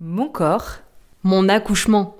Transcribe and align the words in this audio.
Mon 0.00 0.28
corps, 0.28 0.76
mon 1.24 1.48
accouchement. 1.48 2.14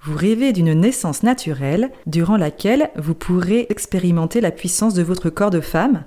Vous 0.00 0.16
rêvez 0.16 0.54
d'une 0.54 0.72
naissance 0.72 1.22
naturelle 1.22 1.90
durant 2.06 2.38
laquelle 2.38 2.88
vous 2.96 3.12
pourrez 3.12 3.66
expérimenter 3.68 4.40
la 4.40 4.50
puissance 4.50 4.94
de 4.94 5.02
votre 5.02 5.28
corps 5.28 5.50
de 5.50 5.60
femme 5.60 6.04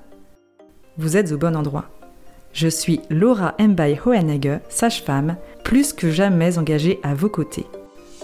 Vous 0.97 1.15
êtes 1.15 1.31
au 1.31 1.37
bon 1.37 1.55
endroit. 1.55 1.89
Je 2.53 2.67
suis 2.67 3.01
Laura 3.11 3.53
Mbay 3.59 3.99
Hohenegger, 4.03 4.57
sage-femme, 4.67 5.35
plus 5.63 5.93
que 5.93 6.09
jamais 6.09 6.57
engagée 6.57 6.99
à 7.03 7.13
vos 7.13 7.29
côtés. 7.29 7.67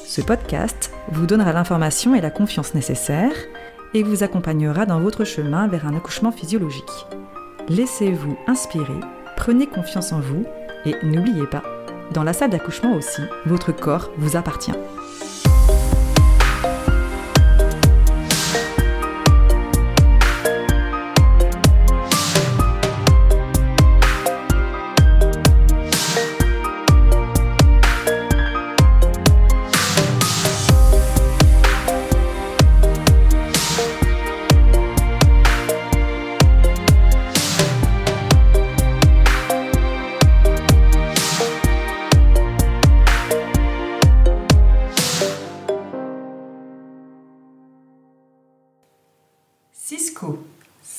Ce 0.03 0.21
podcast 0.21 0.91
vous 1.11 1.27
donnera 1.27 1.53
l'information 1.53 2.15
et 2.15 2.21
la 2.21 2.31
confiance 2.31 2.73
nécessaires 2.73 3.45
et 3.93 4.01
vous 4.01 4.23
accompagnera 4.23 4.87
dans 4.87 4.99
votre 4.99 5.23
chemin 5.23 5.67
vers 5.67 5.85
un 5.85 5.95
accouchement 5.95 6.31
physiologique. 6.31 7.05
Laissez-vous 7.67 8.35
inspirer, 8.47 8.99
prenez 9.37 9.67
confiance 9.67 10.11
en 10.13 10.19
vous 10.19 10.45
et 10.85 10.95
n'oubliez 11.03 11.45
pas, 11.45 11.61
dans 12.11 12.23
la 12.23 12.33
salle 12.33 12.49
d'accouchement 12.49 12.93
aussi, 12.93 13.21
votre 13.45 13.71
corps 13.71 14.09
vous 14.17 14.35
appartient. 14.35 14.73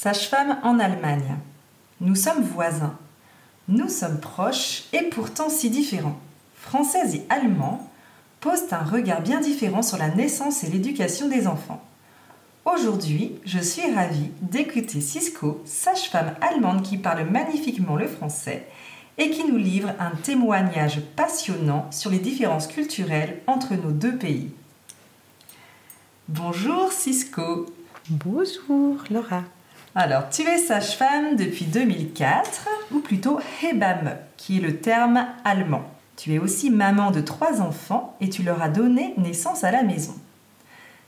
Sage-femme 0.02 0.56
en 0.62 0.78
Allemagne. 0.78 1.36
Nous 2.00 2.14
sommes 2.14 2.42
voisins. 2.42 2.96
Nous 3.68 3.90
sommes 3.90 4.18
proches 4.18 4.84
et 4.94 5.02
pourtant 5.10 5.50
si 5.50 5.68
différents. 5.68 6.18
Français 6.54 7.16
et 7.16 7.26
Allemands 7.28 7.86
posent 8.40 8.72
un 8.72 8.82
regard 8.82 9.20
bien 9.20 9.40
différent 9.42 9.82
sur 9.82 9.98
la 9.98 10.08
naissance 10.08 10.64
et 10.64 10.68
l'éducation 10.68 11.28
des 11.28 11.46
enfants. 11.46 11.84
Aujourd'hui, 12.64 13.32
je 13.44 13.58
suis 13.58 13.92
ravie 13.92 14.30
d'écouter 14.40 15.02
Cisco, 15.02 15.60
sage-femme 15.66 16.34
allemande 16.40 16.80
qui 16.80 16.96
parle 16.96 17.28
magnifiquement 17.28 17.96
le 17.96 18.08
français 18.08 18.66
et 19.18 19.28
qui 19.28 19.44
nous 19.44 19.58
livre 19.58 19.90
un 19.98 20.12
témoignage 20.22 21.02
passionnant 21.14 21.90
sur 21.90 22.08
les 22.08 22.20
différences 22.20 22.68
culturelles 22.68 23.42
entre 23.46 23.74
nos 23.74 23.90
deux 23.90 24.16
pays. 24.16 24.50
Bonjour 26.28 26.90
Cisco. 26.90 27.66
Bonjour 28.08 29.04
Laura. 29.10 29.42
Alors, 29.96 30.30
tu 30.30 30.42
es 30.42 30.58
sage-femme 30.58 31.34
depuis 31.34 31.64
2004, 31.64 32.68
ou 32.92 33.00
plutôt 33.00 33.40
Hebamme, 33.60 34.16
qui 34.36 34.58
est 34.58 34.60
le 34.60 34.76
terme 34.76 35.26
allemand. 35.44 35.82
Tu 36.16 36.32
es 36.32 36.38
aussi 36.38 36.70
maman 36.70 37.10
de 37.10 37.20
trois 37.20 37.60
enfants 37.60 38.16
et 38.20 38.28
tu 38.28 38.44
leur 38.44 38.62
as 38.62 38.68
donné 38.68 39.14
naissance 39.16 39.64
à 39.64 39.72
la 39.72 39.82
maison. 39.82 40.14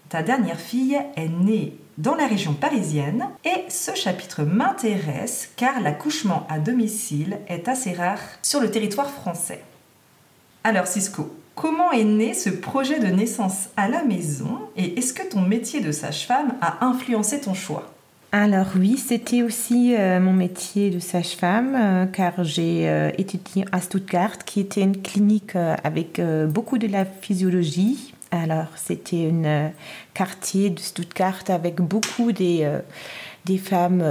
Ta 0.08 0.24
dernière 0.24 0.58
fille 0.58 0.98
est 1.14 1.28
née 1.28 1.76
dans 1.96 2.16
la 2.16 2.26
région 2.26 2.54
parisienne 2.54 3.28
et 3.44 3.66
ce 3.68 3.94
chapitre 3.94 4.42
m'intéresse 4.42 5.50
car 5.56 5.80
l'accouchement 5.80 6.44
à 6.50 6.58
domicile 6.58 7.38
est 7.46 7.68
assez 7.68 7.92
rare 7.92 8.18
sur 8.42 8.60
le 8.60 8.70
territoire 8.70 9.10
français. 9.10 9.62
Alors 10.64 10.88
Cisco, 10.88 11.32
comment 11.54 11.92
est 11.92 12.04
né 12.04 12.34
ce 12.34 12.50
projet 12.50 12.98
de 12.98 13.08
naissance 13.08 13.68
à 13.76 13.88
la 13.88 14.02
maison 14.02 14.58
et 14.76 14.98
est-ce 14.98 15.14
que 15.14 15.28
ton 15.28 15.42
métier 15.42 15.80
de 15.80 15.92
sage-femme 15.92 16.54
a 16.60 16.84
influencé 16.84 17.40
ton 17.40 17.54
choix? 17.54 17.91
Alors 18.34 18.68
oui, 18.76 18.96
c'était 18.96 19.42
aussi 19.42 19.94
euh, 19.94 20.18
mon 20.18 20.32
métier 20.32 20.88
de 20.88 20.98
sage-femme 20.98 21.76
euh, 21.76 22.06
car 22.06 22.42
j'ai 22.44 22.88
euh, 22.88 23.10
étudié 23.18 23.66
à 23.72 23.80
Stuttgart 23.82 24.38
qui 24.46 24.60
était 24.60 24.80
une 24.80 25.02
clinique 25.02 25.54
avec 25.54 26.18
beaucoup 26.48 26.78
de 26.78 26.86
la 26.86 27.04
physiologie. 27.04 28.14
Alors 28.30 28.68
c'était 28.76 29.30
un 29.30 29.70
quartier 30.14 30.70
de 30.70 30.80
Stuttgart 30.80 31.44
avec 31.48 31.82
beaucoup 31.82 32.32
des, 32.32 32.66
des 33.44 33.58
femmes 33.58 34.02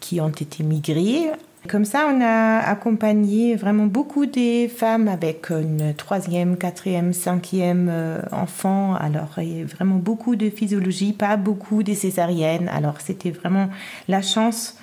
qui 0.00 0.20
ont 0.20 0.28
été 0.28 0.64
migrées 0.64 1.30
comme 1.66 1.84
ça, 1.84 2.10
on 2.12 2.20
a 2.20 2.58
accompagné 2.58 3.56
vraiment 3.56 3.86
beaucoup 3.86 4.26
des 4.26 4.68
femmes 4.68 5.08
avec 5.08 5.50
une 5.50 5.94
troisième, 5.94 6.56
quatrième, 6.56 7.12
cinquième 7.12 7.88
euh, 7.90 8.20
enfant. 8.32 8.94
Alors, 8.94 9.34
il 9.38 9.58
y 9.58 9.62
a 9.62 9.64
vraiment 9.64 9.96
beaucoup 9.96 10.36
de 10.36 10.50
physiologie, 10.50 11.12
pas 11.12 11.36
beaucoup 11.36 11.82
de 11.82 11.94
césariennes. 11.94 12.68
Alors, 12.68 13.00
c'était 13.00 13.30
vraiment 13.30 13.70
la 14.08 14.22
chance, 14.22 14.76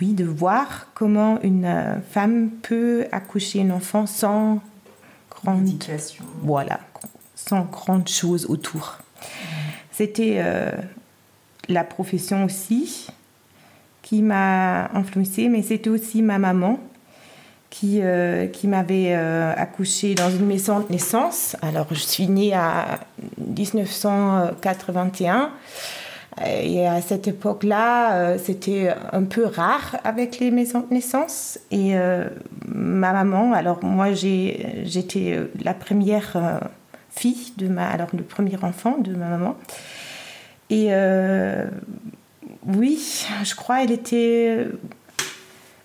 oui, 0.00 0.12
de 0.12 0.24
voir 0.24 0.88
comment 0.94 1.40
une 1.42 1.66
euh, 1.66 2.00
femme 2.10 2.50
peut 2.62 3.06
accoucher 3.12 3.62
un 3.62 3.70
enfant 3.70 4.06
sans 4.06 4.60
grande 5.30 5.68
Voilà, 6.42 6.80
sans 7.34 7.62
grande 7.62 8.08
chose 8.08 8.46
autour. 8.46 8.98
C'était 9.92 10.36
euh, 10.38 10.72
la 11.68 11.84
profession 11.84 12.44
aussi 12.44 13.08
m'a 14.20 14.94
influencée, 14.94 15.48
mais 15.48 15.62
c'était 15.62 15.88
aussi 15.88 16.20
ma 16.20 16.38
maman 16.38 16.78
qui, 17.72 18.00
euh, 18.02 18.46
qui 18.48 18.68
m'avait 18.68 19.14
euh, 19.14 19.54
accouché 19.56 20.14
dans 20.14 20.28
une 20.28 20.44
maison 20.44 20.80
de 20.80 20.92
naissance. 20.92 21.56
Alors, 21.62 21.86
je 21.90 22.00
suis 22.00 22.28
née 22.28 22.52
à 22.52 23.00
1981. 23.38 25.50
Et 26.44 26.86
à 26.86 27.00
cette 27.00 27.28
époque-là, 27.28 28.14
euh, 28.14 28.36
c'était 28.42 28.92
un 29.12 29.24
peu 29.24 29.46
rare 29.46 29.96
avec 30.04 30.38
les 30.38 30.50
maisons 30.50 30.80
de 30.80 30.92
naissance. 30.94 31.58
Et 31.70 31.94
ma 32.68 33.12
maman, 33.12 33.54
alors 33.54 33.82
moi, 33.82 34.12
j'étais 34.12 35.40
la 35.62 35.72
première 35.72 36.60
fille 37.08 37.54
de 37.56 37.68
ma, 37.68 37.88
alors 37.88 38.08
le 38.12 38.22
premier 38.22 38.62
enfant 38.62 38.98
de 38.98 39.14
ma 39.14 39.28
maman. 39.28 39.56
Et 40.68 40.90
oui, 42.66 43.26
je 43.44 43.54
crois, 43.54 43.82
elle 43.82 43.92
était 43.92 44.66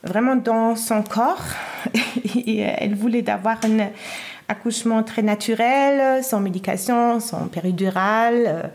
vraiment 0.04 0.36
dans 0.36 0.76
son 0.76 1.04
corps 1.04 1.44
et 2.36 2.60
elle 2.60 2.96
voulait 2.96 3.22
d'avoir 3.22 3.58
un 3.64 3.90
accouchement 4.48 5.04
très 5.04 5.22
naturel, 5.22 6.24
sans 6.24 6.40
médication, 6.40 7.20
sans 7.20 7.48
péridurale. 7.48 8.72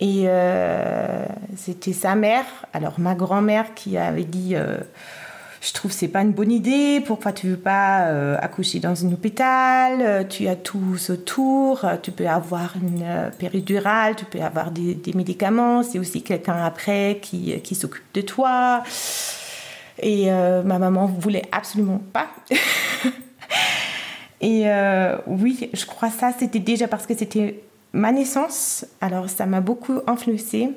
Et 0.00 0.24
euh, 0.26 1.24
c'était 1.56 1.92
sa 1.92 2.16
mère, 2.16 2.44
alors 2.72 2.98
ma 2.98 3.14
grand-mère, 3.14 3.72
qui 3.74 3.96
avait 3.96 4.24
dit 4.24 4.56
euh, 4.56 4.78
je 5.62 5.72
trouve 5.72 5.92
c'est 5.92 6.08
pas 6.08 6.22
une 6.22 6.32
bonne 6.32 6.50
idée. 6.50 7.00
Pourquoi 7.06 7.32
tu 7.32 7.46
veux 7.50 7.56
pas 7.56 8.06
euh, 8.06 8.36
accoucher 8.40 8.80
dans 8.80 9.06
un 9.06 9.12
hôpital? 9.12 10.00
Euh, 10.00 10.24
Tu 10.24 10.48
as 10.48 10.56
tout 10.56 10.96
autour. 11.08 11.84
Euh, 11.84 11.96
tu 12.02 12.10
peux 12.10 12.26
avoir 12.26 12.74
une 12.76 13.30
péridurale, 13.38 14.16
tu 14.16 14.24
peux 14.24 14.40
avoir 14.40 14.72
des, 14.72 14.98
médicaments. 15.14 15.84
C'est 15.84 16.00
aussi 16.00 16.22
quelqu'un 16.22 16.56
après 16.64 17.20
qui, 17.22 17.60
qui 17.60 17.76
s'occupe 17.76 18.12
de 18.12 18.22
toi. 18.22 18.82
Et 20.02 20.30
ma 20.30 20.78
maman 20.78 21.06
voulait 21.06 21.44
absolument 21.52 22.00
pas. 22.12 22.26
Et 24.40 24.64
oui, 25.26 25.70
je 25.72 25.86
crois 25.86 26.10
ça, 26.10 26.32
c'était 26.36 26.58
déjà 26.58 26.88
parce 26.88 27.06
que 27.06 27.14
c'était 27.14 27.62
ma 27.92 28.10
naissance. 28.10 28.84
Alors 29.00 29.28
ça 29.28 29.46
m'a 29.46 29.60
beaucoup 29.60 30.00
influencée. 30.08 30.70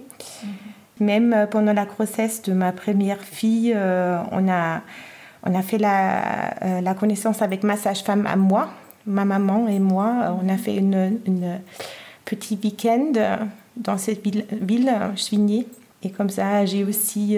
Même 0.99 1.33
euh, 1.33 1.45
pendant 1.45 1.73
la 1.73 1.85
grossesse 1.85 2.41
de 2.43 2.53
ma 2.53 2.71
première 2.71 3.19
fille, 3.19 3.73
euh, 3.75 4.17
on, 4.31 4.49
a, 4.49 4.81
on 5.43 5.53
a 5.53 5.61
fait 5.61 5.77
la, 5.77 6.63
euh, 6.63 6.81
la 6.81 6.93
connaissance 6.93 7.41
avec 7.41 7.63
ma 7.63 7.75
sage-femme 7.75 8.25
à 8.25 8.35
moi, 8.35 8.69
ma 9.05 9.25
maman 9.25 9.67
et 9.67 9.79
moi. 9.79 10.37
On 10.41 10.47
a 10.49 10.57
fait 10.57 10.75
une, 10.75 11.19
petit 12.23 12.57
week-end 12.63 13.11
dans 13.77 13.97
cette 13.97 14.23
ville, 14.23 14.45
ville. 14.51 14.91
Et 16.01 16.09
comme 16.09 16.29
ça, 16.29 16.65
j'ai 16.65 16.83
aussi 16.83 17.37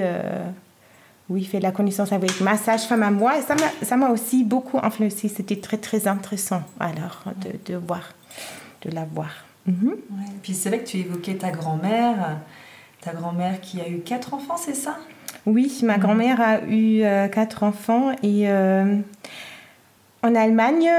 oui, 1.30 1.44
fait 1.44 1.60
la 1.60 1.72
connaissance 1.72 2.14
avec 2.14 2.40
ma 2.40 2.56
sage-femme 2.56 3.04
à 3.04 3.12
moi. 3.12 3.34
Et 3.38 3.86
ça 3.86 3.98
m'a 3.98 4.10
aussi 4.10 4.46
beaucoup 4.46 4.80
influencé. 4.82 5.28
C'était 5.28 5.58
très, 5.58 5.76
très 5.76 6.08
intéressant 6.08 6.62
alors 6.80 7.24
de, 7.36 7.74
de 7.74 7.78
voir, 7.78 8.14
de 8.84 8.92
la 8.92 9.04
voir. 9.04 9.44
Mhm. 9.66 9.98
puis 10.42 10.54
c'est 10.54 10.70
vrai 10.70 10.80
que 10.80 10.88
tu 10.88 11.00
évoquais 11.00 11.36
ta 11.36 11.52
grand-mère 11.52 12.38
ta 13.02 13.14
grand-mère 13.14 13.62
qui 13.62 13.82
a 13.82 13.88
eu 13.88 14.00
quatre 14.00 14.34
enfants, 14.34 14.58
c'est 14.58 14.76
ça? 14.76 14.98
Oui, 15.46 15.80
ma 15.84 15.98
grand-mère 15.98 16.42
a 16.42 16.62
eu 16.62 17.04
euh, 17.04 17.30
quatre 17.30 17.64
enfants 17.64 18.12
et 18.22 18.50
euh, 18.50 18.98
en 20.24 20.36
Allemagne, 20.36 20.90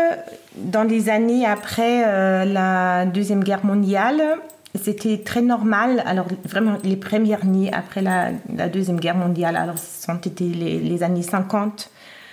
dans 0.56 0.84
les 0.84 1.10
années 1.10 1.44
après 1.44 2.04
euh, 2.06 2.46
la 2.46 3.04
Deuxième 3.04 3.44
Guerre 3.44 3.66
mondiale, 3.66 4.22
c'était 4.74 5.18
très 5.18 5.42
normal. 5.42 6.02
Alors, 6.06 6.26
vraiment, 6.44 6.78
les 6.82 6.96
premières 6.96 7.42
années 7.42 7.70
après 7.72 8.00
la, 8.00 8.30
Deuxième 8.68 9.00
Guerre 9.00 9.16
mondiale, 9.16 9.56
alors, 9.56 9.76
ce 9.76 10.06
sont 10.06 10.16
été 10.16 10.44
les, 10.44 10.78
les, 10.78 11.02
années 11.02 11.22
50, 11.22 11.90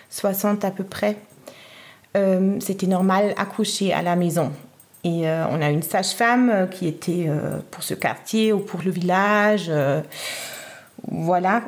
60 0.10 0.64
à 0.64 0.72
peu 0.72 0.86
près. 0.86 1.18
c'était 2.62 2.88
normal 2.88 3.34
accoucher 3.38 3.92
à 3.92 4.02
la 4.02 4.16
maison. 4.16 4.54
Et 5.06 5.28
on 5.28 5.62
a 5.62 5.70
une 5.70 5.84
sage-femme 5.84 6.68
qui 6.72 6.88
était 6.88 7.30
pour 7.70 7.84
ce 7.84 7.94
quartier 7.94 8.52
ou 8.52 8.60
pour 8.60 8.82
le 8.84 8.90
village. 8.90 9.72
voilà. 11.08 11.62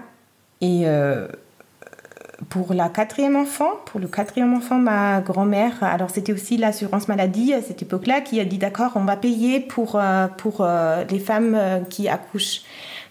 Et 0.60 0.88
pour 2.50 2.74
la 2.74 2.90
quatrième 2.90 3.36
enfant, 3.36 3.72
pour 3.86 4.00
le 4.00 4.08
quatrième 4.08 4.54
enfant, 4.54 4.76
ma 4.76 5.22
grand-mère, 5.22 5.84
alors 5.84 6.10
c'était 6.10 6.34
aussi 6.34 6.58
l'assurance 6.58 7.08
maladie 7.08 7.54
à 7.54 7.62
cette 7.62 7.82
époque-là 7.82 8.22
qui 8.22 8.40
a 8.40 8.46
dit 8.46 8.58
d'accord, 8.58 8.92
on 8.96 9.06
va 9.06 9.16
payer 9.16 9.60
pour, 9.60 9.96
euh, 9.96 10.28
euh, 10.60 11.04
les 11.10 11.20
femmes 11.20 11.56
euh, 11.56 11.80
qui 11.82 12.08
accouchent 12.08 12.62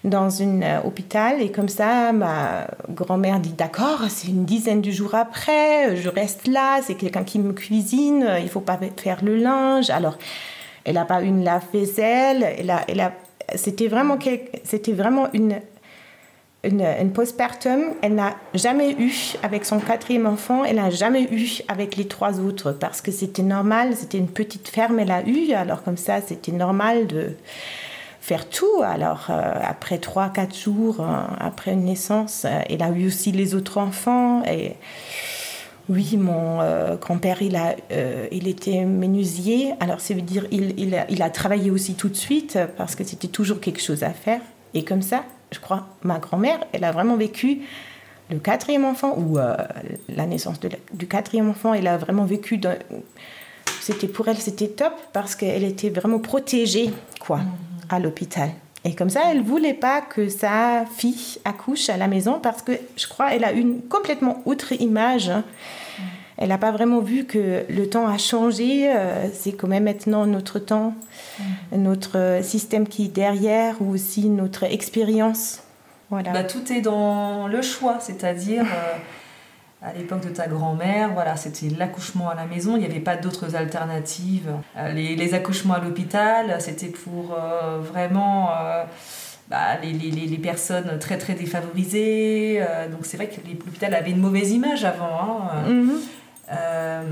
dans 0.06 0.42
un 0.42 0.80
hôpital. 0.84 1.42
Et 1.42 1.50
comme 1.50 1.68
ça, 1.68 2.12
ma 2.12 2.66
grand-mère 2.88 3.40
dit 3.40 3.52
d'accord, 3.52 4.04
c'est 4.08 4.28
une 4.28 4.44
dizaine 4.44 4.80
de 4.80 4.90
jours 4.90 5.14
après, 5.14 5.96
je 5.96 6.08
reste 6.08 6.46
là, 6.46 6.80
c'est 6.82 6.94
quelqu'un 6.94 7.24
qui 7.24 7.38
me 7.38 7.52
cuisine, 7.52 8.26
il 8.40 8.48
faut 8.48 8.60
pas 8.60 8.78
faire 8.96 9.22
le 9.22 9.36
linge. 9.36 9.90
Alors, 9.90 10.16
elle 10.84 10.94
n'a 10.94 11.04
pas 11.04 11.20
une 11.20 11.44
lave-vaisselle, 11.44 12.46
elle 12.58 12.70
a, 12.70 12.82
elle 12.88 13.00
a, 13.00 13.12
c'était 13.56 13.88
vraiment, 13.88 14.18
c'était 14.64 14.92
vraiment 14.92 15.28
une 15.32 15.60
une, 16.64 17.12
postpartum, 17.12 17.80
elle 18.02 18.14
n'a 18.14 18.34
jamais 18.54 18.92
eu 18.92 19.12
avec 19.42 19.64
son 19.64 19.78
quatrième 19.78 20.26
enfant, 20.26 20.64
elle 20.64 20.76
n'a 20.76 20.90
jamais 20.90 21.22
eu 21.22 21.60
avec 21.68 21.96
les 21.96 22.08
trois 22.08 22.40
autres 22.40 22.72
parce 22.72 23.00
que 23.00 23.12
c'était 23.12 23.42
normal, 23.42 23.94
c'était 23.96 24.18
une 24.18 24.28
petite 24.28 24.68
ferme, 24.68 24.98
elle 24.98 25.10
a 25.10 25.26
eu, 25.26 25.52
alors 25.52 25.82
comme 25.82 25.96
ça 25.96 26.20
c'était 26.20 26.52
normal 26.52 27.06
de 27.06 27.36
faire 28.26 28.48
tout. 28.48 28.82
Alors 28.82 29.28
euh, 29.30 29.52
après 29.62 29.98
trois, 29.98 30.28
quatre 30.30 30.56
jours, 30.56 31.00
euh, 31.00 31.04
après 31.38 31.72
une 31.72 31.84
naissance, 31.84 32.44
euh, 32.44 32.60
elle 32.68 32.82
a 32.82 32.90
eu 32.90 33.06
aussi 33.06 33.30
les 33.30 33.54
autres 33.54 33.78
enfants 33.78 34.42
et 34.44 34.74
oui, 35.88 36.16
mon 36.16 36.58
grand-père, 36.96 37.42
il, 37.42 37.54
a, 37.54 37.76
il 38.32 38.48
était 38.48 38.84
menuisier. 38.84 39.72
Alors, 39.78 40.00
ça 40.00 40.14
veut 40.14 40.20
dire 40.20 40.44
il, 40.50 40.74
il, 40.80 40.96
a, 40.96 41.08
il 41.08 41.24
travaillé 41.30 41.70
aussi 41.70 41.94
tout 41.94 42.08
de 42.08 42.16
suite 42.16 42.58
parce 42.76 42.96
que 42.96 43.04
c'était 43.04 43.28
toujours 43.28 43.60
quelque 43.60 43.80
chose 43.80 44.02
à 44.02 44.10
faire. 44.10 44.40
Et 44.74 44.82
comme 44.82 45.00
ça, 45.00 45.22
je 45.52 45.60
crois, 45.60 45.86
ma 46.02 46.18
grand-mère, 46.18 46.58
elle 46.72 46.82
a 46.82 46.90
vraiment 46.90 47.16
vécu 47.16 47.60
le 48.30 48.38
quatrième 48.38 48.84
enfant, 48.84 49.14
ou 49.16 49.38
euh, 49.38 49.56
la 50.08 50.26
naissance 50.26 50.58
du 50.92 51.06
quatrième 51.06 51.48
enfant, 51.48 51.74
elle 51.74 51.86
a 51.86 51.96
vraiment 51.96 52.24
vécu. 52.24 52.60
C'était 53.80 54.08
pour 54.08 54.26
elle, 54.28 54.38
c'était 54.38 54.68
top 54.68 54.92
parce 55.12 55.36
qu'elle 55.36 55.62
était 55.62 55.90
vraiment 55.90 56.18
protégée, 56.18 56.90
quoi, 57.20 57.38
mhm. 57.38 57.75
À 57.88 57.98
l'hôpital. 57.98 58.50
Et 58.84 58.94
comme 58.94 59.10
ça, 59.10 59.22
elle 59.30 59.42
voulait 59.42 59.74
pas 59.74 60.00
que 60.00 60.28
sa 60.28 60.84
fille 60.96 61.38
accouche 61.44 61.88
à 61.88 61.96
la 61.96 62.06
maison 62.06 62.38
parce 62.40 62.62
que 62.62 62.72
je 62.96 63.06
crois 63.08 63.34
elle 63.34 63.44
a 63.44 63.52
une 63.52 63.82
complètement 63.82 64.42
autre 64.44 64.72
image. 64.80 65.28
Hein. 65.28 65.42
Mhm. 65.98 66.04
Elle 66.38 66.48
n'a 66.50 66.58
pas 66.58 66.70
vraiment 66.70 67.00
vu 67.00 67.24
que 67.24 67.64
le 67.68 67.88
temps 67.88 68.06
a 68.06 68.18
changé. 68.18 68.90
Euh, 68.94 69.28
c'est 69.32 69.52
quand 69.52 69.68
même 69.68 69.84
maintenant 69.84 70.26
notre 70.26 70.58
temps, 70.58 70.94
mm. 71.38 71.44
notre 71.78 72.40
système 72.42 72.86
qui 72.86 73.06
est 73.06 73.08
derrière 73.08 73.76
ou 73.80 73.92
aussi 73.92 74.28
notre 74.28 74.64
expérience. 74.64 75.62
Voilà. 76.10 76.32
Bah, 76.32 76.44
tout 76.44 76.72
est 76.72 76.82
dans 76.82 77.48
le 77.48 77.62
choix, 77.62 77.98
c'est-à-dire 78.00 78.62
euh, 78.62 78.96
à 79.82 79.92
l'époque 79.92 80.22
de 80.26 80.30
ta 80.30 80.48
grand-mère, 80.48 81.12
voilà, 81.12 81.36
c'était 81.36 81.68
l'accouchement 81.68 82.30
à 82.30 82.34
la 82.34 82.46
maison, 82.46 82.76
il 82.76 82.80
n'y 82.80 82.86
avait 82.86 82.98
pas 82.98 83.16
d'autres 83.16 83.56
alternatives. 83.56 84.50
Euh, 84.76 84.92
les, 84.92 85.34
accouchements 85.34 85.74
à 85.74 85.80
l'hôpital, 85.80 86.56
c'était 86.60 86.88
pour 86.88 87.36
vraiment 87.80 88.50
bah, 89.48 89.76
les, 89.82 89.92
les, 89.92 90.10
les, 90.10 90.38
personnes 90.38 90.98
très 90.98 91.18
très 91.18 91.34
défavorisées. 91.34 92.64
donc 92.90 93.00
c'est 93.04 93.16
vrai 93.16 93.28
que 93.28 93.40
l'hôpital 93.46 93.94
avait 93.94 94.10
une 94.10 94.20
mauvaise 94.20 94.50
image 94.50 94.84
avant. 94.84 95.50
Hein. 95.52 95.84
Euh, 96.52 97.02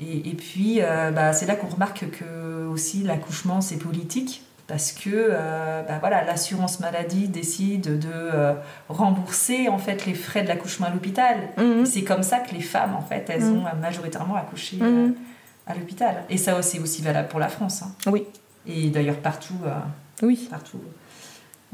et, 0.00 0.30
et, 0.30 0.34
puis, 0.34 0.78
euh, 0.80 1.10
bah, 1.10 1.32
c'est 1.32 1.46
là 1.46 1.54
qu'on 1.54 1.68
remarque 1.68 2.04
que 2.10 2.66
aussi 2.66 3.02
l'accouchement, 3.02 3.60
c'est 3.60 3.76
politique 3.76 4.42
parce 4.66 4.92
que 4.92 5.10
euh, 5.12 5.82
bah 5.82 5.98
voilà, 6.00 6.24
l'assurance 6.24 6.80
maladie 6.80 7.28
décide 7.28 7.98
de 7.98 8.54
rembourser 8.88 9.68
en 9.68 9.78
fait 9.78 10.06
les 10.06 10.14
frais 10.14 10.42
de 10.42 10.48
l'accouchement 10.48 10.86
à 10.86 10.90
l'hôpital. 10.90 11.36
Mhm. 11.58 11.84
C'est 11.84 12.02
comme 12.02 12.22
ça 12.22 12.38
que 12.38 12.54
les 12.54 12.62
femmes 12.62 12.94
en 12.94 13.02
fait 13.02 13.28
elles 13.28 13.42
mhm. 13.42 13.58
ont 13.58 13.80
majoritairement 13.80 14.36
accouché 14.36 14.76
mhm. 14.76 15.14
à 15.66 15.74
l'hôpital. 15.74 16.24
Et 16.30 16.38
ça 16.38 16.60
c'est 16.62 16.78
aussi 16.78 17.02
valable 17.02 17.28
pour 17.28 17.40
la 17.40 17.48
France. 17.48 17.82
Hein. 17.82 18.10
Oui. 18.10 18.24
Et 18.66 18.88
d'ailleurs 18.88 19.18
partout. 19.18 19.58
oui. 20.22 20.48
Partout. 20.50 20.80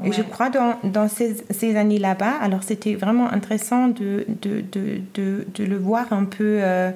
Et 0.03 0.11
je 0.11 0.21
crois 0.21 0.49
dans, 0.49 0.77
dans 0.83 1.07
ces, 1.07 1.37
ces 1.49 1.75
années 1.75 1.99
là-bas, 1.99 2.33
alors 2.41 2.63
c'était 2.63 2.95
vraiment 2.95 3.31
intéressant 3.31 3.87
de, 3.87 4.25
de, 4.41 4.61
de, 4.61 5.45
de, 5.53 5.63
le 5.63 5.77
voir 5.77 6.11
un 6.11 6.25
peu 6.25 6.59
euh, 6.61 6.91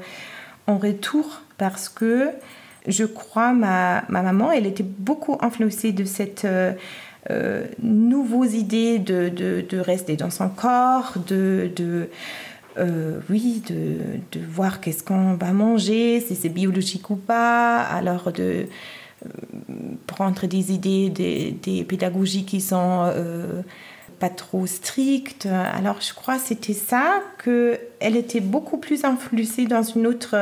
en 0.68 0.77
retour 0.77 1.42
parce 1.57 1.88
que 1.89 2.30
je 2.87 3.03
crois 3.03 3.53
ma, 3.53 4.03
ma 4.09 4.21
maman, 4.21 4.51
elle 4.51 4.65
était 4.65 4.83
beaucoup 4.83 5.37
influencée 5.41 5.91
de 5.91 6.05
cette 6.05 6.45
euh, 6.45 6.73
euh 7.29 7.65
nouvelles 7.81 8.55
idées 8.55 8.99
de, 8.99 9.29
de, 9.29 9.77
rester 9.79 10.15
dans 10.15 10.29
son 10.29 10.49
corps, 10.49 11.13
de, 11.27 11.71
de 11.75 12.09
euh, 12.77 13.19
oui, 13.29 13.63
de, 13.67 13.97
de 14.37 14.45
voir 14.45 14.81
qu'est-ce 14.81 15.03
qu'on 15.03 15.33
va 15.35 15.51
manger, 15.51 16.19
si 16.19 16.35
c'est 16.35 16.49
biologique 16.49 17.09
ou 17.09 17.15
pas, 17.15 17.81
alors 17.81 18.31
de 18.31 18.67
prendre 20.07 20.45
des 20.47 20.71
idées, 20.71 21.09
des, 21.09 21.83
pédagogies 21.83 22.45
qui 22.45 22.61
sont 22.61 23.03
euh, 23.05 23.61
pas 24.19 24.29
trop 24.29 24.65
strictes. 24.65 25.47
Alors 25.47 26.01
je 26.01 26.13
crois 26.13 26.39
c'était 26.39 26.73
ça, 26.73 27.21
qu'elle 27.43 28.15
était 28.15 28.41
beaucoup 28.41 28.77
plus 28.77 29.03
influencée 29.03 29.65
dans 29.65 29.83
une 29.83 30.07
autre, 30.07 30.35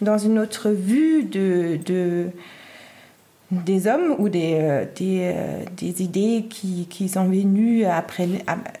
dans 0.00 0.18
une 0.18 0.38
autre 0.38 0.70
vue 0.70 1.24
de, 1.24 1.78
de 1.84 2.30
des 3.50 3.86
hommes 3.86 4.14
ou 4.18 4.28
des, 4.28 4.58
euh, 4.60 4.84
euh, 5.00 5.64
des, 5.76 6.02
idées 6.02 6.46
qui, 6.50 6.86
qui, 6.90 7.08
sont 7.08 7.24
venues 7.24 7.86
après, 7.86 8.28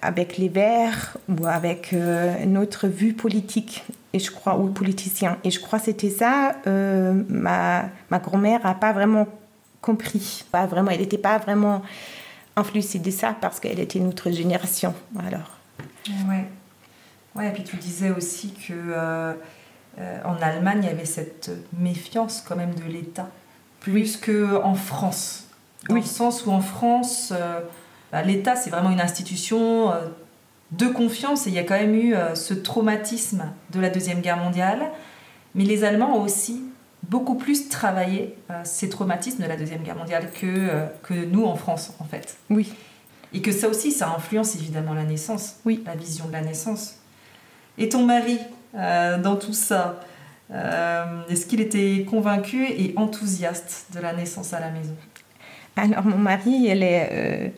avec 0.02 0.36
les 0.36 0.48
Verts 0.48 1.16
ou 1.28 1.46
avec 1.46 1.92
une 1.92 2.58
autre 2.58 2.86
vue 2.86 3.14
politique 3.14 3.82
et 4.12 4.18
je 4.18 4.30
crois, 4.30 4.58
ou 4.58 4.68
politicien. 4.68 5.38
Et 5.44 5.50
je 5.50 5.60
crois 5.60 5.78
que 5.78 5.86
c'était 5.86 6.10
ça. 6.10 6.56
Euh, 6.66 7.22
ma, 7.28 7.88
ma 8.10 8.18
grand-mère 8.18 8.64
n'a 8.64 8.74
pas 8.74 8.92
vraiment 8.92 9.26
compris. 9.80 10.44
Pas 10.50 10.66
vraiment, 10.66 10.90
elle 10.90 11.00
n'était 11.00 11.18
pas 11.18 11.38
vraiment 11.38 11.82
influencée 12.56 12.98
de 12.98 13.10
ça 13.10 13.36
parce 13.38 13.60
qu'elle 13.60 13.80
était 13.80 13.98
une 13.98 14.08
autre 14.08 14.30
génération. 14.30 14.94
Alors. 15.18 15.58
Ouais. 16.28 16.44
Ouais, 17.34 17.48
et 17.48 17.52
puis 17.52 17.62
tu 17.62 17.76
disais 17.76 18.10
aussi 18.10 18.52
que 18.52 18.72
euh, 18.72 19.34
euh, 19.98 20.20
en 20.24 20.40
Allemagne, 20.40 20.80
il 20.82 20.86
y 20.86 20.92
avait 20.92 21.04
cette 21.04 21.50
méfiance 21.78 22.44
quand 22.46 22.56
même 22.56 22.74
de 22.74 22.84
l'État, 22.84 23.28
plus 23.80 24.16
qu'en 24.16 24.74
France. 24.74 25.44
Dans 25.88 25.94
oui. 25.94 26.00
le 26.00 26.06
sens 26.06 26.46
où 26.46 26.50
en 26.50 26.60
France, 26.60 27.32
bah, 28.12 28.22
l'État, 28.22 28.56
c'est 28.56 28.70
vraiment 28.70 28.90
une 28.90 29.00
institution 29.00 29.92
de 30.72 30.86
confiance 30.86 31.46
et 31.46 31.50
il 31.50 31.56
y 31.56 31.58
a 31.58 31.64
quand 31.64 31.78
même 31.78 31.94
eu 31.94 32.14
euh, 32.14 32.34
ce 32.34 32.54
traumatisme 32.54 33.44
de 33.70 33.80
la 33.80 33.90
Deuxième 33.90 34.20
Guerre 34.20 34.36
mondiale. 34.36 34.90
Mais 35.54 35.64
les 35.64 35.84
Allemands 35.84 36.16
ont 36.16 36.22
aussi 36.22 36.62
beaucoup 37.04 37.36
plus 37.36 37.68
travaillé 37.68 38.34
euh, 38.50 38.60
ces 38.64 38.88
traumatismes 38.88 39.42
de 39.42 39.48
la 39.48 39.56
Deuxième 39.56 39.82
Guerre 39.82 39.96
mondiale 39.96 40.30
que, 40.30 40.46
euh, 40.46 40.86
que 41.02 41.14
nous 41.14 41.44
en 41.44 41.56
France, 41.56 41.92
en 42.00 42.04
fait. 42.04 42.36
Oui. 42.50 42.72
Et 43.32 43.40
que 43.40 43.52
ça 43.52 43.68
aussi, 43.68 43.92
ça 43.92 44.14
influence 44.14 44.56
évidemment 44.56 44.94
la 44.94 45.04
naissance, 45.04 45.56
oui. 45.64 45.82
la 45.86 45.94
vision 45.94 46.26
de 46.26 46.32
la 46.32 46.42
naissance. 46.42 46.96
Et 47.78 47.88
ton 47.88 48.04
mari, 48.04 48.38
dans 48.74 49.36
tout 49.36 49.52
ça, 49.52 50.00
est-ce 50.50 51.46
qu'il 51.46 51.60
était 51.60 52.06
convaincu 52.08 52.64
et 52.64 52.94
enthousiaste 52.96 53.86
de 53.94 54.00
la 54.00 54.12
naissance 54.12 54.52
à 54.52 54.60
la 54.60 54.70
maison? 54.70 54.94
Alors, 55.76 56.04
mon 56.04 56.18
mari, 56.18 56.66
elle 56.68 56.82
est 56.82 57.52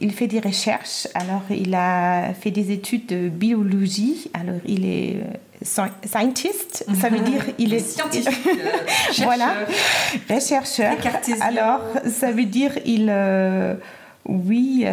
il 0.00 0.12
fait 0.12 0.26
des 0.26 0.40
recherches. 0.40 1.08
Alors, 1.14 1.42
il 1.50 1.74
a 1.74 2.34
fait 2.34 2.50
des 2.50 2.70
études 2.72 3.06
de 3.06 3.28
biologie. 3.28 4.30
Alors, 4.34 4.60
il 4.66 4.84
est 4.84 5.16
euh, 5.16 5.64
scientist, 6.04 6.84
ça 7.00 7.08
veut 7.08 7.20
dire 7.20 7.42
il 7.58 7.72
est 7.72 7.78
scientifique, 7.78 8.46
euh, 8.46 9.12
voilà, 9.22 9.54
rechercheur. 10.28 10.94
Alors, 11.40 11.80
ça 12.06 12.32
veut 12.32 12.44
dire 12.44 12.72
il 12.84 13.06
euh, 13.08 13.74
oui, 14.26 14.86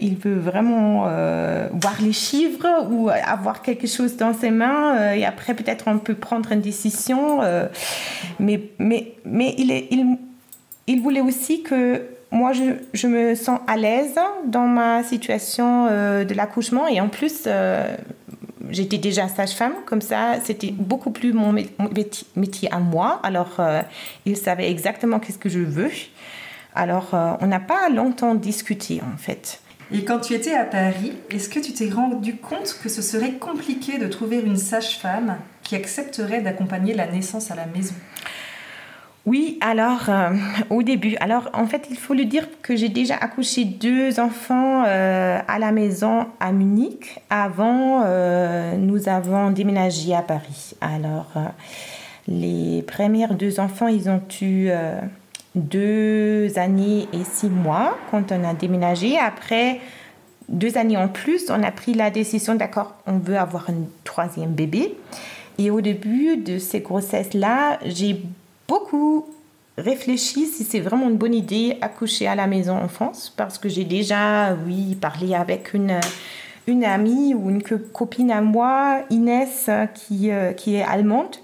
il 0.00 0.16
veut 0.16 0.38
vraiment 0.38 1.02
voir 1.72 1.96
les 2.00 2.12
chiffres 2.12 2.66
ou 2.90 3.08
avoir 3.08 3.62
quelque 3.62 3.86
chose 3.86 4.16
dans 4.16 4.32
ses 4.32 4.50
mains 4.50 5.12
et 5.12 5.24
après 5.24 5.54
peut-être 5.54 5.84
on 5.88 5.98
peut 5.98 6.14
prendre 6.14 6.52
une 6.52 6.60
décision. 6.60 7.40
mais, 8.38 8.60
mais, 8.78 9.12
mais 9.24 9.54
il, 9.58 9.70
est, 9.70 9.88
il, 9.90 10.16
il 10.86 11.02
voulait 11.02 11.20
aussi 11.20 11.62
que 11.62 12.02
moi, 12.30 12.52
je, 12.52 12.62
je, 12.92 13.06
me 13.06 13.34
sens 13.34 13.60
à 13.66 13.76
l'aise 13.76 14.18
dans 14.46 14.66
ma 14.66 15.02
situation 15.04 15.86
euh, 15.88 16.24
de 16.24 16.34
l'accouchement 16.34 16.88
et 16.88 17.00
en 17.00 17.08
plus, 17.08 17.44
euh, 17.46 17.96
j'étais 18.70 18.98
déjà 18.98 19.28
sage-femme, 19.28 19.74
comme 19.86 20.00
ça, 20.00 20.34
c'était 20.42 20.72
beaucoup 20.72 21.10
plus 21.10 21.32
mon 21.32 21.54
métier 22.34 22.72
à 22.72 22.78
moi. 22.78 23.20
Alors, 23.22 23.56
euh, 23.58 23.80
il 24.24 24.36
savait 24.36 24.70
exactement 24.70 25.20
qu'est-ce 25.20 25.38
que 25.38 25.48
je 25.48 25.60
veux. 25.60 25.90
Alors, 26.76 27.08
on 27.40 27.46
n'a 27.46 27.60
pas 27.60 27.88
longtemps 27.88 28.34
discuté 28.34 29.00
en 29.02 29.16
fait. 29.16 29.60
Et 29.92 30.04
quand 30.04 30.18
tu 30.18 30.34
étais 30.34 30.54
à 30.54 30.64
Paris, 30.64 31.12
est-ce 31.30 31.48
que 31.48 31.60
tu 31.60 31.72
t'es 31.72 31.88
rendu 31.88 32.36
compte 32.36 32.78
que 32.82 32.88
ce 32.88 33.02
serait 33.02 33.34
compliqué 33.34 33.98
de 33.98 34.08
trouver 34.08 34.40
une 34.40 34.56
sage-femme 34.56 35.36
qui 35.62 35.76
accepteraient 35.76 36.40
d'accompagner 36.40 36.92
la 36.92 37.06
naissance 37.06 37.50
à 37.50 37.54
la 37.54 37.66
maison? 37.66 37.94
Oui, 39.26 39.58
alors 39.60 40.08
euh, 40.08 40.30
au 40.70 40.84
début, 40.84 41.16
alors 41.18 41.50
en 41.52 41.66
fait 41.66 41.88
il 41.90 41.96
faut 41.96 42.14
le 42.14 42.24
dire 42.24 42.46
que 42.62 42.76
j'ai 42.76 42.88
déjà 42.88 43.16
accouché 43.16 43.64
deux 43.64 44.20
enfants 44.20 44.84
euh, 44.86 45.40
à 45.48 45.58
la 45.58 45.72
maison 45.72 46.26
à 46.38 46.52
Munich. 46.52 47.20
Avant, 47.28 48.02
euh, 48.04 48.76
nous 48.76 49.08
avons 49.08 49.50
déménagé 49.50 50.14
à 50.14 50.22
Paris. 50.22 50.74
Alors 50.80 51.32
les 52.28 52.82
premières 52.82 53.34
deux 53.34 53.58
enfants, 53.58 53.88
ils 53.88 54.08
ont 54.08 54.22
eu 54.40 54.70
deux 55.56 56.58
années 56.58 57.08
et 57.12 57.24
six 57.24 57.48
mois 57.48 57.96
quand 58.10 58.30
on 58.30 58.44
a 58.44 58.54
déménagé. 58.54 59.18
Après 59.18 59.80
deux 60.48 60.78
années 60.78 60.96
en 60.96 61.08
plus, 61.08 61.50
on 61.50 61.62
a 61.62 61.72
pris 61.72 61.94
la 61.94 62.10
décision, 62.10 62.54
d'accord, 62.54 62.94
on 63.06 63.18
veut 63.18 63.36
avoir 63.36 63.68
un 63.70 63.86
troisième 64.04 64.52
bébé. 64.52 64.94
Et 65.58 65.70
au 65.70 65.80
début 65.80 66.36
de 66.36 66.58
ces 66.58 66.80
grossesses-là, 66.80 67.78
j'ai 67.84 68.22
beaucoup 68.68 69.26
réfléchi 69.78 70.46
si 70.46 70.64
c'est 70.64 70.80
vraiment 70.80 71.08
une 71.08 71.16
bonne 71.16 71.34
idée 71.34 71.78
accoucher 71.80 72.26
à 72.26 72.34
la 72.34 72.46
maison 72.46 72.76
en 72.76 72.88
France 72.88 73.32
parce 73.36 73.58
que 73.58 73.68
j'ai 73.68 73.84
déjà, 73.84 74.54
oui, 74.66 74.94
parlé 74.94 75.34
avec 75.34 75.74
une, 75.74 75.98
une 76.66 76.84
amie 76.84 77.34
ou 77.34 77.50
une 77.50 77.62
copine 77.62 78.30
à 78.30 78.42
moi, 78.42 79.00
Inès, 79.10 79.70
qui, 79.94 80.30
euh, 80.30 80.52
qui 80.52 80.76
est 80.76 80.82
allemande, 80.82 81.36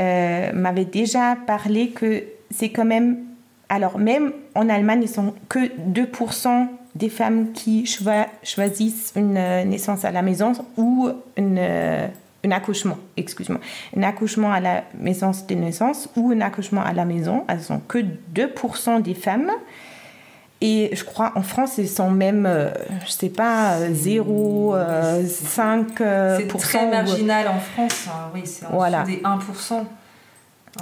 euh, 0.00 0.52
m'avait 0.52 0.84
déjà 0.84 1.36
parlé 1.46 1.90
que 1.90 2.24
c'est 2.50 2.70
quand 2.70 2.84
même. 2.84 3.18
Alors, 3.68 3.98
même 3.98 4.32
en 4.54 4.68
Allemagne, 4.68 5.00
ils 5.02 5.08
sont 5.08 5.34
que 5.48 5.58
2% 5.90 6.68
des 6.94 7.08
femmes 7.08 7.52
qui 7.52 7.84
choisissent 7.84 9.12
une 9.16 9.36
euh, 9.36 9.64
naissance 9.64 10.04
à 10.04 10.10
la 10.10 10.22
maison 10.22 10.52
ou 10.76 11.10
une 11.36 11.58
un 12.46 12.52
accouchement, 12.52 12.98
excuse-moi, 13.16 13.60
un 13.96 14.02
accouchement 14.02 14.52
à 14.52 14.60
la 14.60 14.84
maison 14.98 15.32
de 15.48 15.54
naissance 15.54 16.08
ou 16.16 16.30
un 16.30 16.40
accouchement 16.40 16.82
à 16.82 16.92
la 16.92 17.04
maison. 17.04 17.44
Elles 17.48 17.62
sont 17.62 17.80
que 17.80 17.98
2% 18.34 19.02
des 19.02 19.14
femmes. 19.14 19.50
Et 20.62 20.90
je 20.94 21.04
crois 21.04 21.32
en 21.34 21.42
France, 21.42 21.76
ils 21.76 21.88
sont 21.88 22.10
même, 22.10 22.46
euh, 22.46 22.70
je 23.04 23.10
sais 23.10 23.28
pas, 23.28 23.78
0, 23.92 24.74
5 25.26 26.00
euh, 26.00 26.38
C'est 26.38 26.58
très 26.58 26.90
marginal 26.90 27.48
en 27.48 27.58
France, 27.58 28.06
hein. 28.08 28.30
oui, 28.34 28.42
c'est 28.44 28.64
en 28.64 28.70
voilà. 28.70 29.02
des 29.02 29.18
1%. 29.18 29.84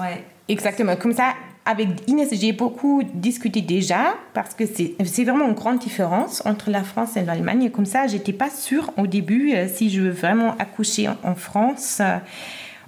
Ouais. 0.00 0.24
Exactement. 0.48 0.94
Comme 0.94 1.12
ça, 1.12 1.34
avec 1.66 1.88
Inès, 2.06 2.28
j'ai 2.32 2.52
beaucoup 2.52 3.02
discuté 3.14 3.62
déjà 3.62 4.14
parce 4.34 4.54
que 4.54 4.64
c'est 4.66 5.24
vraiment 5.24 5.48
une 5.48 5.54
grande 5.54 5.78
différence 5.78 6.44
entre 6.44 6.70
la 6.70 6.82
France 6.82 7.16
et 7.16 7.22
l'Allemagne. 7.22 7.70
Comme 7.70 7.86
ça, 7.86 8.06
j'étais 8.06 8.34
pas 8.34 8.50
sûre 8.50 8.92
au 8.98 9.06
début 9.06 9.54
euh, 9.54 9.66
si 9.72 9.88
je 9.88 10.02
veux 10.02 10.10
vraiment 10.10 10.54
accoucher 10.58 11.08
en, 11.08 11.34
France. 11.34 12.02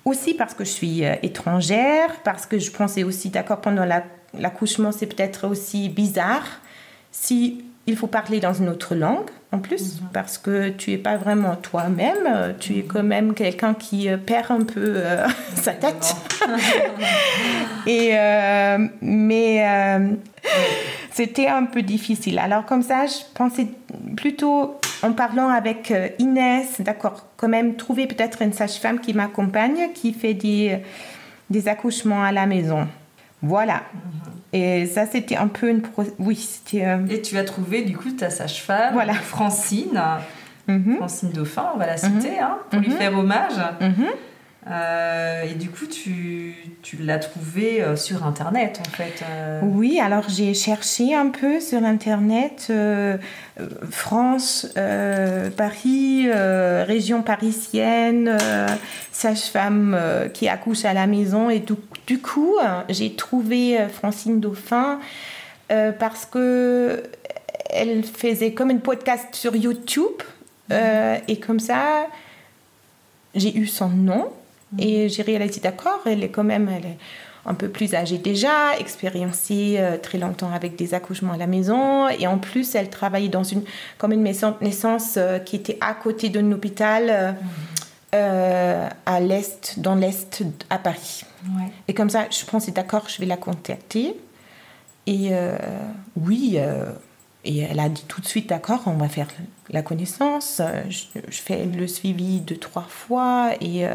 aussi 0.05 0.35
parce 0.35 0.53
que 0.53 0.65
je 0.65 0.71
suis 0.71 1.05
euh, 1.05 1.15
étrangère, 1.23 2.21
parce 2.23 2.45
que 2.45 2.59
je 2.59 2.71
pensais 2.71 3.03
aussi, 3.03 3.31
d'accord, 3.31 3.63
pendant 3.63 3.87
l'accouchement, 4.35 4.93
c'est 4.93 5.07
peut-être 5.07 5.49
aussi 5.49 5.89
bizarre 5.89 6.47
si 7.11 7.65
faut 7.95 8.09
parler 8.09 8.41
dans 8.41 8.53
une 8.53 8.69
autre 8.69 8.95
langue 8.95 9.31
en 9.53 9.59
plus, 9.59 10.01
mhm. 10.01 10.09
parce 10.13 10.39
que 10.39 10.71
tu 10.71 10.93
es 10.93 10.99
pas 10.99 11.17
vraiment 11.17 11.55
toi-même, 11.57 12.55
tu 12.59 12.79
es 12.79 12.83
quand 12.83 13.03
même 13.03 13.33
quelqu'un 13.33 13.75
qui 13.75 14.09
euh, 14.09 14.17
perd 14.17 14.51
un 14.51 14.65
peu 14.65 14.95
euh, 14.97 15.27
sa 15.55 15.73
tête. 15.73 16.17
Et, 17.87 18.11
euh, 18.13 18.79
mais 19.01 19.65
c'était 21.13 21.47
un 21.47 21.65
peu 21.65 21.83
difficile. 21.83 22.39
Alors 22.39 22.65
comme 22.65 22.83
ça, 22.83 23.07
je 23.07 23.19
pensais 23.35 23.69
plutôt 24.17 24.81
en 25.03 25.13
parlant 25.13 25.49
avec 25.49 25.93
Inès, 26.19 26.81
d'accord, 26.81 27.27
quand 27.37 27.49
même 27.49 27.77
trouver 27.77 28.07
peut-être 28.07 28.43
une 28.43 28.53
sage-femme 28.53 28.99
qui 29.01 29.15
m'accompagne, 29.15 29.93
qui 29.95 30.13
fait 30.13 30.35
des, 30.35 30.79
des 31.51 31.69
accouchements 31.69 32.25
à 32.25 32.33
la 32.33 32.47
maison. 32.47 32.89
Voilà. 33.47 33.83
Et 34.53 34.87
ça, 34.87 35.07
c'était 35.07 35.37
un 35.37 35.49
peu 35.49 35.69
une. 35.69 35.83
Oui, 36.19 36.37
c'était. 36.37 36.87
Euh, 36.87 37.07
Et 37.11 37.21
tu 37.21 37.37
as 37.39 37.45
trouvé, 37.45 37.83
du 37.83 37.97
coup, 37.97 38.11
ta 38.11 38.31
sage-femme, 38.31 38.95
voilà. 38.95 39.15
Francine. 39.15 40.01
Mhm. 40.69 40.97
Francine 40.97 41.31
Dauphin, 41.31 41.71
on 41.75 41.79
va 41.79 41.87
la 41.87 41.97
citer, 41.97 42.31
mhm. 42.31 42.43
hein, 42.43 42.59
pour 42.71 42.81
lui 42.81 42.89
mhm. 42.89 42.97
faire 42.97 43.19
hommage. 43.19 43.53
Euh, 44.69 45.45
et 45.45 45.55
du 45.55 45.71
coup, 45.71 45.87
tu, 45.87 46.57
tu 46.83 46.97
l'as 46.97 47.19
trouvé 47.19 47.81
euh, 47.81 47.95
sur 47.95 48.27
Internet, 48.27 48.81
en 48.85 48.91
fait. 48.91 49.23
Euh. 49.23 49.61
Oui, 49.63 50.01
alors 50.01 50.29
j'ai 50.29 50.55
cherché 50.55 51.15
un 51.15 51.29
peu 51.29 51.61
sur 51.61 51.85
Internet, 51.85 52.73
France, 53.91 54.67
Paris, 55.57 56.29
région 56.33 57.23
parisienne, 57.23 58.37
sage-femme 59.13 59.97
qui 60.35 60.49
accouche 60.49 60.85
à 60.85 60.95
la 60.95 61.07
maison. 61.07 61.49
Et 61.49 61.61
du, 61.61 61.75
du 62.07 62.21
coup, 62.21 62.57
j'ai 62.89 63.15
trouvé 63.15 63.87
Francine 63.93 64.41
Dauphin 64.41 65.01
parce 65.69 66.25
que 66.27 67.03
elle 67.71 68.05
faisait 68.05 68.53
comme 68.53 68.71
un 68.71 68.79
podcast 68.79 69.35
sur 69.35 69.57
YouTube. 69.57 70.23
et 70.71 71.41
comme 71.41 71.61
ça, 71.61 72.07
j'ai 73.35 73.57
eu 73.57 73.67
son 73.67 73.89
nom. 73.89 74.29
Et 74.79 75.09
j'ai 75.09 75.23
réalisé, 75.23 75.61
d'accord, 75.61 76.01
elle 76.07 76.25
est 76.25 76.29
quand 76.29 76.45
même 76.45 76.69
elle 76.69 76.85
est 76.85 76.99
un 77.47 77.55
peu 77.55 77.69
plus 77.69 77.95
âgée 77.95 78.19
déjà, 78.19 78.77
expériencée 78.79 79.77
euh, 79.79 79.97
très 79.97 80.19
longtemps 80.19 80.51
avec 80.53 80.77
des 80.77 80.95
accouchements 80.95 81.33
à 81.33 81.37
la 81.37 81.47
maison. 81.47 82.09
Et 82.09 82.27
en 82.27 82.39
plus, 82.39 82.75
elle 82.75 82.91
travaillait 82.91 83.29
dans 83.29 83.45
une, 83.45 83.63
comme 83.99 84.13
une 84.13 84.23
maison 84.23 84.55
de 84.59 84.65
naissance 84.65 85.15
euh, 85.17 85.39
qui 85.39 85.57
était 85.57 85.79
à 85.81 85.95
côté 85.95 86.29
d'un 86.29 86.51
hôpital 86.51 87.37
euh, 88.15 88.89
à 89.05 89.21
l'est, 89.21 89.79
dans 89.79 89.95
l'est 89.95 90.43
à 90.71 90.79
Paris. 90.79 91.23
Et 91.89 91.95
comme 91.95 92.11
ça, 92.11 92.27
je 92.31 92.45
pensais, 92.45 92.73
d'accord, 92.73 93.09
je 93.09 93.19
vais 93.19 93.27
la 93.27 93.37
contacter. 93.37 94.17
Et 95.07 95.31
oui, 96.17 96.59
et 97.45 97.59
elle 97.59 97.79
a 97.79 97.89
dit 97.89 98.05
tout 98.09 98.21
de 98.21 98.27
suite, 98.27 98.49
d'accord, 98.49 98.83
on 98.87 98.95
va 98.95 99.09
faire 99.09 99.29
la 99.71 99.83
connaissance. 99.83 100.61
Je, 100.89 101.21
je, 101.29 101.41
fais 101.41 101.65
le 101.65 101.87
suivi 101.87 102.41
deux, 102.41 102.57
trois 102.57 102.87
fois. 102.89 103.53
Et 103.61 103.87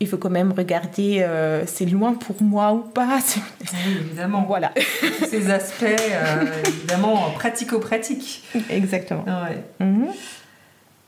il 0.00 0.06
faut 0.06 0.16
quand 0.16 0.30
même 0.30 0.52
regarder 0.52 1.20
euh, 1.20 1.66
c'est 1.66 1.84
loin 1.84 2.14
pour 2.14 2.40
moi 2.42 2.72
ou 2.72 2.80
pas. 2.80 3.18
Oui, 3.60 3.96
évidemment. 4.00 4.44
Voilà. 4.46 4.72
Ces 5.28 5.50
aspects, 5.50 5.82
euh, 5.82 6.44
évidemment, 6.66 7.30
pratico-pratiques. 7.32 8.44
Exactement. 8.70 9.24
Mhm. 9.80 10.08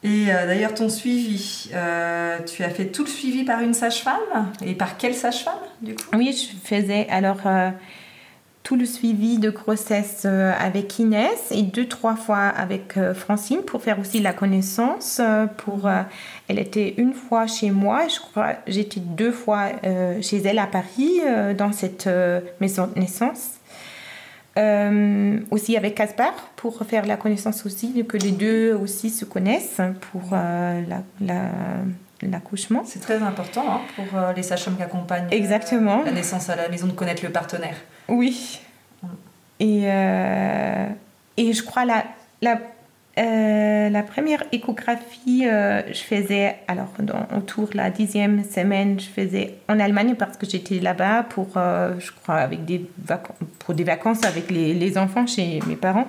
Et 0.02 0.26
euh, 0.28 0.47
d'ailleurs, 0.47 0.75
ton 0.75 0.88
suivi, 0.88 1.71
tu 1.71 2.64
as 2.64 2.71
fait 2.71 2.87
tout 2.87 3.04
le 3.04 3.11
suivi 3.11 3.45
par 3.45 3.61
une 3.61 3.75
sage-femme? 3.75 4.50
Et 4.64 4.75
par 4.75 4.97
quelle 4.97 5.14
sage-femme, 5.14 5.54
du 5.83 5.95
coup? 5.95 6.04
Oui, 6.14 6.33
je 6.33 6.57
faisais 6.69 7.07
alors 7.11 7.40
tout 8.62 8.76
le 8.76 8.85
suivi 8.85 9.38
de 9.38 9.50
grossesse 9.50 10.23
euh, 10.26 10.52
avec 10.59 10.99
Inès 10.99 11.50
et 11.50 11.62
deux, 11.62 11.88
trois 11.88 12.14
fois 12.14 12.47
avec 12.47 12.97
euh, 12.97 13.14
Francine 13.14 13.62
pour 13.62 13.83
faire 13.83 13.99
aussi 13.99 14.21
la 14.21 14.33
connaissance. 14.33 15.19
Euh, 15.21 15.47
pour, 15.47 15.88
elle 16.49 16.59
était 16.59 16.95
une 16.99 17.14
fois 17.14 17.47
chez 17.47 17.71
moi, 17.71 18.07
je 18.07 18.21
crois, 18.21 18.54
j'étais 18.66 19.00
deux 19.00 19.33
fois 19.33 19.71
chez 20.21 20.37
elle 20.38 20.59
à 20.59 20.66
Paris 20.66 21.21
dans 21.57 21.73
cette 21.73 22.09
maison 22.61 22.88
de 22.95 23.00
naissance. 23.00 23.60
Aussi 24.57 25.76
avec 25.76 25.95
Caspar 25.95 26.33
pour 26.57 26.78
faire 26.85 27.07
la 27.07 27.16
connaissance 27.16 27.64
aussi, 27.66 28.04
que 28.04 28.16
les 28.16 28.33
deux 28.33 28.75
aussi 28.75 29.11
se 29.11 29.25
connaissent 29.25 29.80
pour 30.12 30.23
l'accouchement. 32.23 32.83
C'est 32.85 33.00
très 33.00 33.23
important 33.23 33.64
hein, 33.66 33.80
pour 33.97 34.07
les 34.37 34.42
sages-femmes 34.42 34.76
qui 34.76 34.83
accompagnent 34.83 35.28
Exactement. 35.30 36.02
la 36.02 36.12
naissance 36.12 36.50
à 36.50 36.57
la 36.57 36.69
maison 36.69 36.87
de 36.87 36.92
connaître 36.92 37.25
le 37.25 37.30
partenaire. 37.30 37.76
Oui. 38.09 38.61
Et, 39.61 39.83
euh, 39.85 40.87
et 41.37 41.52
je 41.52 41.62
crois 41.62 41.85
la, 41.85 42.04
la, 42.40 42.59
euh, 43.21 43.91
la 43.91 44.03
première 44.03 44.43
échographie, 44.53 45.47
euh, 45.47 45.83
je 45.93 46.00
faisais, 46.00 46.57
alors 46.69 46.89
autour 47.37 47.69
de 47.69 47.77
la 47.77 47.91
dixième 47.91 48.45
semaine, 48.45 48.99
je 48.99 49.07
faisais 49.07 49.55
en 49.69 49.79
Allemagne 49.79 50.15
parce 50.19 50.37
que 50.37 50.47
j'étais 50.49 50.79
là-bas 50.79 51.25
pour, 51.25 51.49
je 51.55 52.11
crois, 52.23 52.37
avec 52.37 52.65
des 52.65 52.89
pour 53.59 53.75
des 53.75 53.85
vacances 53.85 54.25
avec 54.25 54.50
les, 54.50 54.99
enfants 54.99 55.27
chez 55.27 55.61
mes 55.67 55.77
parents. 55.77 56.09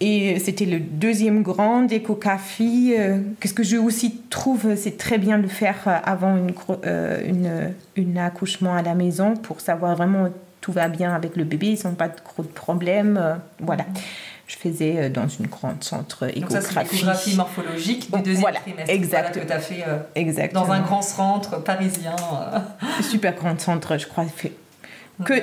Et 0.00 0.38
c'était 0.38 0.64
le 0.64 0.78
deuxième 0.78 1.42
grand 1.42 1.90
échographie. 1.90 2.94
Qu'est-ce 3.40 3.54
que 3.54 3.64
je 3.64 3.76
aussi 3.76 4.20
trouve, 4.30 4.76
c'est 4.76 4.96
très 4.96 5.18
bien 5.18 5.38
de 5.38 5.48
faire 5.48 6.00
avant 6.04 6.36
une, 7.96 8.18
accouchement 8.18 8.74
à 8.74 8.82
la 8.82 8.94
maison 8.94 9.34
pour 9.34 9.60
savoir 9.60 9.96
vraiment 9.96 10.28
tout 10.60 10.72
va 10.72 10.88
bien 10.88 11.14
avec 11.14 11.36
le 11.36 11.44
bébé, 11.44 11.78
ils 11.80 11.86
n'ont 11.86 11.94
pas 11.94 12.08
de 12.08 12.16
gros 12.24 12.42
problèmes. 12.42 13.16
Euh, 13.16 13.34
voilà. 13.60 13.84
Je 14.48 14.56
faisais 14.56 14.94
euh, 14.96 15.08
dans 15.10 15.28
une 15.28 15.46
grande 15.46 15.84
centre 15.84 16.24
échographie. 16.24 16.74
Donc 16.74 16.92
l'échographie 16.92 17.36
morphologique 17.36 18.10
du 18.10 18.22
deuxième 18.22 18.40
voilà, 18.40 18.60
trimestre. 18.60 18.92
Exact. 18.92 19.38
que 19.38 19.46
tu 19.46 19.52
as 19.52 19.60
fait 19.60 19.84
euh, 19.86 20.48
dans 20.52 20.72
un 20.72 20.80
grand 20.80 21.02
centre 21.02 21.62
parisien. 21.62 22.16
Super 23.02 23.34
grand 23.34 23.60
centre, 23.60 23.98
je 23.98 24.06
crois, 24.06 24.24
fait 24.24 24.52
que, 25.24 25.34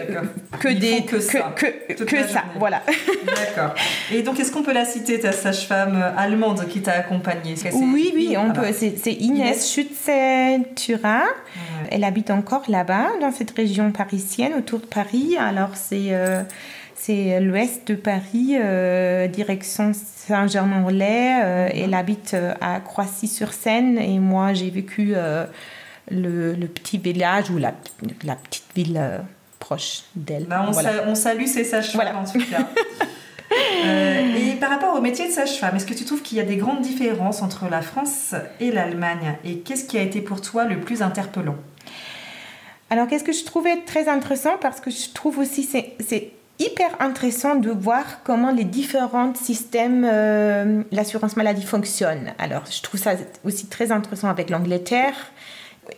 que 0.59 0.69
des 0.69 1.03
que, 1.03 1.19
ça, 1.19 1.53
que, 1.55 1.93
que 2.03 2.23
ça 2.27 2.45
voilà. 2.57 2.81
D'accord. 3.25 3.75
Et 4.11 4.21
donc 4.23 4.39
est-ce 4.39 4.51
qu'on 4.51 4.63
peut 4.63 4.73
la 4.73 4.85
citer 4.85 5.19
ta 5.19 5.33
sage-femme 5.33 6.01
allemande 6.17 6.65
qui 6.69 6.81
t'a 6.81 6.93
accompagnée? 6.93 7.55
Oui 7.73 8.11
oui 8.15 8.35
on 8.37 8.53
peut 8.53 8.71
c'est 8.71 9.11
Inès, 9.11 9.69
Schütze-Turin 9.69 11.25
elle 11.91 12.03
habite 12.03 12.31
encore 12.31 12.63
là-bas 12.67 13.07
dans 13.21 13.31
cette 13.31 13.51
région 13.51 13.91
parisienne 13.91 14.53
autour 14.53 14.79
de 14.79 14.85
Paris. 14.85 15.35
Alors 15.37 15.71
c'est 15.75 16.13
euh, 16.13 16.41
c'est 17.05 17.39
l'ouest 17.39 17.87
de 17.87 17.93
Paris 17.93 18.55
euh, 18.59 19.27
direction 19.27 19.91
Saint-Germain-en-Laye 19.93 21.41
euh, 21.43 21.69
elle 21.71 21.93
habite 21.93 22.35
à 22.61 22.79
Croissy-sur-Seine. 22.79 23.99
Et 23.99 24.17
moi 24.17 24.53
j'ai 24.53 24.71
vécu 24.71 25.13
le, 26.09 26.53
le, 26.53 26.67
petit 26.67 26.97
village 26.97 27.51
ou 27.51 27.57
la, 27.59 27.73
la 28.23 28.35
petite 28.35 28.65
ville 28.75 28.99
proche 29.59 30.03
d'elle. 30.15 30.45
Bah, 30.45 30.67
on, 31.05 31.15
salue 31.15 31.45
ces 31.45 31.63
sages-femmes 31.63 32.15
en 32.15 32.25
tout 32.25 32.39
cas. 32.39 32.67
Euh, 33.85 34.35
et 34.35 34.55
par 34.55 34.71
rapport 34.71 34.97
au 34.97 35.01
métier 35.01 35.27
de 35.27 35.31
sage-femme, 35.31 35.75
est-ce 35.75 35.85
que 35.85 35.93
tu 35.93 36.03
trouves 36.03 36.23
qu'il 36.23 36.37
y 36.37 36.41
a 36.41 36.43
des 36.43 36.57
grandes 36.57 36.81
différences 36.81 37.43
entre 37.43 37.69
la 37.69 37.83
France 37.83 38.33
et 38.59 38.71
l'Allemagne? 38.71 39.37
Et 39.45 39.59
qu'est-ce 39.59 39.85
qui 39.85 39.99
a 39.99 40.01
été 40.01 40.19
pour 40.19 40.41
toi 40.41 40.65
le 40.65 40.79
plus 40.79 41.03
interpellant? 41.03 41.55
Alors, 42.89 43.07
qu'est-ce 43.07 43.23
que 43.23 43.31
je 43.31 43.45
trouvais 43.45 43.77
très 43.85 44.09
intéressant? 44.09 44.57
Parce 44.59 44.81
que 44.81 44.89
je 44.89 45.11
trouve 45.13 45.37
aussi 45.37 45.63
c'est 45.63 46.31
hyper 46.59 46.89
intéressant 46.99 47.55
de 47.55 47.69
voir 47.69 48.23
comment 48.23 48.51
les 48.51 48.63
différents 48.63 49.33
systèmes 49.35 50.07
euh, 50.09 50.83
l'assurance 50.91 51.35
maladie 51.35 51.63
fonctionnent. 51.63 52.33
Alors, 52.37 52.63
je 52.69 52.81
trouve 52.81 52.99
ça 52.99 53.13
aussi 53.43 53.67
très 53.67 53.91
intéressant 53.91 54.29
avec 54.29 54.49
l'Angleterre. 54.49 55.13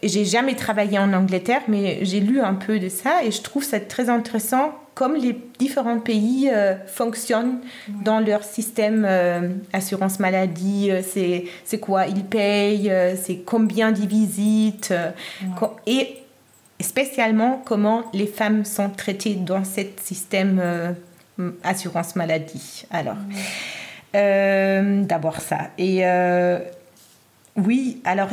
J'ai 0.04 0.26
jamais 0.26 0.56
travaillé 0.56 1.00
en 1.00 1.14
Angleterre, 1.14 1.62
mais 1.68 2.00
j'ai 2.04 2.20
lu 2.20 2.42
un 2.42 2.56
peu 2.56 2.80
de 2.80 2.90
ça 2.90 3.24
et 3.24 3.32
je 3.32 3.42
trouve 3.42 3.64
ça 3.64 3.80
très 3.80 4.10
intéressant 4.10 4.74
comme 4.98 5.14
les 5.14 5.40
différents 5.60 6.00
pays 6.00 6.50
euh, 6.52 6.74
fonctionnent 6.88 7.60
dans 8.04 8.20
leur 8.20 8.44
système 8.44 9.06
euh, 9.08 9.50
assurance 9.72 10.20
maladie, 10.20 10.90
euh, 10.90 11.02
c'est 11.04 11.80
quoi 11.80 12.08
ils 12.08 12.24
payent, 12.24 12.92
c'est 13.16 13.38
combien 13.46 13.92
de 13.92 14.00
visites 14.00 14.92
et 15.86 16.18
spécialement 16.84 17.62
comment 17.66 18.04
les 18.14 18.28
femmes 18.28 18.66
sont 18.66 18.90
traitées 18.90 19.36
dans 19.36 19.64
ce 19.64 19.82
système 20.04 20.96
assurance 21.64 22.16
maladie. 22.16 22.86
Alors, 22.92 23.18
d'abord 24.14 25.42
ça. 25.42 25.72
Et 25.78 26.04
oui, 27.56 28.02
alors 28.06 28.30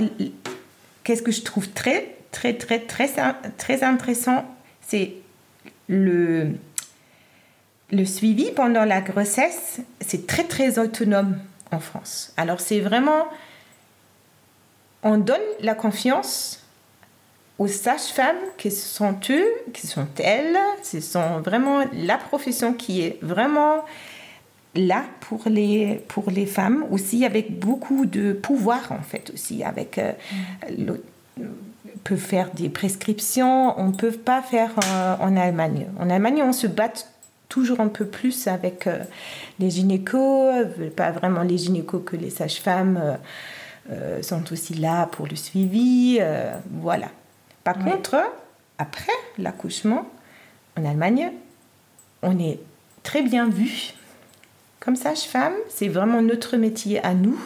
qu'est-ce 1.02 1.22
que 1.22 1.32
je 1.32 1.42
trouve 1.42 1.68
très, 1.70 2.16
très, 2.30 2.54
très, 2.54 2.80
très, 2.80 3.08
très 3.56 3.82
intéressant, 3.82 4.44
c'est 4.86 5.14
le, 5.88 6.52
le 7.90 8.04
suivi 8.04 8.50
pendant 8.52 8.84
la 8.84 9.00
grossesse, 9.00 9.80
c'est 10.00 10.26
très, 10.26 10.44
très 10.44 10.78
autonome 10.78 11.38
en 11.70 11.78
France. 11.78 12.32
Alors, 12.36 12.60
c'est 12.60 12.80
vraiment, 12.80 13.28
on 15.02 15.18
donne 15.18 15.40
la 15.60 15.74
confiance 15.74 16.63
aux 17.58 17.68
sages-femmes 17.68 18.36
qui 18.58 18.70
sont 18.70 19.16
eux, 19.30 19.48
qui 19.72 19.86
sont 19.86 20.06
elles, 20.18 20.56
ce 20.82 21.00
sont 21.00 21.40
vraiment 21.40 21.84
la 21.92 22.18
profession 22.18 22.72
qui 22.72 23.02
est 23.02 23.18
vraiment 23.22 23.84
là 24.74 25.04
pour 25.20 25.42
les, 25.46 26.02
pour 26.08 26.30
les 26.30 26.46
femmes, 26.46 26.84
aussi 26.90 27.24
avec 27.24 27.58
beaucoup 27.58 28.06
de 28.06 28.32
pouvoir 28.32 28.90
en 28.92 29.02
fait, 29.02 29.30
aussi 29.32 29.62
avec... 29.62 29.98
Euh, 29.98 30.12
mm. 30.68 31.44
peut 32.02 32.16
faire 32.16 32.50
des 32.50 32.68
prescriptions, 32.68 33.78
on 33.78 33.88
ne 33.88 33.92
peut 33.92 34.10
pas 34.10 34.42
faire 34.42 34.72
euh, 34.84 35.16
en 35.20 35.36
Allemagne. 35.36 35.86
En 35.98 36.10
Allemagne, 36.10 36.42
on 36.42 36.52
se 36.52 36.66
bat 36.66 36.92
toujours 37.48 37.80
un 37.80 37.88
peu 37.88 38.04
plus 38.04 38.48
avec 38.48 38.88
euh, 38.88 38.98
les 39.60 39.70
gynécos, 39.70 40.66
pas 40.96 41.12
vraiment 41.12 41.42
les 41.42 41.56
gynécos 41.56 42.02
que 42.04 42.16
les 42.16 42.30
sages-femmes 42.30 43.18
sont 44.22 44.50
aussi 44.50 44.72
là 44.74 45.06
pour 45.06 45.26
le 45.26 45.36
suivi, 45.36 46.18
voilà. 46.80 47.08
Par 47.64 47.78
contre, 47.78 48.16
après 48.78 49.12
l'accouchement, 49.38 50.06
en 50.78 50.84
Allemagne, 50.84 51.32
on 52.22 52.38
est 52.38 52.60
très 53.02 53.22
bien 53.22 53.48
vu 53.48 53.94
comme 54.84 54.96
sage-femme, 54.96 55.54
c'est 55.70 55.88
vraiment 55.88 56.20
notre 56.20 56.58
métier 56.58 57.02
à 57.02 57.14
nous. 57.14 57.40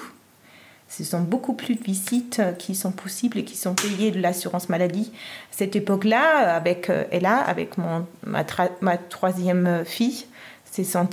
Ce 0.89 1.05
sont 1.05 1.21
beaucoup 1.21 1.53
plus 1.53 1.77
de 1.77 1.85
visites 1.85 2.43
qui 2.59 2.75
sont 2.75 2.91
possibles 2.91 3.39
et 3.39 3.45
qui 3.45 3.57
sont 3.57 3.75
payées 3.75 4.11
de 4.11 4.21
l'assurance 4.21 4.69
maladie. 4.69 5.13
À 5.53 5.57
cette 5.57 5.77
époque-là, 5.77 6.57
avec 6.57 6.91
euh, 6.91 7.05
Ella, 7.13 7.37
avec 7.37 7.79
mon, 7.79 8.07
ma, 8.25 8.45
ma 8.81 8.97
troisième 8.97 9.85
fille, 9.85 10.27
ce 10.73 10.83
sont 10.83 11.07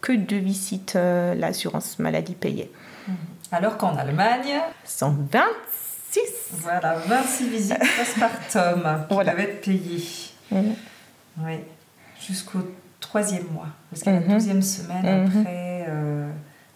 que 0.00 0.12
deux 0.12 0.38
visites, 0.38 0.96
euh, 0.96 1.34
l'assurance 1.34 2.00
maladie 2.00 2.34
payée. 2.34 2.70
Alors 3.52 3.76
qu'en 3.76 3.96
Allemagne, 3.96 4.60
sont 4.84 5.12
26. 6.12 6.60
Voilà, 6.62 6.94
26 7.06 7.48
visites 7.48 7.78
postpartum 7.98 8.82
qui 9.08 9.14
voilà. 9.14 9.32
doivent 9.32 9.44
être 9.44 9.60
payées. 9.60 10.04
Oui, 10.52 11.58
jusqu'au 12.20 12.58
troisième 12.98 13.46
mois, 13.52 13.68
parce 13.90 14.02
qu'il 14.02 14.12
y 14.12 14.16
a 14.16 14.20
la 14.20 14.26
mhm. 14.26 14.34
douzième 14.34 14.62
semaine 14.62 15.02
mhm. 15.02 15.38
après, 15.38 15.86
euh, 15.88 16.28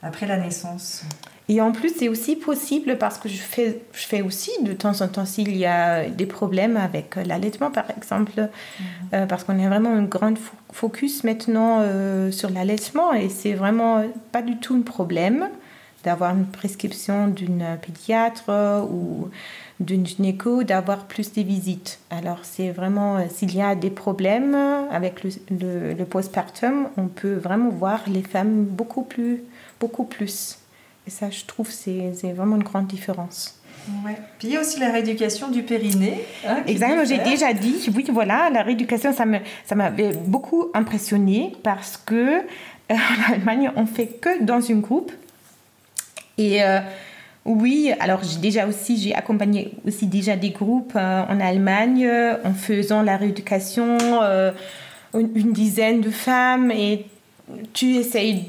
après 0.03 0.27
la 0.27 0.39
naissance. 0.39 1.05
Et 1.49 1.61
en 1.61 1.73
plus, 1.73 1.93
c'est 1.99 2.09
aussi 2.09 2.37
possible 2.37 2.97
parce 2.97 3.19
que 3.19 3.29
je 3.29 3.37
fais, 3.37 3.83
je 3.93 4.07
fais 4.07 4.23
aussi 4.23 4.51
de 4.63 4.73
temps 4.73 5.03
en 5.03 5.09
temps 5.09 5.27
s'il 5.27 5.55
y 5.55 5.67
a 5.67 6.09
des 6.09 6.25
problèmes 6.25 6.79
avec 6.79 7.17
l'allaitement, 7.17 7.71
par 7.71 7.85
exemple, 7.91 8.33
mhm. 8.41 8.87
euh, 9.13 9.27
parce 9.27 9.45
qu'on 9.45 9.63
a 9.63 9.69
vraiment 9.69 9.93
un 9.93 10.05
grand 10.05 10.35
focus 10.73 11.25
maintenant 11.25 11.81
euh, 11.83 12.31
sur 12.31 12.51
l'allaitement 12.51 13.13
et 13.13 13.29
c'est 13.29 13.53
vraiment 13.53 14.05
pas 14.33 14.43
du 14.43 14.57
tout 14.57 14.75
un 14.75 14.83
problème 14.83 15.49
d'avoir 16.05 16.35
une 16.35 16.47
prescription 16.47 17.29
d'une 17.29 17.65
pédiatre 17.81 18.51
ou 18.91 19.29
d'une 19.81 20.07
gynéco 20.07 20.63
d'avoir 20.63 21.07
plus 21.07 21.33
de 21.33 21.43
visites. 21.43 21.99
Alors 22.11 22.39
c'est 22.43 22.71
vraiment, 22.71 23.17
euh, 23.17 23.23
s'il 23.29 23.55
y 23.55 23.63
a 23.63 23.75
des 23.75 23.91
problèmes 23.91 24.55
avec 24.91 25.25
le, 25.25 25.95
le, 25.95 26.05
postpartum, 26.05 26.89
on 26.97 27.09
peut 27.09 27.35
vraiment 27.35 27.71
voir 27.71 28.03
les 28.07 28.23
femmes 28.23 28.65
beaucoup 28.65 29.03
plus. 29.03 29.43
Beaucoup 29.81 30.05
plus. 30.05 30.59
Et 31.07 31.11
ça, 31.11 31.29
je 31.31 31.45
trouve, 31.45 31.71
c'est 31.71 32.33
vraiment 32.35 32.57
une 32.57 32.63
grande 32.63 32.87
différence. 32.87 33.61
Ouais. 34.07 34.17
Puis 34.39 34.49
il 34.49 34.55
y 34.55 34.57
a 34.57 34.61
aussi 34.61 34.81
la 34.81 34.91
rééducation 34.91 35.51
du 35.51 35.63
périnée. 35.63 36.25
Hein, 36.47 36.63
Exactement, 36.67 37.05
j'ai 37.05 37.19
déjà 37.19 37.53
dit, 37.53 37.77
oui, 37.95 38.07
voilà, 38.11 38.49
la 38.51 38.63
rééducation, 38.63 39.13
ça 39.13 39.27
m'avait 39.27 39.45
ça 39.67 40.19
beaucoup 40.25 40.69
impressionné 40.73 41.53
parce 41.63 41.99
que 41.99 42.39
euh, 42.39 42.41
en 42.89 43.33
Allemagne, 43.33 43.71
on 43.77 43.85
fait 43.85 44.07
que 44.07 44.43
dans 44.43 44.61
une 44.61 44.81
groupe. 44.81 45.13
Et 46.39 46.63
euh, 46.63 46.81
oui, 47.45 47.93
alors 48.01 48.23
j'ai 48.23 48.39
déjà 48.39 48.67
aussi, 48.67 48.97
j'ai 48.97 49.15
accompagné 49.15 49.73
aussi 49.87 50.07
déjà 50.07 50.35
des 50.35 50.51
groupes 50.51 50.95
euh, 50.97 51.25
en 51.29 51.41
Allemagne 51.41 52.07
euh, 52.07 52.37
en 52.43 52.55
faisant 52.55 53.03
la 53.03 53.19
rééducation, 53.19 53.99
euh, 54.23 54.51
une, 55.13 55.53
dizaine 55.53 56.01
de 56.01 56.11
femmes. 56.11 56.71
Et 56.71 57.05
tu 57.75 57.97
essayes 57.97 58.47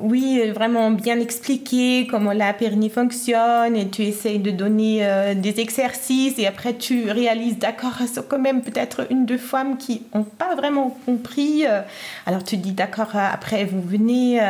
oui, 0.00 0.50
vraiment 0.50 0.90
bien 0.90 1.18
expliquer 1.20 2.06
comment 2.06 2.32
la 2.32 2.52
périnée 2.52 2.88
fonctionne 2.88 3.76
et 3.76 3.88
tu 3.88 4.02
essayes 4.02 4.38
de 4.38 4.50
donner 4.50 4.98
euh, 5.02 5.34
des 5.34 5.60
exercices 5.60 6.38
et 6.38 6.46
après 6.46 6.74
tu 6.74 7.10
réalises, 7.10 7.58
d'accord, 7.58 7.98
c'est 8.06 8.26
quand 8.28 8.38
même 8.38 8.62
peut-être 8.62 9.06
une, 9.10 9.26
deux 9.26 9.38
femmes 9.38 9.76
qui 9.76 10.02
n'ont 10.14 10.24
pas 10.24 10.54
vraiment 10.54 10.96
compris. 11.06 11.66
Euh. 11.66 11.82
alors 12.26 12.44
tu 12.44 12.56
dis, 12.56 12.72
d'accord, 12.72 13.14
euh, 13.14 13.28
après 13.32 13.64
vous 13.64 13.82
venez, 13.82 14.40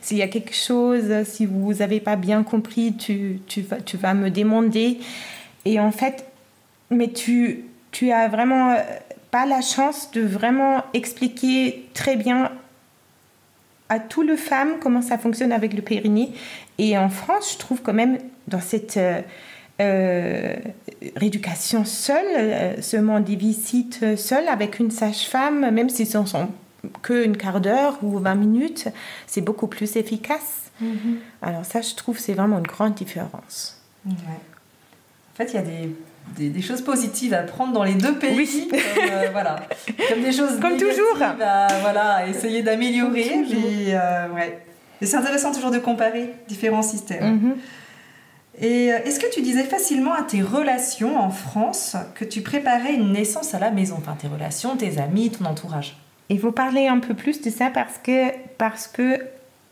s'il 0.00 0.18
y 0.18 0.22
a 0.22 0.28
quelque 0.28 0.54
chose, 0.54 1.24
si 1.24 1.46
vous 1.46 1.74
n'avez 1.74 2.00
pas 2.00 2.16
bien 2.16 2.42
compris, 2.42 2.94
tu, 2.94 3.40
tu, 3.46 3.62
vas, 3.62 3.80
tu 3.80 3.96
vas 3.96 4.14
me 4.14 4.30
demander. 4.30 4.98
Et 5.64 5.80
en 5.80 5.92
fait, 5.92 6.26
mais 6.90 7.08
tu, 7.08 7.64
tu 7.90 8.10
as 8.10 8.28
vraiment 8.28 8.76
pas 9.30 9.46
la 9.46 9.60
chance 9.60 10.10
de 10.12 10.22
vraiment 10.22 10.82
expliquer 10.94 11.88
très 11.94 12.16
bien 12.16 12.52
à 13.88 14.00
toutes 14.00 14.28
les 14.28 14.36
femmes 14.36 14.78
comment 14.80 15.02
ça 15.02 15.18
fonctionne 15.18 15.52
avec 15.52 15.72
le 15.72 15.82
périnée. 15.82 16.32
Et 16.78 16.96
en 16.98 17.08
France, 17.08 17.52
je 17.52 17.58
trouve 17.58 17.82
quand 17.82 17.92
même 17.92 18.18
dans 18.48 18.60
cette 18.60 18.96
euh, 18.96 19.20
euh, 19.80 20.56
rééducation 21.16 21.84
seule, 21.84 22.24
euh, 22.36 22.82
seulement 22.82 23.20
des 23.20 23.36
visites 23.36 24.16
seules 24.16 24.48
avec 24.48 24.78
une 24.78 24.90
sage-femme, 24.90 25.70
même 25.70 25.88
si 25.88 26.06
ce 26.06 26.24
sont 26.24 26.48
que 27.02 27.24
une 27.24 27.36
quart 27.36 27.60
d'heure 27.60 27.98
ou 28.02 28.18
20 28.18 28.34
minutes, 28.36 28.88
c'est 29.26 29.40
beaucoup 29.40 29.66
plus 29.66 29.96
efficace. 29.96 30.70
Mm-hmm. 30.82 31.16
Alors 31.42 31.64
ça, 31.64 31.80
je 31.80 31.94
trouve, 31.94 32.18
c'est 32.18 32.34
vraiment 32.34 32.58
une 32.58 32.66
grande 32.66 32.94
différence. 32.94 33.80
En 34.06 34.12
fait, 35.34 35.52
il 35.52 35.54
y 35.54 35.58
a 35.58 35.62
des 35.62 35.90
des, 36.36 36.62
choses 36.62 36.82
positives 36.82 37.34
à 37.34 37.42
prendre 37.42 37.72
dans 37.72 37.84
les 37.84 37.94
deux 37.94 38.18
pays, 38.18 38.68
comme, 38.68 38.78
euh, 39.10 39.28
voilà, 39.32 39.56
comme 40.08 40.22
des 40.22 40.32
choses 40.32 40.58
comme 40.60 40.76
toujours, 40.76 41.22
à, 41.22 41.66
voilà, 41.80 42.28
essayer 42.28 42.62
d'améliorer. 42.62 43.30
Euh, 43.32 44.28
ouais. 44.34 44.60
Et 45.00 45.06
c'est 45.06 45.16
intéressant 45.16 45.52
toujours 45.52 45.70
de 45.70 45.78
comparer 45.78 46.34
différents 46.48 46.82
systèmes. 46.82 47.34
Mhm. 47.34 47.56
Et 48.58 48.92
euh, 48.92 48.98
est-ce 49.04 49.20
que 49.20 49.32
tu 49.32 49.42
disais 49.42 49.64
facilement 49.64 50.14
à 50.14 50.22
tes 50.22 50.42
relations 50.42 51.18
en 51.18 51.30
France 51.30 51.96
que 52.14 52.24
tu 52.24 52.40
préparais 52.40 52.94
une 52.94 53.12
naissance 53.12 53.54
à 53.54 53.58
la 53.58 53.70
maison? 53.70 53.96
Enfin, 53.98 54.16
tes 54.18 54.28
relations, 54.28 54.76
tes 54.76 54.98
amis, 54.98 55.30
ton 55.30 55.44
entourage 55.44 55.96
Il 56.30 56.40
faut 56.40 56.52
parler 56.52 56.86
un 56.86 56.98
peu 56.98 57.14
plus 57.14 57.42
de 57.42 57.50
ça 57.50 57.70
parce 57.70 57.98
que, 57.98 58.30
parce 58.56 58.86
que 58.86 59.20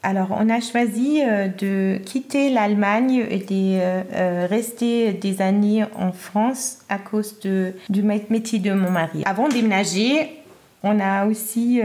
alors, 0.04 0.36
on 0.38 0.50
a 0.50 0.60
choisi 0.60 1.22
euh, 1.22 1.48
de 1.48 1.98
quitter 2.04 2.50
l'Allemagne 2.50 3.26
et 3.30 3.38
de 3.38 3.78
euh, 3.80 4.46
rester 4.48 5.14
des 5.14 5.40
années 5.40 5.84
en 5.96 6.12
France 6.12 6.80
à 6.90 6.98
cause 6.98 7.40
du 7.40 8.02
métier 8.02 8.58
de 8.58 8.72
mon 8.74 8.90
mari. 8.90 9.22
Avant 9.24 9.48
de 9.48 9.54
déménager, 9.54 10.42
on 10.82 11.00
a 11.00 11.24
aussi, 11.24 11.80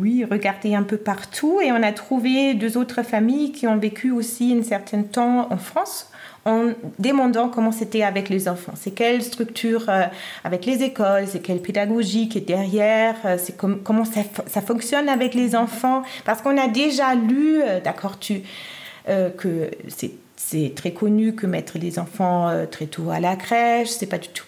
oui, 0.00 0.24
regardé 0.28 0.74
un 0.74 0.82
peu 0.82 0.96
partout 0.96 1.60
et 1.62 1.70
on 1.70 1.80
a 1.80 1.92
trouvé 1.92 2.54
deux 2.54 2.76
autres 2.76 3.04
familles 3.04 3.52
qui 3.52 3.68
ont 3.68 3.76
vécu 3.76 4.10
aussi 4.10 4.56
un 4.58 4.64
certain 4.64 5.02
temps 5.02 5.46
en 5.48 5.56
France 5.56 6.10
en 6.46 6.68
demandant 7.00 7.48
comment 7.48 7.72
c'était 7.72 8.04
avec 8.04 8.28
les 8.28 8.48
enfants. 8.48 8.72
C'est 8.76 8.92
quelle 8.92 9.20
structure 9.22 9.86
euh, 9.88 10.04
avec 10.44 10.64
les 10.64 10.84
écoles, 10.84 11.26
c'est 11.26 11.40
quelle 11.40 11.60
pédagogie 11.60 12.28
qui 12.28 12.38
est 12.38 12.46
derrière, 12.46 13.16
euh, 13.24 13.36
c'est 13.36 13.56
comment 13.56 14.04
ça, 14.04 14.60
fonctionne 14.60 15.08
avec 15.08 15.34
les 15.34 15.56
enfants. 15.56 16.02
Parce 16.24 16.40
qu'on 16.40 16.56
a 16.56 16.68
déjà 16.68 17.16
lu, 17.16 17.60
euh, 17.60 17.80
d'accord, 17.80 18.18
tu, 18.18 18.42
que 19.36 19.70
c'est 20.36 20.74
très 20.74 20.90
connu 20.90 21.34
que 21.34 21.46
mettre 21.46 21.78
les 21.78 22.00
enfants 22.00 22.50
très 22.72 22.86
tôt 22.86 23.10
à 23.10 23.20
la 23.20 23.36
crèche, 23.36 23.88
c'est 23.88 24.06
pas 24.06 24.18
du 24.18 24.28
tout 24.28 24.44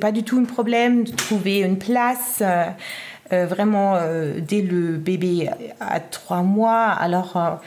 pas 0.00 0.10
du 0.10 0.24
tout 0.24 0.38
un 0.38 0.44
problème 0.44 1.04
de 1.04 1.12
trouver 1.12 1.60
une 1.60 1.76
place 1.78 2.42
vraiment 3.30 3.98
dès 4.38 4.62
le 4.62 4.96
bébé 4.96 5.50
à 5.80 6.00
trois 6.00 6.40
mois. 6.40 6.86
Alors 6.88 7.60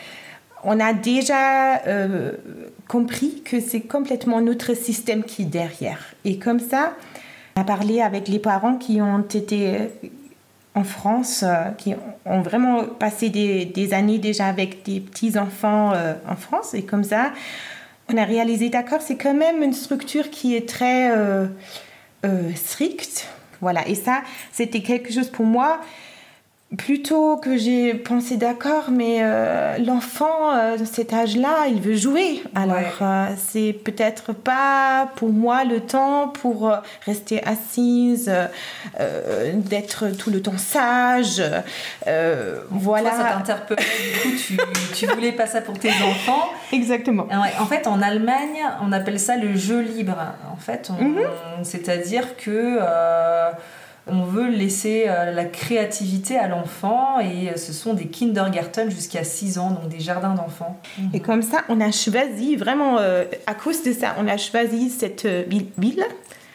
on 0.63 0.79
a 0.79 0.93
déjà 0.93 1.83
compris 2.87 3.41
que 3.43 3.59
c'est 3.59 3.81
complètement 3.81 4.41
notre 4.41 4.73
système 4.73 5.23
qui 5.23 5.43
est 5.43 5.45
derrière. 5.45 5.99
Et 6.25 6.39
comme 6.39 6.59
ça, 6.59 6.93
on 7.55 7.61
a 7.61 7.63
parlé 7.63 8.01
avec 8.01 8.27
les 8.27 8.39
parents 8.39 8.77
qui 8.77 9.01
ont 9.01 9.21
été 9.21 9.89
en 10.75 10.83
France, 10.83 11.43
euh, 11.43 11.71
qui 11.77 11.95
ont 12.25 12.41
vraiment 12.41 12.83
passé 12.83 13.29
des, 13.29 13.93
années 13.93 14.19
déjà 14.19 14.47
avec 14.47 14.83
des 14.83 14.99
petits-enfants 14.99 15.93
euh, 15.93 16.13
en 16.27 16.35
France. 16.35 16.73
Et 16.73 16.83
comme 16.83 17.03
ça, 17.03 17.33
on 18.09 18.17
a 18.17 18.23
réalisé, 18.23 18.69
d'accord, 18.69 19.01
c'est 19.01 19.17
quand 19.17 19.33
même 19.33 19.63
une 19.63 19.73
structure 19.73 20.29
qui 20.29 20.55
est 20.55 20.67
très 20.67 21.11
stricte. 22.55 23.27
Voilà, 23.59 23.87
et 23.87 23.95
ça, 23.95 24.21
c'était 24.51 24.81
quelque 24.81 25.11
chose 25.11 25.29
pour 25.29 25.45
moi 25.45 25.81
plutôt 26.75 27.37
que 27.37 27.55
j'ai 27.55 27.93
pensé 27.93 28.35
d'accord, 28.35 28.91
mais 28.91 29.19
euh, 29.21 29.77
l'enfant 29.77 30.53
euh, 30.53 30.75
de 30.75 30.83
cet 30.83 31.13
âge-là, 31.13 31.67
il 31.69 31.79
veut 31.79 31.95
jouer. 31.95 32.43
Alors, 32.55 32.77
euh, 33.01 33.27
c'est 33.37 33.71
peut-être 33.71 34.33
pas 34.33 35.09
pour 35.15 35.31
moi 35.31 35.63
le 35.63 35.79
temps 35.79 36.27
pour 36.27 36.69
rester 37.05 37.41
assise, 37.45 38.29
d'être 39.53 40.09
tout 40.17 40.29
le 40.29 40.41
temps 40.41 40.57
sage. 40.57 41.41
voilà. 42.69 43.11
ça 43.11 43.23
t'interpellait, 43.37 43.81
du 43.81 44.29
coup, 44.29 44.35
tu, 44.37 44.57
tu, 44.93 45.05
voulais 45.05 45.31
pas 45.31 45.47
ça 45.47 45.61
pour 45.61 45.79
tes 45.79 45.91
enfants. 46.03 46.49
Exactement. 46.73 47.27
En 47.59 47.65
fait, 47.65 47.87
en 47.87 48.01
Allemagne, 48.01 48.65
on 48.81 48.91
appelle 48.91 49.21
ça 49.21 49.37
le 49.37 49.55
jeu 49.55 49.79
libre. 49.79 50.17
En 50.51 50.57
fait, 50.57 50.89
mhm. 50.89 51.21
c'est-à-dire 51.63 52.35
que 52.35 52.79
on 54.09 54.23
veut 54.23 54.49
laisser 54.49 55.05
euh, 55.07 55.31
la 55.31 55.45
créativité 55.45 56.37
à 56.37 56.47
l'enfant 56.47 57.19
et 57.19 57.49
euh, 57.49 57.57
ce 57.57 57.73
sont 57.73 57.93
des 57.93 58.07
kindergarten 58.07 58.89
jusqu'à 58.89 59.23
6 59.23 59.57
ans, 59.57 59.71
donc 59.71 59.89
des 59.89 59.99
jardins 59.99 60.33
d'enfants. 60.33 60.79
Mhm. 60.97 61.09
Et 61.13 61.19
comme 61.19 61.41
ça, 61.41 61.63
on 61.69 61.81
a 61.81 61.91
choisi 61.91 62.55
vraiment, 62.55 62.97
euh, 62.99 63.25
à 63.45 63.53
cause 63.53 63.83
de 63.83 63.93
ça, 63.93 64.15
on 64.19 64.27
a 64.27 64.37
choisi 64.37 64.89
cette 64.89 65.25
ville, 65.25 66.03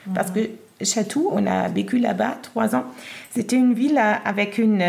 mhm. 0.07 0.15
parce 0.15 0.31
que 0.31 0.41
Château, 0.83 1.31
on 1.33 1.47
a 1.47 1.69
vécu 1.69 1.99
là-bas 1.99 2.38
trois 2.43 2.75
ans. 2.75 2.85
C'était 3.31 3.55
une 3.55 3.73
ville 3.73 4.01
avec 4.25 4.59
une 4.59 4.83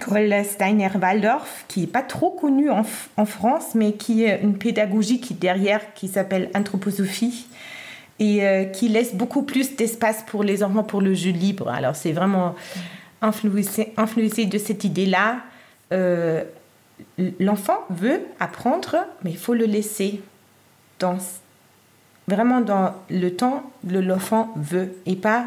école 0.00 0.34
Steiner-Waldorf 0.42 1.66
qui 1.68 1.82
n'est 1.82 1.86
pas 1.86 2.00
trop 2.00 2.30
connue 2.30 2.70
en, 2.70 2.82
en, 3.18 3.26
France, 3.26 3.74
mais 3.74 3.92
qui 3.92 4.24
est 4.24 4.40
une 4.42 4.56
pédagogie 4.56 5.20
qui 5.20 5.34
derrière, 5.34 5.92
qui 5.92 6.08
s'appelle 6.08 6.48
anthroposophie 6.54 7.46
et 8.18 8.44
euh, 8.44 8.64
qui 8.64 8.88
laisse 8.88 9.14
beaucoup 9.14 9.42
plus 9.42 9.76
d'espace 9.76 10.24
pour 10.26 10.42
les 10.42 10.62
enfants 10.62 10.84
pour 10.84 11.00
le 11.00 11.14
jeu 11.14 11.30
libre. 11.30 11.68
Alors 11.68 11.96
c'est 11.96 12.12
vraiment 12.12 12.54
influencé, 13.22 13.92
influencé 13.96 14.46
de 14.46 14.58
cette 14.58 14.84
idée-là. 14.84 15.38
Euh, 15.92 16.44
l'enfant 17.40 17.78
veut 17.90 18.20
apprendre, 18.40 18.96
mais 19.22 19.30
il 19.30 19.38
faut 19.38 19.54
le 19.54 19.66
laisser 19.66 20.20
dans 21.00 21.18
vraiment 22.26 22.60
dans 22.60 22.94
le 23.10 23.30
temps 23.30 23.70
que 23.86 23.96
l'enfant 23.96 24.52
veut 24.56 24.94
et 25.06 25.16
pas 25.16 25.46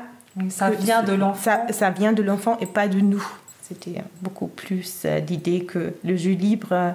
ça 0.49 0.69
vient 0.69 1.03
de 1.03 1.13
l'enfant. 1.13 1.65
Ça, 1.71 1.89
vient 1.89 2.13
de 2.13 2.21
l'enfant 2.21 2.57
et 2.59 2.65
pas 2.65 2.87
de 2.87 2.99
nous. 2.99 3.25
C'était 3.61 4.03
beaucoup 4.21 4.47
plus 4.47 5.03
euh, 5.05 5.19
l'idée 5.19 5.65
que 5.65 5.93
le 6.03 6.15
jeu 6.15 6.31
libre 6.31 6.93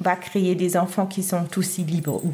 va 0.00 0.16
créer 0.16 0.54
des 0.54 0.76
enfants 0.76 1.06
qui 1.06 1.22
sont 1.22 1.46
aussi 1.56 1.84
libres. 1.84 2.22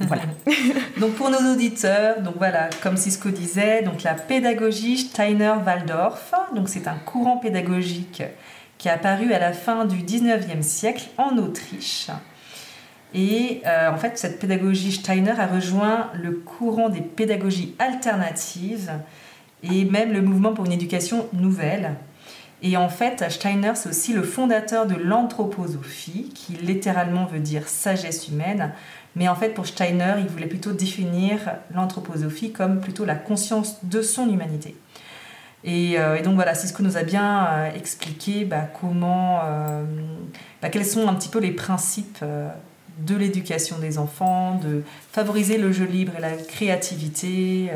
Voilà. 0.00 0.22
donc 0.98 1.12
pour 1.12 1.28
nos 1.28 1.52
auditeurs, 1.52 2.22
donc 2.22 2.36
voilà, 2.38 2.70
comme 2.82 2.96
Cisco 2.96 3.28
disait, 3.28 3.82
donc 3.82 4.02
la 4.02 4.14
pédagogie 4.14 4.96
Steiner-Waldorf, 4.96 6.32
donc 6.54 6.70
c'est 6.70 6.88
un 6.88 6.94
courant 6.94 7.36
pédagogique 7.36 8.22
qui 8.78 8.88
est 8.88 8.90
apparu 8.90 9.34
à 9.34 9.38
la 9.38 9.52
fin 9.52 9.84
du 9.84 9.98
19e 9.98 10.62
siècle 10.62 11.10
en 11.18 11.36
Autriche. 11.36 12.08
Et 13.12 13.60
euh, 13.66 13.90
en 13.90 13.98
fait, 13.98 14.16
cette 14.18 14.38
pédagogie 14.38 14.92
Steiner 14.92 15.38
a 15.38 15.46
rejoint 15.46 16.10
le 16.14 16.32
courant 16.32 16.88
des 16.88 17.02
pédagogies 17.02 17.74
alternatives 17.78 18.90
et 19.62 19.84
même 19.84 20.12
le 20.12 20.22
mouvement 20.22 20.54
pour 20.54 20.64
une 20.64 20.72
éducation 20.72 21.26
nouvelle, 21.32 21.96
et 22.62 22.76
en 22.76 22.88
fait, 22.88 23.24
Steiner, 23.30 23.72
c'est 23.74 23.88
aussi 23.88 24.12
le 24.12 24.22
fondateur 24.22 24.86
de 24.86 24.94
l'anthroposophie, 24.94 26.30
qui 26.34 26.52
littéralement 26.52 27.24
veut 27.24 27.40
dire 27.40 27.66
sagesse 27.68 28.28
humaine. 28.28 28.72
Mais 29.16 29.28
en 29.28 29.34
fait, 29.34 29.50
pour 29.50 29.66
Steiner, 29.66 30.14
il 30.18 30.26
voulait 30.26 30.46
plutôt 30.46 30.72
définir 30.72 31.38
l'anthroposophie 31.74 32.52
comme 32.52 32.80
plutôt 32.80 33.04
la 33.04 33.14
conscience 33.14 33.84
de 33.84 34.02
son 34.02 34.28
humanité. 34.28 34.76
Et, 35.64 35.98
euh, 35.98 36.22
donc 36.22 36.34
voilà, 36.34 36.54
Cisco 36.54 36.82
nous 36.82 36.96
a 36.96 37.02
bien 37.02 37.46
euh, 37.46 37.74
expliqué 37.74 38.44
bah, 38.44 38.68
comment, 38.80 39.40
euh, 39.44 39.84
bah, 40.62 40.68
quels 40.70 40.86
sont 40.86 41.08
un 41.08 41.14
petit 41.14 41.28
peu 41.28 41.38
les 41.38 41.52
principes 41.52 42.24
de 42.98 43.16
l'éducation 43.16 43.78
des 43.78 43.98
enfants, 43.98 44.60
de 44.62 44.82
favoriser 45.10 45.56
le 45.56 45.72
jeu 45.72 45.86
libre 45.86 46.12
et 46.18 46.20
la 46.20 46.32
créativité 46.32 47.70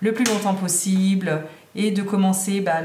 le 0.00 0.12
plus 0.12 0.24
longtemps 0.24 0.54
possible 0.54 1.42
et 1.76 1.90
de 1.90 2.02
commencer 2.02 2.60
bah, 2.60 2.80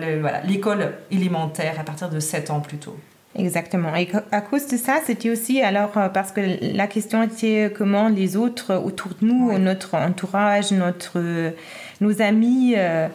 l'école 0.45 0.93
élémentaire 1.11 1.79
à 1.79 1.83
partir 1.83 2.09
de 2.09 2.19
7 2.19 2.49
ans 2.49 2.59
plutôt. 2.59 2.97
Exactement. 3.35 3.95
Et 3.95 4.09
à 4.31 4.41
cause 4.41 4.67
de 4.67 4.77
ça, 4.77 4.99
c'était 5.05 5.29
aussi 5.29 5.61
alors 5.61 5.97
euh, 5.97 6.09
parce 6.09 6.31
que 6.31 6.41
la 6.73 6.87
question 6.87 7.21
était 7.21 7.71
comment 7.75 8.09
les 8.09 8.35
autres 8.35 8.75
autour 8.75 9.11
de 9.21 9.27
nous, 9.27 9.57
notre 9.59 9.95
entourage, 9.95 10.71
notre, 10.71 11.53
nos 12.01 12.21
amis, 12.21 12.73
euh, 12.75 13.07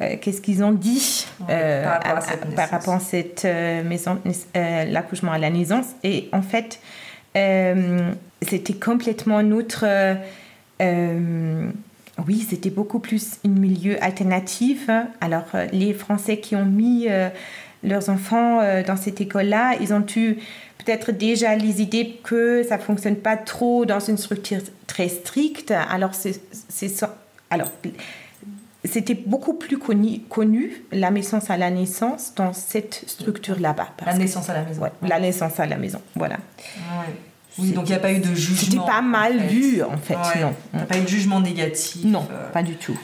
euh, 0.00 0.16
qu'est-ce 0.20 0.40
qu'ils 0.40 0.64
ont 0.64 0.72
dit 0.72 1.26
par 1.46 2.70
rapport 2.70 2.94
à 2.94 3.00
cette, 3.00 3.44
maison, 3.44 4.18
l'accouchement 4.54 5.32
à 5.32 5.38
la 5.38 5.50
naissance. 5.50 5.86
Et 6.04 6.30
en 6.32 6.42
fait, 6.42 6.80
c'était 7.34 8.74
complètement 8.74 9.42
notre 9.42 9.84
oui, 12.26 12.46
c'était 12.48 12.70
beaucoup 12.70 12.98
plus 12.98 13.38
un 13.44 13.48
milieu 13.48 14.02
alternatif. 14.02 14.90
Alors, 15.20 15.46
euh, 15.54 15.66
les 15.72 15.92
Français 15.92 16.38
qui 16.38 16.56
ont 16.56 16.64
mis 16.64 17.06
euh, 17.08 17.28
leurs 17.82 18.08
enfants 18.08 18.60
euh, 18.60 18.82
dans 18.82 18.96
cette 18.96 19.20
école-là, 19.20 19.76
ils 19.80 19.92
ont 19.92 20.04
eu 20.16 20.36
peut-être 20.78 21.12
déjà 21.12 21.54
les 21.56 21.82
idées 21.82 22.18
que 22.22 22.62
ça 22.62 22.78
fonctionne 22.78 23.16
pas 23.16 23.36
trop 23.36 23.84
dans 23.84 24.00
une 24.00 24.16
structure 24.16 24.60
très 24.86 25.08
stricte. 25.08 25.70
Alors, 25.70 26.14
c'est 26.14 27.04
alors 27.50 27.68
c'était 28.84 29.14
beaucoup 29.14 29.54
plus 29.54 29.76
connu, 29.76 30.20
connu, 30.20 30.84
la 30.90 31.10
naissance 31.10 31.50
à 31.50 31.58
la 31.58 31.70
naissance 31.70 32.32
dans 32.34 32.54
cette 32.54 33.04
structure 33.06 33.60
là-bas. 33.60 33.88
La 34.06 34.14
naissance 34.14 34.48
à 34.48 34.54
la 34.54 34.62
maison. 34.62 34.82
La 35.02 35.20
naissance 35.20 35.60
à 35.60 35.66
la 35.66 35.76
maison, 35.76 36.00
voilà. 36.14 36.36
Ouais 36.76 37.14
donc 37.58 37.86
il 37.86 37.90
n'y 37.90 37.92
a 37.94 37.98
pas 37.98 38.12
eu 38.12 38.20
de 38.20 38.34
jugement. 38.34 38.56
C'était 38.56 38.92
pas 38.92 39.02
mal 39.02 39.38
vu, 39.38 39.82
en 39.82 39.96
fait, 39.96 40.14
non. 40.14 40.54
Il 40.72 40.76
n'y 40.76 40.82
a 40.82 40.86
pas 40.86 40.98
eu 40.98 41.02
de 41.02 41.08
jugement 41.08 41.40
négatif. 41.40 42.04
Non, 42.04 42.26
euh. 42.30 42.50
pas 42.50 42.62
du 42.62 42.76
tout. 42.76 42.98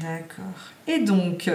D'accord. 0.00 0.44
Et 0.86 0.98
donc, 0.98 1.50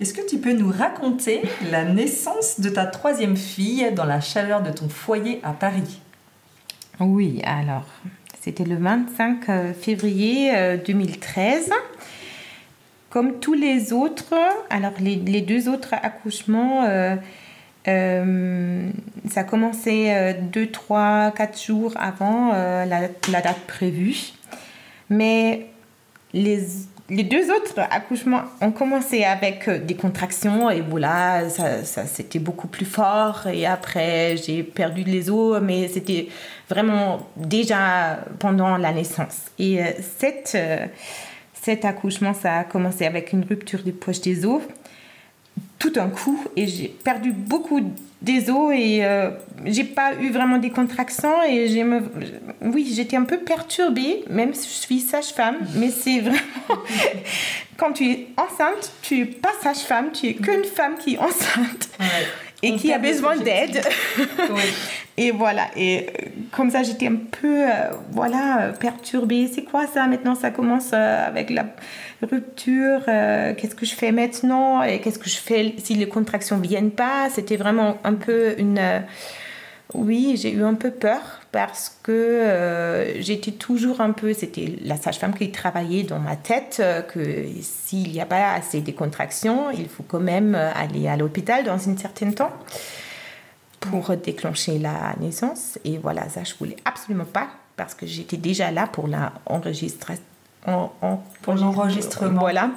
est-ce 0.00 0.14
que 0.14 0.26
tu 0.26 0.38
peux 0.38 0.52
nous 0.52 0.70
raconter 0.70 1.42
la 1.70 1.84
naissance 1.84 2.60
de 2.60 2.70
ta 2.70 2.86
troisième 2.86 3.36
fille 3.36 3.90
dans 3.94 4.06
la 4.06 4.20
chaleur 4.20 4.62
de 4.62 4.70
ton 4.70 4.88
foyer 4.88 5.40
à 5.42 5.52
Paris? 5.52 6.00
Oui, 7.00 7.42
alors, 7.44 7.86
c'était 8.40 8.64
le 8.64 8.76
25 8.76 9.48
euh, 9.48 9.72
février 9.74 10.78
2013. 10.86 11.70
Euh, 11.70 11.74
Comme 13.10 13.40
tous 13.40 13.54
les 13.54 13.92
autres, 13.92 14.34
alors 14.70 14.92
les, 15.00 15.40
deux 15.42 15.68
autres 15.68 15.94
accouchements 15.94 16.86
ça 19.28 19.40
a 19.40 19.44
commencé 19.44 20.34
2, 20.52 20.70
3, 20.70 21.32
4 21.36 21.62
jours 21.62 21.92
avant 21.96 22.52
la, 22.52 22.86
la, 22.86 23.40
date 23.42 23.60
prévue. 23.66 24.32
Mais 25.10 25.66
les 26.32 26.60
les 27.10 27.24
deux 27.24 27.50
autres 27.50 27.78
accouchements 27.90 28.42
ont 28.60 28.70
commencé 28.70 29.24
avec 29.24 29.68
euh, 29.68 29.78
des 29.78 29.96
contractions 29.96 30.70
et 30.70 30.80
voilà, 30.80 31.50
ça, 31.50 31.84
ça 31.84 32.06
c'était 32.06 32.38
beaucoup 32.38 32.68
plus 32.68 32.86
fort. 32.86 33.48
Et 33.52 33.66
après, 33.66 34.36
j'ai 34.36 34.62
perdu 34.62 35.02
les 35.02 35.28
os, 35.28 35.60
mais 35.60 35.88
c'était 35.88 36.28
vraiment 36.68 37.28
déjà 37.36 38.20
pendant 38.38 38.76
la 38.76 38.92
naissance. 38.92 39.46
Et 39.58 39.82
euh, 39.82 39.86
cette, 40.18 40.52
euh, 40.54 40.86
cet 41.52 41.84
accouchement, 41.84 42.32
ça 42.32 42.58
a 42.58 42.64
commencé 42.64 43.04
avec 43.04 43.32
une 43.32 43.44
rupture 43.44 43.82
des 43.82 43.92
poches 43.92 44.20
des 44.20 44.46
os 44.46 44.62
tout 45.78 45.92
un 45.96 46.08
coup 46.08 46.44
et 46.56 46.66
j'ai 46.66 46.88
perdu 46.88 47.32
beaucoup 47.32 47.80
des 48.22 48.50
os 48.50 48.72
et 48.74 49.04
euh, 49.04 49.30
j'ai 49.64 49.84
pas 49.84 50.14
eu 50.20 50.30
vraiment 50.30 50.58
des 50.58 50.70
contractions 50.70 51.42
et 51.42 51.68
j'ai 51.68 51.84
me... 51.84 52.02
oui 52.60 52.92
j'étais 52.94 53.16
un 53.16 53.24
peu 53.24 53.38
perturbée 53.38 54.24
même 54.28 54.52
si 54.52 54.68
je 54.68 54.74
suis 54.74 55.00
sage-femme 55.00 55.56
mais 55.76 55.90
c'est 55.90 56.20
vraiment 56.20 56.82
quand 57.78 57.92
tu 57.92 58.10
es 58.10 58.26
enceinte 58.36 58.92
tu 59.02 59.20
es 59.20 59.24
pas 59.24 59.52
sage-femme 59.62 60.10
tu 60.12 60.28
es 60.28 60.34
qu'une 60.34 60.64
femme 60.64 60.96
qui 60.98 61.14
est 61.14 61.18
enceinte 61.18 61.88
et 62.62 62.76
qui 62.76 62.92
a 62.92 62.98
besoin 62.98 63.36
d'aide. 63.36 63.80
Et 65.16 65.32
voilà. 65.32 65.66
Et 65.76 66.06
euh, 66.08 66.26
comme 66.50 66.70
ça 66.70 66.82
j'étais 66.82 67.08
un 67.08 67.16
peu 67.16 67.64
euh, 67.64 67.90
voilà 68.10 68.72
perturbée. 68.80 69.50
C'est 69.52 69.64
quoi 69.64 69.86
ça 69.86 70.06
maintenant 70.06 70.34
ça 70.34 70.50
commence 70.50 70.94
avec 70.94 71.50
la 71.50 71.66
rupture, 72.22 73.02
euh, 73.08 73.54
qu'est-ce 73.54 73.74
que 73.74 73.86
je 73.86 73.94
fais 73.94 74.12
maintenant 74.12 74.82
et 74.82 75.00
qu'est-ce 75.00 75.18
que 75.18 75.28
je 75.28 75.36
fais 75.36 75.74
si 75.78 75.94
les 75.94 76.08
contractions 76.08 76.58
viennent 76.58 76.90
pas? 76.90 77.28
C'était 77.30 77.56
vraiment 77.56 77.98
un 78.04 78.14
peu 78.14 78.54
une... 78.58 78.80
Euh, 79.94 79.98
oui, 79.98 80.38
j'ai 80.40 80.52
eu 80.52 80.62
un 80.62 80.74
peu 80.74 80.90
peur 80.90 81.20
parce 81.52 81.96
que 82.02 82.12
euh, 82.12 83.20
j'étais 83.20 83.52
toujours 83.52 84.00
un 84.00 84.12
peu... 84.12 84.32
C'était 84.34 84.76
la 84.82 84.96
sage-femme 84.96 85.34
qui 85.34 85.50
travaillait 85.50 86.02
dans 86.02 86.18
ma 86.18 86.36
tête 86.36 86.82
que 87.12 87.46
s'il 87.60 88.12
n'y 88.12 88.20
a 88.20 88.26
pas 88.26 88.52
assez 88.52 88.80
de 88.80 88.92
contractions, 88.92 89.70
il 89.70 89.88
faut 89.88 90.04
quand 90.04 90.20
même 90.20 90.54
aller 90.54 91.08
à 91.08 91.16
l'hôpital 91.16 91.64
dans 91.64 91.88
un 91.88 91.96
certain 91.96 92.30
temps 92.32 92.52
pour 93.80 94.14
déclencher 94.16 94.78
la 94.78 95.14
naissance. 95.20 95.78
Et 95.84 95.98
voilà, 95.98 96.28
ça, 96.28 96.44
je 96.44 96.54
voulais 96.58 96.76
absolument 96.84 97.24
pas 97.24 97.48
parce 97.76 97.94
que 97.94 98.06
j'étais 98.06 98.36
déjà 98.36 98.70
là 98.70 98.86
pour 98.86 99.08
l'enregistrement 99.08 100.18
en, 100.66 101.22
pour 101.42 101.54
l'enregistrement. 101.54 102.40
Voilà, 102.40 102.70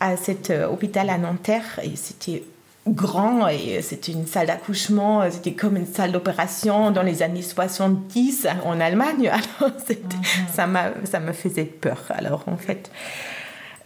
à 0.00 0.16
cet 0.16 0.50
euh, 0.50 0.68
hôpital 0.68 1.10
à 1.10 1.18
Nanterre. 1.18 1.80
Et 1.82 1.96
c'était 1.96 2.42
grand 2.90 3.48
et 3.48 3.80
c'était 3.82 4.12
une 4.12 4.26
salle 4.26 4.46
d'accouchement, 4.46 5.30
c'était 5.30 5.52
comme 5.52 5.76
une 5.76 5.86
salle 5.86 6.12
d'opération 6.12 6.90
dans 6.90 7.02
les 7.02 7.22
années 7.22 7.42
70 7.42 8.46
en 8.64 8.80
Allemagne. 8.80 9.28
Alors, 9.60 9.72
mhm. 9.88 11.04
ça, 11.04 11.20
me 11.20 11.32
faisait 11.32 11.64
peur. 11.64 12.04
Alors, 12.10 12.44
en 12.46 12.56
fait, 12.56 12.90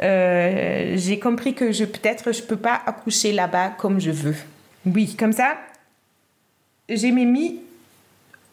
euh, 0.02 0.94
j'ai 0.96 1.18
compris 1.18 1.54
que 1.54 1.72
je, 1.72 1.84
peut-être 1.84 2.32
je 2.32 2.42
peux 2.42 2.56
pas 2.56 2.80
accoucher 2.86 3.32
là-bas 3.32 3.70
comme 3.78 4.00
je 4.00 4.10
veux. 4.10 4.36
Oui, 4.86 5.14
comme 5.14 5.32
ça, 5.32 5.56
j'ai 6.88 7.12
mis 7.12 7.60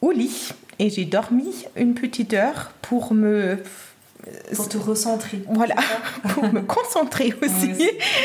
au 0.02 0.12
lit 0.12 0.52
et 0.78 0.90
j'ai 0.90 1.06
dormi 1.06 1.66
une 1.76 1.94
petite 1.94 2.34
heure 2.34 2.72
pour 2.82 3.14
me 3.14 3.62
pour 4.56 4.70
te 4.70 4.78
recentrer. 4.78 5.42
Voilà, 5.50 5.76
pour 6.34 6.52
me 6.52 6.62
concentrer 6.62 7.34
aussi. 7.42 7.68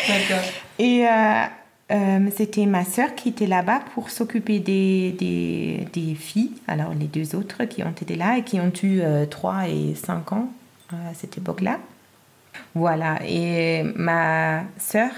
D'accord. 0.08 0.44
Et 0.78 1.06
euh, 1.06 1.44
euh, 1.90 2.30
c'était 2.34 2.64
ma 2.66 2.84
sœur 2.84 3.14
qui 3.14 3.28
était 3.28 3.46
là-bas 3.46 3.80
pour 3.94 4.08
s'occuper 4.10 4.58
des, 4.58 5.86
des, 5.92 6.14
filles, 6.14 6.52
alors 6.66 6.94
les 6.94 7.06
deux 7.06 7.36
autres 7.36 7.64
qui 7.64 7.82
ont 7.82 7.90
été 7.90 8.16
là 8.16 8.38
et 8.38 8.42
qui 8.42 8.58
ont 8.58 8.72
eu 8.82 9.02
3 9.28 9.54
euh, 9.54 9.90
et 9.90 9.94
5 9.94 10.32
ans 10.32 10.48
à 10.90 11.12
cette 11.14 11.36
époque-là. 11.36 11.78
Voilà, 12.74 13.18
et 13.26 13.82
ma 13.96 14.62
sœur, 14.78 15.10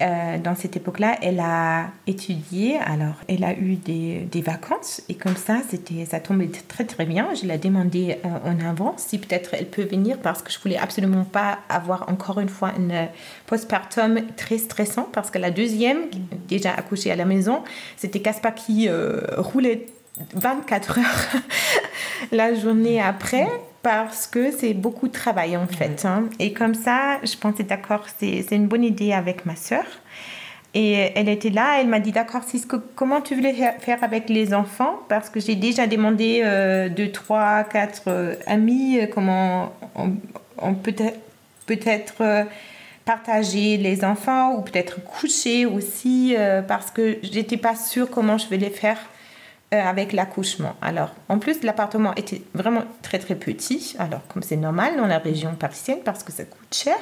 euh, 0.00 0.38
dans 0.38 0.54
cette 0.54 0.76
époque-là, 0.76 1.18
elle 1.20 1.40
a 1.40 1.88
étudié, 2.06 2.78
alors 2.78 3.14
elle 3.28 3.44
a 3.44 3.52
eu 3.52 3.74
des, 3.74 4.20
des 4.30 4.40
vacances 4.40 5.02
et 5.08 5.14
comme 5.14 5.36
ça, 5.36 5.58
c'était, 5.68 6.06
ça 6.06 6.20
tombait 6.20 6.48
très 6.68 6.84
très 6.84 7.04
bien. 7.04 7.28
Je 7.34 7.46
l'ai 7.46 7.58
demandé 7.58 8.16
euh, 8.24 8.28
en 8.50 8.66
avant 8.66 8.94
si 8.96 9.18
peut-être 9.18 9.50
elle 9.52 9.66
peut 9.66 9.84
venir 9.84 10.18
parce 10.18 10.42
que 10.42 10.50
je 10.50 10.58
voulais 10.58 10.78
absolument 10.78 11.24
pas 11.24 11.58
avoir 11.68 12.08
encore 12.08 12.40
une 12.40 12.48
fois 12.48 12.72
une 12.78 13.08
postpartum 13.46 14.20
très 14.36 14.58
stressant 14.58 15.08
parce 15.12 15.30
que 15.30 15.38
la 15.38 15.50
deuxième, 15.50 16.04
déjà 16.48 16.72
accouchée 16.72 17.10
à 17.10 17.16
la 17.16 17.24
maison, 17.24 17.62
c'était 17.96 18.20
Caspar 18.20 18.54
qui 18.54 18.88
euh, 18.88 19.20
roulait 19.36 19.86
24 20.34 20.98
heures 20.98 21.42
la 22.32 22.54
journée 22.54 23.00
après 23.00 23.48
parce 23.82 24.26
que 24.26 24.50
c'est 24.50 24.74
beaucoup 24.74 25.08
de 25.08 25.12
travail 25.12 25.56
en 25.56 25.66
fait. 25.66 26.04
Hein. 26.04 26.28
Et 26.38 26.52
comme 26.52 26.74
ça, 26.74 27.18
je 27.22 27.36
pensais 27.36 27.62
d'accord, 27.62 28.06
c'est 28.18 28.44
une 28.50 28.66
bonne 28.66 28.84
idée 28.84 29.12
avec 29.12 29.46
ma 29.46 29.56
soeur. 29.56 29.84
Et 30.72 31.10
elle 31.16 31.28
était 31.28 31.50
là, 31.50 31.80
elle 31.80 31.88
m'a 31.88 31.98
dit 31.98 32.12
d'accord, 32.12 32.44
Cisco, 32.44 32.78
comment 32.94 33.20
tu 33.20 33.34
voulais 33.34 33.54
faire 33.80 34.04
avec 34.04 34.28
les 34.28 34.54
enfants? 34.54 35.00
Parce 35.08 35.28
que 35.28 35.40
j'ai 35.40 35.56
déjà 35.56 35.88
demandé 35.88 36.42
euh, 36.44 36.88
deux, 36.88 37.10
trois, 37.10 37.64
quatre 37.64 38.02
euh, 38.06 38.34
amis 38.46 39.00
euh, 39.00 39.06
comment 39.12 39.72
on, 40.58 40.74
peut 40.74 40.94
peut-être 41.66 42.46
partager 43.04 43.78
les 43.78 44.04
enfants 44.04 44.54
ou 44.54 44.62
peut-être 44.62 45.02
coucher 45.02 45.66
aussi 45.66 46.36
parce 46.68 46.90
que 46.90 47.18
j'étais 47.22 47.56
pas 47.56 47.74
sûre 47.74 48.08
comment 48.10 48.38
je 48.38 48.46
vais 48.48 48.58
les 48.58 48.70
faire 48.70 48.98
euh, 48.98 49.19
avec 49.70 50.12
l'accouchement. 50.12 50.74
Alors, 50.82 51.10
en 51.28 51.38
plus, 51.38 51.62
l'appartement 51.62 52.14
était 52.16 52.42
vraiment 52.54 52.82
très 53.02 53.18
très 53.18 53.36
petit, 53.36 53.94
alors 53.98 54.20
comme 54.28 54.42
c'est 54.42 54.56
normal 54.56 54.96
dans 54.96 55.06
la 55.06 55.18
région 55.18 55.54
parisienne 55.54 55.98
parce 56.04 56.24
que 56.24 56.32
ça 56.32 56.44
coûte 56.44 56.74
cher. 56.74 56.96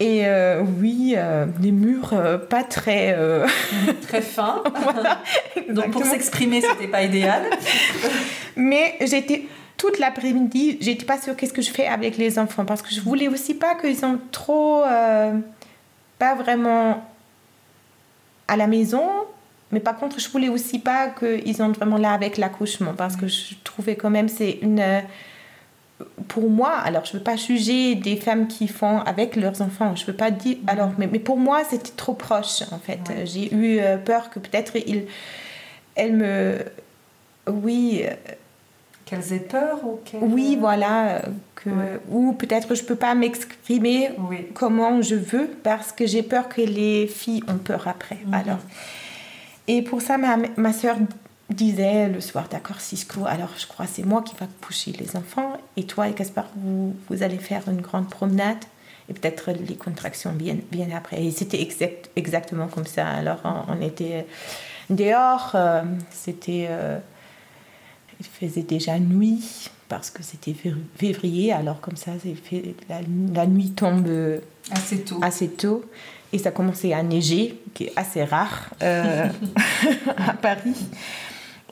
Et 0.00 0.26
euh, 0.26 0.62
oui, 0.80 1.14
euh, 1.16 1.44
des 1.58 1.72
murs 1.72 2.14
pas 2.48 2.64
très... 2.64 3.16
très 4.02 4.22
fins. 4.22 4.62
Donc 5.68 5.90
pour 5.90 6.04
s'exprimer, 6.04 6.60
c'était 6.60 6.88
pas 6.88 7.02
idéal. 7.02 7.42
Mais 8.56 8.96
j'étais 9.02 9.44
toute 9.76 9.98
l'après-midi, 9.98 10.78
j'étais 10.80 11.04
pas 11.04 11.20
sûre 11.20 11.36
qu'est-ce 11.36 11.52
que 11.52 11.62
je 11.62 11.70
fais 11.70 11.86
avec 11.86 12.16
les 12.16 12.38
enfants 12.38 12.64
parce 12.64 12.82
que 12.82 12.92
je 12.92 13.00
voulais 13.00 13.28
aussi 13.28 13.54
pas 13.54 13.74
qu'ils 13.76 13.96
sont 13.96 14.18
trop... 14.32 14.82
pas 16.18 16.34
vraiment 16.34 17.04
à 18.48 18.56
la 18.56 18.66
maison 18.66 19.06
mais 19.72 19.80
par 19.80 19.96
contre, 19.96 20.18
je 20.18 20.28
voulais 20.28 20.48
aussi 20.48 20.78
pas 20.78 21.08
qu'ils 21.08 21.62
entrent 21.62 21.78
vraiment 21.78 21.98
là 21.98 22.12
avec 22.12 22.38
l'accouchement 22.38 22.94
parce 22.94 23.16
que 23.16 23.28
je 23.28 23.54
trouvais 23.62 23.96
quand 23.96 24.10
même 24.10 24.28
c'est 24.28 24.58
une 24.62 24.80
euh, 24.80 25.00
pour 26.28 26.50
moi, 26.50 26.72
alors 26.72 27.04
je 27.04 27.12
ne 27.12 27.18
veux 27.18 27.24
pas 27.24 27.36
juger 27.36 27.94
des 27.94 28.16
femmes 28.16 28.48
qui 28.48 28.68
font 28.68 29.00
avec 29.00 29.36
leurs 29.36 29.60
enfants, 29.60 29.94
je 29.94 30.02
ne 30.02 30.06
veux 30.08 30.16
pas 30.16 30.30
dire, 30.30 30.56
mm-hmm. 30.56 30.70
alors, 30.70 30.90
mais, 30.98 31.06
mais 31.06 31.18
pour 31.18 31.36
moi 31.36 31.62
c'était 31.68 31.92
trop 31.94 32.14
proche 32.14 32.62
en 32.72 32.78
fait. 32.78 33.00
J'ai 33.24 33.54
eu 33.54 33.78
euh, 33.78 33.96
peur 33.98 34.30
que 34.30 34.38
peut-être 34.38 34.76
il, 34.76 35.04
elle 35.94 36.16
me, 36.16 36.58
oui. 37.46 38.02
Euh, 38.04 38.14
Qu'elles 39.04 39.32
aient 39.32 39.40
peur 39.40 39.80
ou 39.84 39.98
Oui, 40.20 40.56
voilà, 40.60 41.22
que, 41.56 41.68
ou 42.10 42.32
peut-être 42.32 42.76
je 42.76 42.82
ne 42.82 42.86
peux 42.86 42.94
pas 42.94 43.16
m'exprimer 43.16 44.10
comment 44.54 45.02
je 45.02 45.16
veux 45.16 45.48
parce 45.64 45.90
que 45.90 46.06
j'ai 46.06 46.22
peur 46.22 46.48
que 46.48 46.60
les 46.60 47.08
filles 47.08 47.42
ont 47.48 47.58
peur 47.58 47.88
après. 47.88 48.18
Mm-hmm. 48.24 48.34
Alors, 48.40 48.58
et 49.72 49.82
pour 49.82 50.02
ça, 50.02 50.18
ma, 50.18 50.36
ma 50.56 50.72
soeur 50.72 50.96
disait 51.48 52.08
le 52.08 52.20
soir, 52.20 52.48
d'accord, 52.50 52.80
Cisco, 52.80 53.24
alors 53.24 53.50
je 53.56 53.68
crois 53.68 53.86
c'est 53.86 54.04
moi 54.04 54.20
qui 54.22 54.34
va 54.34 54.46
coucher 54.60 54.90
les 54.98 55.16
enfants 55.16 55.52
et 55.76 55.84
toi 55.84 56.08
et 56.08 56.12
Caspar, 56.12 56.46
vous, 56.56 56.96
vous 57.08 57.22
allez 57.22 57.38
faire 57.38 57.68
une 57.68 57.80
grande 57.80 58.10
promenade 58.10 58.64
et 59.08 59.14
peut-être 59.14 59.52
les 59.52 59.76
contractions 59.76 60.32
bien, 60.32 60.56
bien 60.72 60.88
après. 60.92 61.24
Et 61.24 61.30
c'était 61.30 61.62
exact, 61.62 62.10
exactement 62.16 62.66
comme 62.66 62.86
ça. 62.86 63.06
Alors 63.06 63.38
on, 63.68 63.80
était 63.80 64.26
dehors, 64.88 65.52
euh, 65.54 65.82
c'était... 66.10 66.66
Euh, 66.68 66.98
il 68.18 68.26
faisait 68.26 68.62
déjà 68.62 68.98
nuit 68.98 69.70
parce 69.88 70.10
que 70.10 70.24
c'était 70.24 70.54
février, 70.96 71.52
alors 71.52 71.80
comme 71.80 71.96
ça, 71.96 72.10
la, 72.88 73.00
la 73.32 73.46
nuit 73.46 73.70
tombe 73.70 74.08
assez 74.72 75.00
tôt. 75.02 75.18
Assez 75.22 75.48
tôt 75.48 75.84
et 76.32 76.38
ça 76.38 76.50
commençait 76.50 76.92
à 76.92 77.02
neiger, 77.02 77.56
qui 77.74 77.84
est 77.84 77.92
assez 77.96 78.24
rare 78.24 78.70
euh, 78.82 79.26
à 80.28 80.34
Paris. 80.34 80.86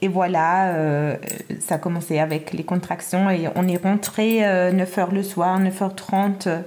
Et 0.01 0.07
voilà, 0.07 0.73
euh, 0.73 1.17
ça 1.59 1.75
a 1.75 1.77
commencé 1.77 2.19
avec 2.19 2.53
les 2.53 2.63
contractions 2.63 3.29
et 3.29 3.49
on 3.55 3.67
est 3.67 3.81
rentré 3.81 4.39
9h 4.39 4.99
euh, 4.99 5.05
le 5.11 5.23
soir, 5.23 5.59
9h30. 5.61 6.61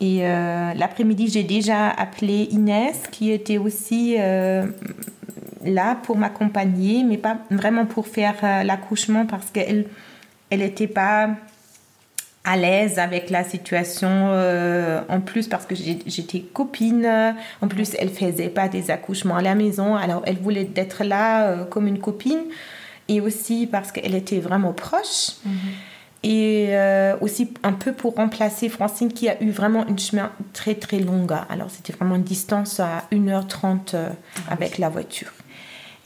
Et 0.00 0.20
l'après-midi, 0.74 1.28
j'ai 1.28 1.42
déjà 1.42 1.88
appelé 1.88 2.48
Inès, 2.50 3.04
qui 3.10 3.30
était 3.30 3.56
aussi 3.56 4.16
là 5.64 5.94
pour 6.02 6.18
m'accompagner, 6.18 7.02
mais 7.02 7.16
pas 7.16 7.38
vraiment 7.50 7.86
pour 7.86 8.06
faire 8.06 8.34
l'accouchement 8.62 9.24
parce 9.24 9.46
qu'elle 9.50 9.86
elle 10.50 10.60
n'était 10.60 10.86
pas 10.86 11.30
à 12.46 12.56
l'aise 12.56 12.98
avec 12.98 13.28
la 13.28 13.44
situation 13.44 14.08
euh, 14.08 15.02
en 15.08 15.20
plus 15.20 15.48
parce 15.48 15.66
que 15.66 15.74
j'étais 15.74 16.40
copine. 16.40 17.34
En 17.60 17.68
plus 17.68 17.94
elle 17.98 18.08
faisait 18.08 18.48
pas 18.48 18.68
des 18.68 18.90
accouchements 18.90 19.36
à 19.36 19.42
la 19.42 19.54
maison 19.54 19.96
alors 19.96 20.22
elle 20.24 20.38
voulait 20.38 20.70
être 20.76 21.04
là 21.04 21.48
euh, 21.48 21.64
comme 21.64 21.86
une 21.88 21.98
copine. 21.98 22.44
Et 23.08 23.20
aussi 23.20 23.68
parce 23.70 23.92
qu'elle 23.92 24.14
était 24.14 24.40
vraiment 24.40 24.72
proche. 24.72 25.32
Mhm. 25.44 25.52
et 26.22 26.66
euh, 26.70 27.16
aussi 27.20 27.52
un 27.62 27.72
peu 27.72 27.92
pour 27.92 28.14
remplacer 28.14 28.68
Francine 28.68 29.12
qui 29.12 29.28
a 29.28 29.40
eu 29.42 29.50
vraiment 29.50 29.86
une 29.86 29.98
chemin 29.98 30.30
très 30.52 30.74
très 30.74 31.00
longue. 31.00 31.32
Alors 31.50 31.70
c'était 31.70 31.92
vraiment 31.92 32.14
une 32.14 32.24
distance 32.24 32.80
à 32.80 33.04
1h30 33.12 33.94
ah 33.94 34.10
avec 34.48 34.78
la 34.78 34.88
voiture 34.88 35.32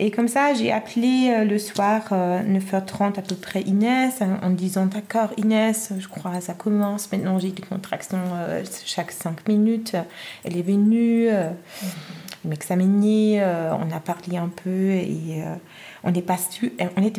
et 0.03 0.11
comme 0.11 0.29
ça, 0.29 0.55
j'ai 0.55 0.73
appelé 0.73 1.29
euh, 1.31 1.45
le 1.45 1.59
soir, 1.59 2.09
9h30 2.11 2.13
euh, 2.13 3.07
à 3.19 3.23
peu 3.23 3.35
près, 3.35 3.61
Inès, 3.61 4.23
en, 4.43 4.49
disant 4.49 4.87
D'accord, 4.87 5.29
Inès, 5.37 5.93
je 5.99 6.09
crois 6.09 6.41
ça 6.41 6.55
commence. 6.55 7.13
Maintenant, 7.13 7.39
j'ai 7.39 7.51
des 7.51 7.61
contractions 7.61 8.19
euh, 8.35 8.65
chaque 8.87 9.13
5 9.13 9.47
minutes. 9.47 9.95
Elle 10.45 10.57
est 10.57 10.63
venue, 10.63 11.27
elle 11.27 11.55
m'examinait, 12.47 13.45
on 13.45 13.95
a 13.95 14.01
parlé 14.01 14.39
un 14.39 14.49
peu 14.49 14.71
et 14.71 15.45
on 16.03 16.13
n'était 16.13 16.23
pas 16.23 16.39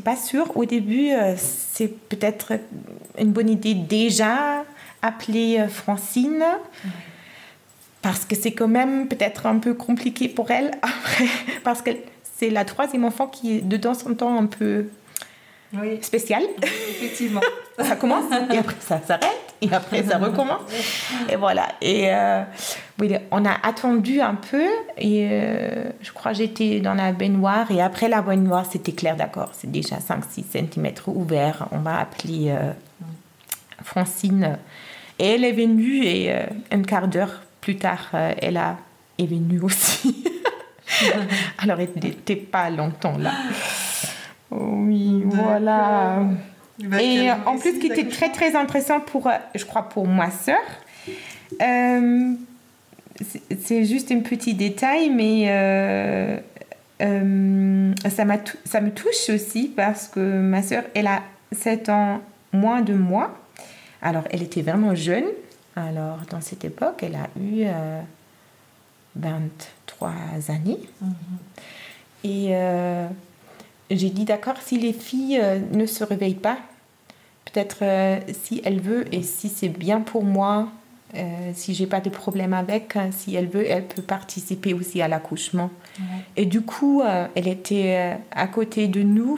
pas 0.03 0.15
sûr 0.15 0.57
au 0.57 0.65
début, 0.65 1.11
c'est 1.37 1.87
peut-être 2.09 2.53
une 3.19 3.31
bonne 3.31 3.49
idée 3.49 3.75
déjà 3.75 4.63
appeler 5.03 5.67
Francine. 5.69 6.43
Parce 8.01 8.25
que 8.25 8.35
c'est 8.35 8.53
quand 8.53 8.67
même 8.67 9.07
peut-être 9.07 9.45
un 9.45 9.59
peu 9.59 9.75
compliqué 9.75 10.27
pour 10.27 10.49
elle 10.49 10.71
après, 10.81 11.27
parce 11.63 11.83
qu'elle 11.83 11.99
c'est 12.41 12.49
la 12.49 12.65
troisième 12.65 13.06
enfant 13.06 13.27
qui 13.27 13.58
est 13.58 13.62
de 13.62 13.77
temps 13.77 13.93
en 14.10 14.15
temps 14.15 14.36
un 14.36 14.47
peu 14.47 14.88
spécial. 16.01 16.41
Effectivement. 16.63 17.41
ça 17.80 17.95
commence 17.95 18.25
et 18.51 18.58
après 18.58 18.75
ça 18.80 18.99
s'arrête 18.99 19.56
et 19.62 19.71
après 19.71 20.04
ça 20.04 20.17
recommence. 20.17 20.62
Et 21.30 21.36
voilà. 21.36 21.67
Et 21.82 22.12
euh, 22.12 22.41
oui, 22.99 23.13
on 23.30 23.45
a 23.45 23.56
attendu 23.62 24.21
un 24.21 24.34
peu 24.34 24.65
et 24.97 25.27
euh, 25.30 25.91
je 26.01 26.12
crois 26.12 26.34
j'étais 26.34 26.80
dans 26.80 26.95
la 26.95 27.12
baignoire 27.12 27.69
et 27.69 27.80
après 27.80 28.10
la 28.10 28.23
baignoire 28.23 28.65
c'était 28.65 28.93
clair 28.93 29.15
d'accord. 29.15 29.49
C'est 29.54 29.69
déjà 29.69 29.97
5-6 29.97 30.45
cm 30.51 30.93
ouvert. 31.06 31.67
On 31.71 31.77
va 31.77 31.99
appeler 31.99 32.47
euh, 32.49 32.71
Francine. 33.84 34.58
Et 35.19 35.27
elle 35.27 35.45
est 35.45 35.51
venue 35.51 36.04
et 36.04 36.34
un 36.71 36.82
quart 36.82 37.08
d'heure 37.08 37.43
plus 37.62 37.77
tard, 37.77 38.10
elle 38.13 38.58
a, 38.58 38.77
est 39.19 39.27
venue 39.27 39.60
aussi. 39.62 40.23
Alors, 41.58 41.80
il 41.80 41.89
n'était 42.04 42.36
pas 42.36 42.69
longtemps 42.69 43.17
là. 43.17 43.32
Oui, 44.51 45.23
voilà. 45.25 46.23
Et 46.99 47.30
en 47.45 47.58
plus, 47.58 47.75
ce 47.75 47.80
qui 47.80 47.88
était 47.88 48.08
très 48.08 48.32
très 48.32 48.56
intéressant 48.56 48.99
pour, 48.99 49.27
euh, 49.27 49.38
je 49.56 49.65
crois, 49.65 49.88
pour 49.88 50.08
ma 50.08 50.32
sœur, 50.32 50.58
euh, 51.62 52.34
c'est 53.62 53.86
juste 53.86 54.12
un 54.12 54.19
petit 54.19 54.54
détail, 54.54 55.10
mais 55.10 55.45
euh, 55.49 56.38
ça, 58.10 58.25
ça 58.65 58.82
me 58.82 58.91
touche 58.91 59.30
aussi 59.30 59.71
parce 59.75 60.08
que 60.08 60.19
ma 60.19 60.62
sœur, 60.63 60.84
elle 60.95 61.08
a 61.08 61.21
7 61.51 61.89
ans 61.89 62.21
moins 62.51 62.82
de 62.82 62.93
moi. 62.93 63.38
Alors, 64.01 64.23
elle 64.32 64.41
était 64.41 64.62
vraiment 64.62 64.95
jeune. 64.95 65.25
Alors, 65.75 66.19
dans 66.30 66.41
cette 66.41 66.65
époque, 66.65 67.04
elle 67.04 67.15
a 67.15 67.30
eu 67.39 67.65
23 69.15 70.12
années. 70.50 70.80
Mhm. 71.02 71.13
Et 72.24 72.50
euh, 72.52 73.08
j'ai 73.89 74.10
dit, 74.10 74.26
d'accord, 74.26 74.56
si 74.63 74.78
les 74.78 74.93
filles 74.93 75.39
euh, 75.41 75.60
ne 75.71 75.86
se 75.86 76.04
réveillent 76.04 76.36
pas, 76.36 76.58
peut-être 77.45 77.78
euh, 77.82 78.19
si 78.43 78.62
elle 78.63 78.80
veut 78.80 79.13
et 79.13 79.24
si 79.24 79.50
c'est 79.50 79.69
bien 79.69 80.02
pour 80.02 80.24
moi, 80.24 80.69
si 81.56 81.74
j'ai 81.74 81.88
pas 81.88 82.00
de 82.00 82.10
problème 82.10 82.54
avec, 82.54 82.97
si 83.12 83.36
elle 83.36 83.50
veut, 83.50 83.69
elle 83.69 83.86
peut 83.86 84.02
participer 84.02 84.74
aussi 84.74 85.02
à 85.02 85.10
l'accouchement. 85.10 85.69
Et 86.38 86.45
du 86.45 86.62
coup, 86.62 87.04
elle 87.36 87.50
était 87.50 88.15
à 88.32 88.47
côté 88.47 88.88
de 88.88 89.04
nous 89.04 89.38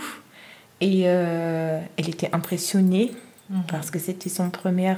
et 0.82 1.02
elle 1.02 1.82
était 1.98 2.30
impressionnée 2.32 3.12
mhm. 3.50 3.64
parce 3.68 3.90
que 3.90 3.98
c'était 3.98 4.30
son 4.30 4.52
premier, 4.52 4.94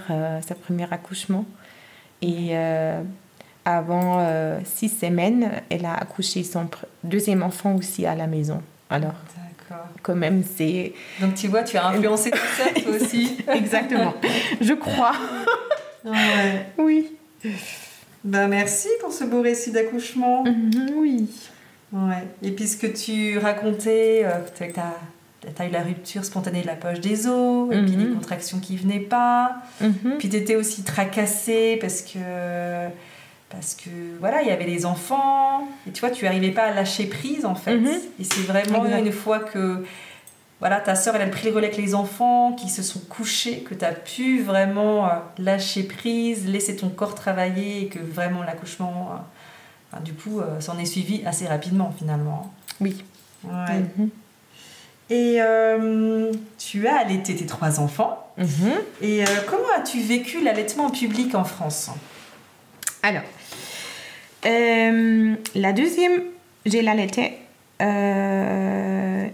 sa 0.46 0.54
premier 0.54 0.92
accouchement. 0.92 1.46
Et 2.22 2.54
avant 3.66 4.20
euh, 4.20 4.60
six 4.64 4.90
semaines, 4.90 5.50
elle 5.70 5.86
a 5.86 5.96
accouché 5.96 6.44
son 6.44 6.68
deuxième 7.04 7.44
enfant 7.44 7.76
aussi 7.76 8.06
à 8.06 8.16
la 8.16 8.28
maison. 8.28 8.62
Alors, 8.90 9.16
quand 10.04 10.16
même, 10.16 10.44
c'est. 10.44 10.94
Donc, 11.20 11.34
tu 11.34 11.48
vois, 11.48 11.64
tu 11.64 11.76
as 11.78 11.88
influencé 11.88 12.30
tout 12.30 12.38
ça, 12.38 12.80
toi 12.80 12.96
aussi. 12.96 13.38
Exactement. 13.54 14.14
Je 14.62 14.74
crois. 14.74 15.14
Ouais. 16.06 16.68
Oui. 16.78 17.16
Ben, 18.24 18.48
merci 18.48 18.90
pour 19.02 19.12
ce 19.12 19.24
beau 19.24 19.42
récit 19.42 19.72
d'accouchement. 19.72 20.44
Mhm, 20.44 20.92
oui. 20.98 21.28
Ouais. 21.92 22.28
Et 22.44 22.52
puis, 22.52 22.68
ce 22.68 22.78
que 22.78 22.86
tu 22.86 23.40
racontais, 23.40 24.22
euh, 24.24 24.38
tu 24.56 24.64
as 24.64 25.68
eu 25.68 25.72
la 25.72 25.82
rupture 25.82 26.24
spontanée 26.24 26.62
de 26.62 26.68
la 26.68 26.76
poche 26.76 27.00
des 27.00 27.26
os, 27.26 27.74
et 27.74 27.82
puis 27.82 27.96
des 27.96 28.06
mhm. 28.06 28.14
contractions 28.14 28.60
qui 28.60 28.78
venaient 28.78 29.00
pas. 29.00 29.56
Mhm. 29.82 30.18
Puis 30.20 30.30
tu 30.30 30.36
étais 30.36 30.56
aussi 30.56 30.84
tracassée 30.84 31.80
parce 31.82 32.04
que 32.04 32.20
parce 33.56 33.74
que 33.74 33.90
voilà, 34.20 34.42
il 34.42 34.50
y 34.50 34.52
avait 34.52 34.66
les 34.66 34.86
enfants, 34.86 35.66
et 35.88 35.92
tu 35.92 36.02
vois, 36.02 36.10
tu 36.10 36.26
n'arrivais 36.26 36.52
pas 36.52 36.64
à 36.64 36.72
lâcher 36.72 37.06
prise 37.06 37.46
en 37.46 37.56
fait. 37.56 37.78
Mhm. 37.78 38.00
Et 38.20 38.24
c'est 38.26 38.42
vraiment 38.42 38.86
une 38.86 39.12
fois 39.14 39.40
que 39.40 39.86
voilà, 40.60 40.80
ta 40.80 40.96
soeur 40.96 41.16
elle 41.16 41.22
a 41.22 41.28
pris 41.28 41.48
le 41.48 41.56
relais 41.56 41.68
avec 41.68 41.78
les 41.78 41.96
enfants, 41.96 42.54
qui 42.54 42.70
se 42.70 42.84
sont 42.84 43.00
couchés, 43.00 43.60
que 43.60 43.74
tu 43.74 43.86
as 43.86 43.94
pu 43.94 44.42
vraiment 44.42 45.06
euh, 45.06 45.12
lâcher 45.38 45.84
prise, 45.84 46.48
laisser 46.48 46.76
ton 46.76 46.90
corps 46.90 47.16
travailler, 47.16 47.84
et 47.84 47.88
que 47.88 48.00
vraiment 48.00 48.44
l'accouchement, 48.44 49.12
euh, 49.94 50.00
du 50.00 50.14
coup, 50.14 50.42
euh, 50.42 50.60
s'en 50.60 50.78
est 50.78 50.86
suivi 50.86 51.26
assez 51.26 51.48
rapidement 51.48 51.94
finalement. 51.98 52.54
Oui. 52.82 53.04
Ouais. 53.44 53.80
Mhm. 53.98 54.10
Et 55.12 55.40
tu 56.58 56.88
as 56.88 56.98
allaité 56.98 57.36
tes 57.36 57.46
trois 57.46 57.80
enfants. 57.80 58.28
Mhm. 58.38 58.74
Et 59.02 59.24
comment 59.48 59.70
as-tu 59.78 60.00
vécu 60.00 60.44
l'allaitement 60.44 60.86
en 60.86 60.90
public 60.90 61.36
en 61.36 61.44
France? 61.44 61.92
Alors, 63.04 63.22
euh, 64.46 65.36
la 65.56 65.74
deuxième, 65.74 66.24
j'ai 66.66 66.82
l'allaité 66.82 67.34
euh, 67.82 69.28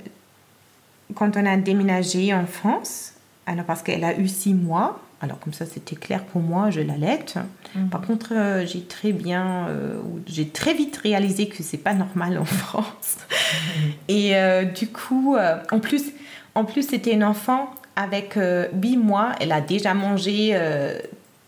quand 1.16 1.38
on 1.38 1.46
a 1.46 1.58
déménagé 1.58 2.34
en 2.34 2.46
France. 2.46 3.14
Alors, 3.46 3.66
parce 3.66 3.82
qu'elle 3.82 4.04
a 4.04 4.18
eu 4.18 4.28
six 4.28 4.54
mois. 4.54 5.02
Alors, 5.22 5.40
comme 5.40 5.54
ça, 5.54 5.66
c'était 5.66 5.96
clair 5.96 6.24
pour 6.24 6.42
moi, 6.42 6.72
je 6.72 6.82
l'allaite. 6.82 7.36
Mhm. 7.76 7.90
Par 7.90 8.02
contre, 8.02 8.34
euh, 8.34 8.66
j'ai 8.66 8.82
très 8.82 9.12
bien, 9.12 9.68
j'ai 10.26 10.50
très 10.50 10.74
vite 10.74 10.98
réalisé 10.98 11.48
que 11.48 11.62
c'est 11.62 11.78
pas 11.78 11.94
normal 11.94 12.38
en 12.38 12.46
France. 12.46 13.18
Et 14.08 14.34
du 14.76 14.88
coup, 14.88 15.36
en 15.72 15.80
plus, 15.80 16.12
en 16.56 16.66
plus 16.66 16.90
c'était 16.90 17.14
une 17.14 17.24
enfant 17.24 17.74
avec 17.96 18.38
huit 18.82 18.98
mois. 18.98 19.34
Elle 19.40 19.52
a 19.52 19.62
déjà 19.62 19.94
mangé 19.94 20.56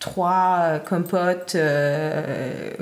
trois 0.04 0.60
euh, 0.64 0.80
compotes 0.80 1.56
euh, 1.56 2.74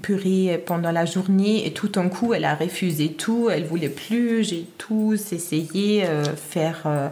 purées 0.00 0.62
pendant 0.64 0.92
la 0.92 1.04
journée 1.04 1.66
et 1.66 1.72
tout 1.72 1.92
un 1.96 2.08
coup 2.08 2.34
elle 2.34 2.44
a 2.44 2.54
refusé 2.54 3.12
tout, 3.12 3.50
elle 3.50 3.64
voulait 3.64 3.88
plus, 3.88 4.44
j'ai 4.44 4.66
tous 4.78 5.32
essayé 5.32 6.04
euh, 6.06 6.24
faire 6.24 7.10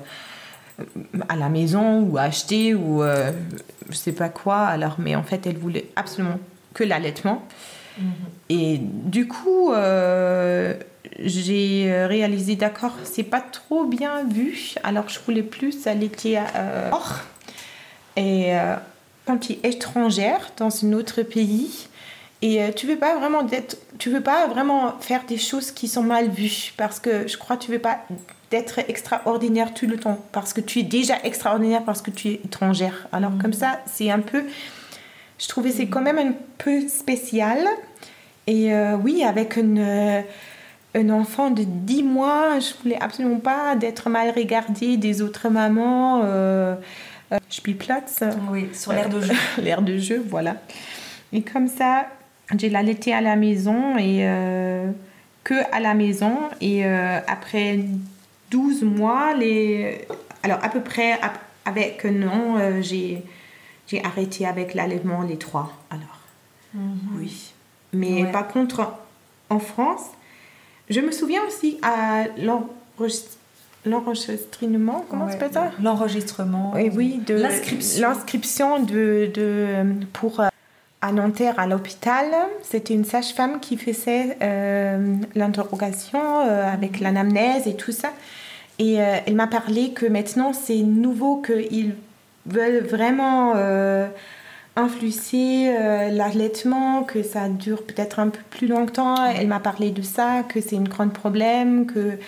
à 1.29 1.37
la 1.37 1.49
maison 1.49 2.03
ou 2.03 2.19
acheter 2.19 2.75
ou 2.75 3.03
je 3.03 3.97
sais 3.97 4.13
pas 4.13 4.29
quoi. 4.29 4.59
Alors 4.59 4.97
mais 4.99 5.17
en 5.17 5.23
fait 5.23 5.47
elle 5.47 5.59
voulait 5.59 5.87
absolument 5.97 6.39
que 6.75 6.85
l'allaitement. 6.85 7.43
Mm-hmm. 7.99 8.05
et 8.51 8.79
du 8.79 9.27
coup 9.27 9.73
j'ai 11.19 12.05
réalisé 12.07 12.57
d'accord 12.57 12.95
c'est 13.05 13.23
pas 13.23 13.41
trop 13.41 13.85
bien 13.87 14.25
vu. 14.25 14.75
Alors 14.83 15.09
je 15.09 15.19
voulais 15.21 15.43
plus 15.43 15.87
allaiter 15.87 16.39
hors. 16.93 17.21
Et 18.19 18.53
quand 19.27 19.39
tu 19.39 19.55
es 19.55 19.71
étrangère 19.71 20.53
dans 20.57 20.85
un 20.85 20.93
autre 20.93 21.23
pays 21.23 21.89
et 22.43 22.63
euh, 22.63 22.71
tu 22.75 22.87
veux 22.87 22.97
pas 22.97 23.17
vraiment 23.19 23.43
d'être, 23.43 23.77
tu 23.99 24.11
veux 24.11 24.21
pas 24.21 24.47
vraiment 24.47 24.95
faire 25.01 25.25
des 25.27 25.39
choses 25.39 25.71
qui 25.71 25.89
sont 25.89 26.03
mal 26.03 26.29
vues 26.29 26.73
parce 26.77 27.01
que 27.01 27.27
je 27.27 27.37
crois 27.39 27.57
que 27.57 27.65
tu 27.65 27.73
veux 27.73 27.79
pas 27.79 27.99
d'être 28.51 28.79
extraordinaire 28.79 29.75
tout 29.75 29.87
le 29.87 29.97
temps 29.97 30.19
parce 30.33 30.53
que 30.53 30.61
tu 30.61 30.81
es 30.81 30.83
déjà 30.83 31.15
extraordinaire 31.25 31.83
parce 31.85 32.03
que 32.03 32.11
tu 32.11 32.29
es 32.29 32.41
étrangère. 32.45 33.09
Alors 33.13 33.33
mm. 33.33 33.43
comme 33.43 33.53
ça, 33.53 33.81
c'est 33.87 34.11
un 34.11 34.21
peu, 34.21 34.45
je 35.39 35.49
trouvais 35.49 35.71
c'est 35.71 35.87
quand 35.87 36.03
même 36.03 36.19
un 36.19 36.33
peu 36.59 36.87
spécial. 36.89 37.59
Et 38.47 38.73
euh, 38.73 38.97
oui, 38.97 39.25
avec 39.25 39.57
une, 39.57 39.79
euh, 39.81 40.23
un 40.95 41.11
enfant 41.11 41.51
de 41.51 41.65
10 41.65 42.03
mois, 42.05 42.59
je 42.61 42.81
voulais 42.83 42.99
absolument 43.01 43.41
pas 43.41 43.75
d'être 43.75 44.09
mal 44.09 44.31
regardée 44.31 44.97
des 44.97 45.21
autres 45.21 45.49
mamans. 45.49 46.23
Euh, 46.25 46.77
Spielplatz. 47.49 48.21
Oui, 48.51 48.69
sur 48.73 48.93
l'air 48.93 49.09
de 49.09 49.21
jeu. 49.21 49.35
l'air 49.63 49.83
de 49.83 49.99
jeu, 49.99 50.25
voilà. 50.29 50.57
Et 51.33 51.43
comme 51.43 51.67
ça, 51.67 52.07
j'ai 52.59 52.69
l'allaité 52.69 53.13
à 53.13 53.21
la 53.21 53.37
maison 53.37 53.97
et 53.99 54.19
euh, 54.21 54.91
que 55.45 55.55
à 55.75 55.81
la 55.81 55.95
maison. 55.95 56.37
Et 56.61 56.85
euh, 56.87 57.19
après 57.27 57.81
12 58.51 58.83
mois, 58.85 59.35
les... 59.35 60.07
alors 60.43 60.59
à 60.63 60.69
peu 60.69 60.81
près 60.81 61.19
avec 61.65 62.05
non, 62.05 62.57
euh, 62.59 62.81
j'ai 62.83 63.23
j'ai 63.89 64.03
arrêté 64.05 64.47
avec 64.47 64.75
l'allaitement 64.75 65.23
les 65.23 65.37
trois. 65.39 65.73
Alors, 65.91 66.21
Mhm. 66.75 66.99
oui. 67.19 67.53
Mais 67.93 68.25
Ouais. 68.25 68.33
par 68.33 68.49
contre, 68.49 68.93
en 69.49 69.59
France, 69.61 70.03
je 70.91 71.01
me 71.01 71.11
souviens 71.13 71.41
aussi 71.47 71.79
à 71.83 72.25
l'enregistre- 72.39 73.39
l'enregistrement, 73.87 75.05
comment 75.09 75.27
Ouais, 75.27 75.33
ça 75.33 75.39
s'appelle 75.39 75.53
ça? 75.55 75.71
L'enregistrement. 75.81 76.73
Oui, 76.75 76.91
oui, 76.95 77.21
de 77.27 77.35
L'inscription. 77.35 78.83
de, 78.83 79.31
de, 79.33 79.85
pour 80.13 80.43
à 81.03 81.13
Nanterre 81.13 81.59
à 81.59 81.67
l'hôpital. 81.67 82.27
C'était 82.63 82.95
une 82.95 83.05
sage-femme 83.05 83.61
qui 83.61 83.77
faisait 83.77 84.37
euh, 84.43 85.17
l'interrogation 85.35 86.21
euh, 86.21 86.73
avec 86.73 87.01
l'anamnèse 87.01 87.67
et 87.67 87.77
tout 87.77 87.93
ça. 87.93 88.13
Et 88.79 89.01
euh, 89.01 89.17
elle 89.27 89.35
m'a 89.35 89.47
parlé 89.47 89.93
que 89.93 90.07
maintenant 90.07 90.53
c'est 90.53 90.79
nouveau 90.79 91.43
qu'ils 91.43 91.95
veulent 92.47 92.85
vraiment 92.85 93.55
influencer 94.77 95.75
l'allaitement, 96.13 97.03
que 97.03 97.23
ça 97.23 97.49
dure 97.49 97.83
peut-être 97.83 98.21
un 98.21 98.29
peu 98.29 98.43
plus 98.51 98.69
longtemps. 98.69 99.17
Elle 99.25 99.49
m'a 99.49 99.59
parlé 99.59 99.91
de 99.91 100.03
ça, 100.03 100.45
que 100.49 100.61
c'est 100.61 100.77
un 100.77 100.83
grand 100.83 101.09
problème, 101.09 101.87
que 101.87 102.19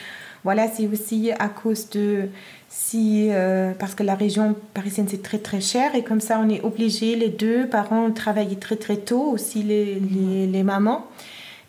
voilà, 0.44 0.68
c'est 0.68 0.86
aussi 0.86 1.30
à 1.38 1.48
cause 1.48 1.90
de 1.90 2.28
si 2.68 3.28
euh, 3.30 3.72
parce 3.78 3.94
que 3.94 4.02
la 4.02 4.14
région 4.14 4.54
parisienne 4.74 5.06
c'est 5.08 5.22
très 5.22 5.38
très 5.38 5.60
cher 5.60 5.94
et 5.94 6.02
comme 6.04 6.20
ça 6.20 6.38
on 6.42 6.48
est 6.50 6.60
obligé 6.62 7.16
les 7.16 7.28
deux 7.30 7.66
parents 7.66 8.08
de 8.08 8.14
travailler 8.14 8.56
très 8.56 8.76
très 8.76 8.96
tôt 8.98 9.22
aussi 9.22 9.62
les, 9.62 9.94
les, 10.00 10.46
les 10.46 10.62
mamans 10.62 11.06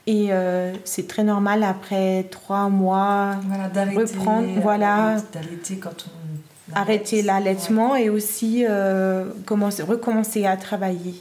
et 0.07 0.27
euh, 0.31 0.73
c'est 0.83 1.07
très 1.07 1.23
normal 1.23 1.63
après 1.63 2.23
trois 2.29 2.67
mois 2.69 3.37
Voilà. 3.47 3.69
Reprendre, 4.01 4.47
voilà. 4.61 5.15
D'arrêter 5.33 5.77
quand 5.77 6.05
on. 6.07 6.75
arrêter 6.75 7.21
l'allaitement 7.21 7.95
et 7.95 8.09
aussi 8.09 8.65
euh, 8.67 9.25
commencer, 9.45 9.83
recommencer 9.83 10.45
à 10.45 10.57
travailler. 10.57 11.15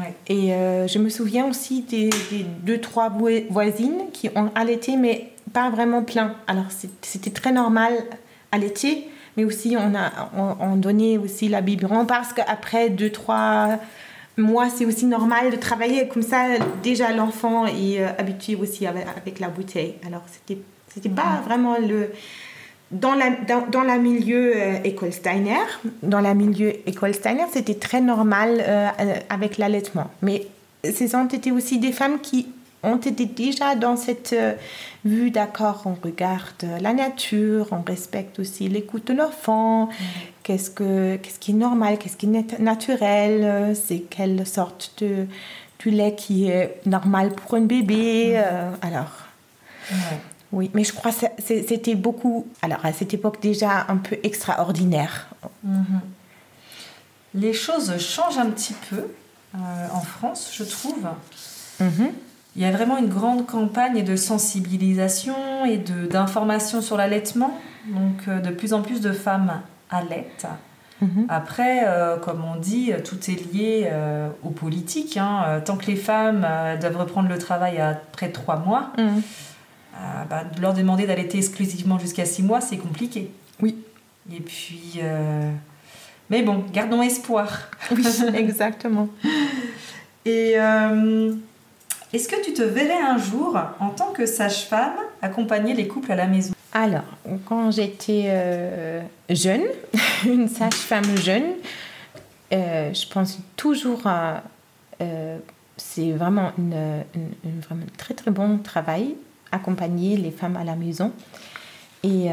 Ouais. 0.00 0.14
Et 0.28 0.50
je 0.88 0.98
me 0.98 1.08
souviens 1.10 1.46
aussi 1.46 1.82
des, 1.82 2.08
des 2.30 2.46
deux, 2.62 2.78
trois 2.80 3.08
voi- 3.10 3.44
voisines 3.50 4.10
qui 4.12 4.30
ont 4.34 4.50
allaité, 4.54 4.96
mais 4.96 5.30
pas 5.54 5.70
vraiment 5.70 6.02
plein. 6.02 6.28
Alors 6.46 6.68
c'était 7.00 7.30
très 7.40 7.52
normal 7.52 7.92
allaiter, 8.52 9.08
mais 9.36 9.44
aussi 9.44 9.70
on 9.78 9.94
a 9.94 10.06
on, 10.36 10.48
on 10.68 10.76
donnait 10.76 11.16
aussi 11.24 11.48
la 11.48 11.60
biberon 11.68 12.04
parce 12.04 12.32
qu'après 12.36 12.90
deux, 12.90 13.10
trois 13.20 13.78
mois, 14.36 14.68
c'est 14.68 14.86
aussi 14.90 15.06
normal 15.06 15.44
de 15.54 15.56
travailler 15.68 16.08
comme 16.08 16.26
ça. 16.32 16.40
Déjà 16.82 17.06
l'enfant 17.20 17.66
est 17.66 18.00
euh, 18.00 18.08
habitué 18.18 18.56
aussi 18.56 18.86
avec, 18.86 19.06
avec 19.16 19.40
la 19.40 19.48
bouteille. 19.48 19.94
Alors 20.06 20.24
c'était 20.34 20.60
c'était 20.92 21.14
pas 21.22 21.40
vraiment 21.46 21.76
le 21.78 22.10
dans 22.90 23.14
la, 23.14 23.30
dans, 23.30 23.66
dans 23.70 23.82
la 23.82 23.98
milieu 23.98 24.52
euh, 24.54 24.76
école 24.84 25.12
Steiner, 25.12 25.64
dans 26.02 26.20
la 26.20 26.34
milieu 26.34 26.70
école 26.88 27.14
Steiner, 27.14 27.46
c'était 27.52 27.74
très 27.74 28.00
normal 28.00 28.50
euh, 28.60 28.88
euh, 29.00 29.14
avec 29.28 29.58
l'allaitement. 29.58 30.10
Mais 30.22 30.46
ces 30.84 31.14
ont 31.16 31.26
été 31.26 31.50
aussi 31.50 31.78
des 31.78 31.92
femmes 31.92 32.20
qui 32.20 32.46
ont 32.84 32.96
été 32.98 33.26
déjà 33.26 33.74
dans 33.74 33.96
cette 33.96 34.32
euh, 34.32 34.54
vue, 35.04 35.30
d'accord, 35.30 35.82
on 35.86 35.96
regarde 36.02 36.64
la 36.80 36.92
nature, 36.92 37.68
on 37.72 37.82
respecte 37.82 38.38
aussi 38.38 38.68
l'écoute 38.68 39.06
de 39.08 39.14
l'enfant, 39.14 39.88
qu'est-ce, 40.42 40.70
que, 40.70 41.16
qu'est-ce 41.16 41.38
qui 41.38 41.50
est 41.52 41.54
normal, 41.54 41.98
qu'est-ce 41.98 42.16
qui 42.16 42.26
est 42.26 42.28
nat- 42.28 42.58
naturel, 42.58 43.76
c'est 43.76 44.00
quelle 44.00 44.46
sorte 44.46 44.92
de, 45.02 45.26
du 45.80 45.90
lait 45.90 46.14
qui 46.14 46.48
est 46.48 46.80
normal 46.86 47.32
pour 47.32 47.54
un 47.54 47.62
bébé. 47.62 48.32
euh, 48.36 48.70
alors, 48.82 49.12
oui, 50.52 50.70
mais 50.72 50.84
je 50.84 50.92
crois 50.92 51.10
que 51.12 51.26
c'était 51.42 51.94
beaucoup, 51.96 52.46
alors 52.62 52.84
à 52.86 52.92
cette 52.92 53.12
époque 53.12 53.42
déjà 53.42 53.84
un 53.88 53.96
peu 53.96 54.16
extraordinaire. 54.22 55.28
Mhm. 55.64 56.00
Les 57.34 57.52
choses 57.52 57.98
changent 57.98 58.38
un 58.38 58.50
petit 58.50 58.74
peu 58.88 59.08
euh, 59.56 59.58
en 59.92 60.00
France, 60.00 60.52
je 60.54 60.62
trouve. 60.64 61.04
Il 62.56 62.62
y 62.62 62.64
a 62.66 62.70
vraiment 62.70 62.96
une 62.98 63.08
grande 63.08 63.46
campagne 63.46 64.04
de 64.04 64.16
sensibilisation 64.16 65.64
et 65.66 65.78
d'information 65.78 66.80
sur 66.82 66.96
l'allaitement. 66.96 67.58
Donc, 67.88 68.28
euh, 68.28 68.38
de 68.40 68.50
plus 68.50 68.72
en 68.72 68.82
plus 68.82 69.00
de 69.00 69.12
femmes 69.12 69.60
allaitent. 69.90 70.46
Mhm. 71.02 71.26
Après, 71.28 71.82
euh, 71.86 72.16
comme 72.16 72.42
on 72.44 72.58
dit, 72.58 72.92
tout 73.04 73.18
est 73.28 73.52
lié 73.52 73.88
euh, 73.90 74.28
aux 74.44 74.50
politiques. 74.50 75.16
hein. 75.16 75.42
Euh, 75.48 75.60
Tant 75.60 75.76
que 75.76 75.86
les 75.86 75.96
femmes 75.96 76.46
euh, 76.48 76.76
doivent 76.76 76.96
reprendre 76.98 77.28
le 77.28 77.38
travail 77.38 77.78
à 77.78 78.00
près 78.12 78.28
de 78.28 78.32
trois 78.32 78.56
mois, 78.56 78.92
bah, 80.30 80.44
de 80.44 80.60
leur 80.60 80.74
demander 80.74 81.06
d'allaiter 81.06 81.38
exclusivement 81.38 81.98
jusqu'à 81.98 82.24
six 82.24 82.42
mois, 82.42 82.60
c'est 82.60 82.78
compliqué. 82.78 83.30
Oui. 83.60 83.76
Et 84.32 84.40
puis. 84.40 85.00
Mais 86.30 86.42
bon, 86.42 86.64
gardons 86.72 87.02
espoir. 87.02 87.48
Oui, 87.90 88.04
exactement. 88.34 89.08
Et 90.24 90.54
est-ce 92.14 92.28
que 92.28 92.44
tu 92.44 92.52
te 92.52 92.62
verrais 92.62 93.02
un 93.02 93.18
jour, 93.18 93.58
en 93.80 93.88
tant 93.88 94.12
que 94.12 94.24
sage-femme, 94.24 94.94
accompagner 95.20 95.74
les 95.74 95.88
couples 95.88 96.12
à 96.12 96.14
la 96.14 96.28
maison? 96.28 96.54
Alors, 96.72 97.02
quand 97.46 97.72
j'étais 97.72 98.26
euh, 98.28 99.02
jeune, 99.28 99.64
une 100.24 100.48
sage-femme 100.48 101.16
jeune, 101.16 101.54
euh, 102.52 102.94
je 102.94 103.08
pense 103.08 103.38
toujours 103.56 104.06
à. 104.06 104.42
euh, 105.00 105.38
c'est 105.76 106.12
vraiment 106.12 106.52
une, 106.56 107.02
très 107.96 108.14
très 108.14 108.30
bon 108.30 108.58
travail, 108.58 109.16
accompagner 109.50 110.16
les 110.16 110.30
femmes 110.30 110.56
à 110.56 110.62
la 110.62 110.76
maison. 110.76 111.10
Et 112.04 112.28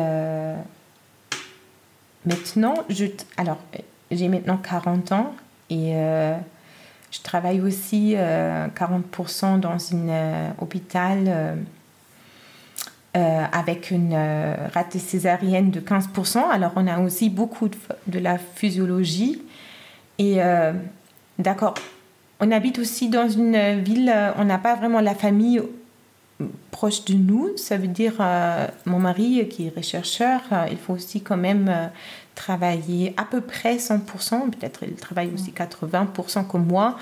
maintenant, 2.24 2.76
j'ai 2.90 4.28
maintenant 4.28 4.58
40 4.58 5.12
ans 5.12 5.34
et 5.72 5.96
je 7.12 7.22
travaille 7.22 7.62
aussi 7.62 8.16
euh, 8.18 8.68
40% 8.68 9.60
dans 9.60 9.78
un 9.94 10.54
hôpital. 10.60 11.24
euh, 11.28 11.56
euh, 13.18 13.44
avec 13.52 13.92
une 13.92 14.14
euh, 14.14 14.56
rate 14.74 14.98
césarienne 14.98 15.70
de 15.70 15.82
15%. 15.82 16.50
Alors, 16.50 16.72
on 16.78 16.88
a 16.88 16.98
aussi 17.00 17.30
beaucoup 17.30 17.68
de, 17.68 17.76
de 18.08 18.20
la 18.20 18.38
physiologie. 18.38 19.42
Et 20.18 20.36
euh, 20.38 20.72
d'accord, 21.38 21.74
on 22.40 22.52
habite 22.52 22.80
aussi 22.80 23.10
dans 23.10 23.28
une 23.28 23.82
ville, 23.82 24.10
euh, 24.10 24.32
on 24.38 24.46
n'a 24.46 24.58
pas 24.58 24.76
vraiment 24.76 25.02
la 25.02 25.14
famille 25.14 25.60
euh, 25.60 25.64
proche 26.72 27.06
de 27.06 27.14
nous. 27.14 27.56
Ça 27.58 27.78
veut 27.78 27.88
dire, 27.88 28.16
euh, 28.20 28.68
mon 28.86 29.00
mari 29.00 29.42
euh, 29.42 29.46
qui 29.46 29.68
est 29.68 29.76
rechercheur, 29.76 30.42
euh, 30.52 30.66
il 30.72 30.78
faut 30.78 30.94
aussi 30.94 31.22
quand 31.22 31.38
même 31.38 31.92
travailler 32.36 33.14
à 33.18 33.26
peu 33.26 33.42
près 33.42 33.78
100%, 33.78 34.50
peut-être 34.52 34.84
il 34.84 34.96
travaille 34.96 35.32
aussi 35.34 35.52
80% 35.52 36.48
comme 36.48 36.66
moi. 36.66 36.98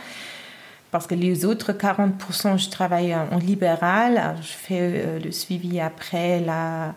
Parce 0.92 1.06
que 1.06 1.14
les 1.14 1.46
autres 1.46 1.72
40%, 1.72 2.58
je 2.58 2.70
travaille 2.70 3.14
en 3.16 3.38
libéral. 3.38 4.36
Je 4.42 4.54
fais 4.54 5.20
le 5.20 5.32
suivi 5.32 5.80
après 5.80 6.40
la, 6.40 6.96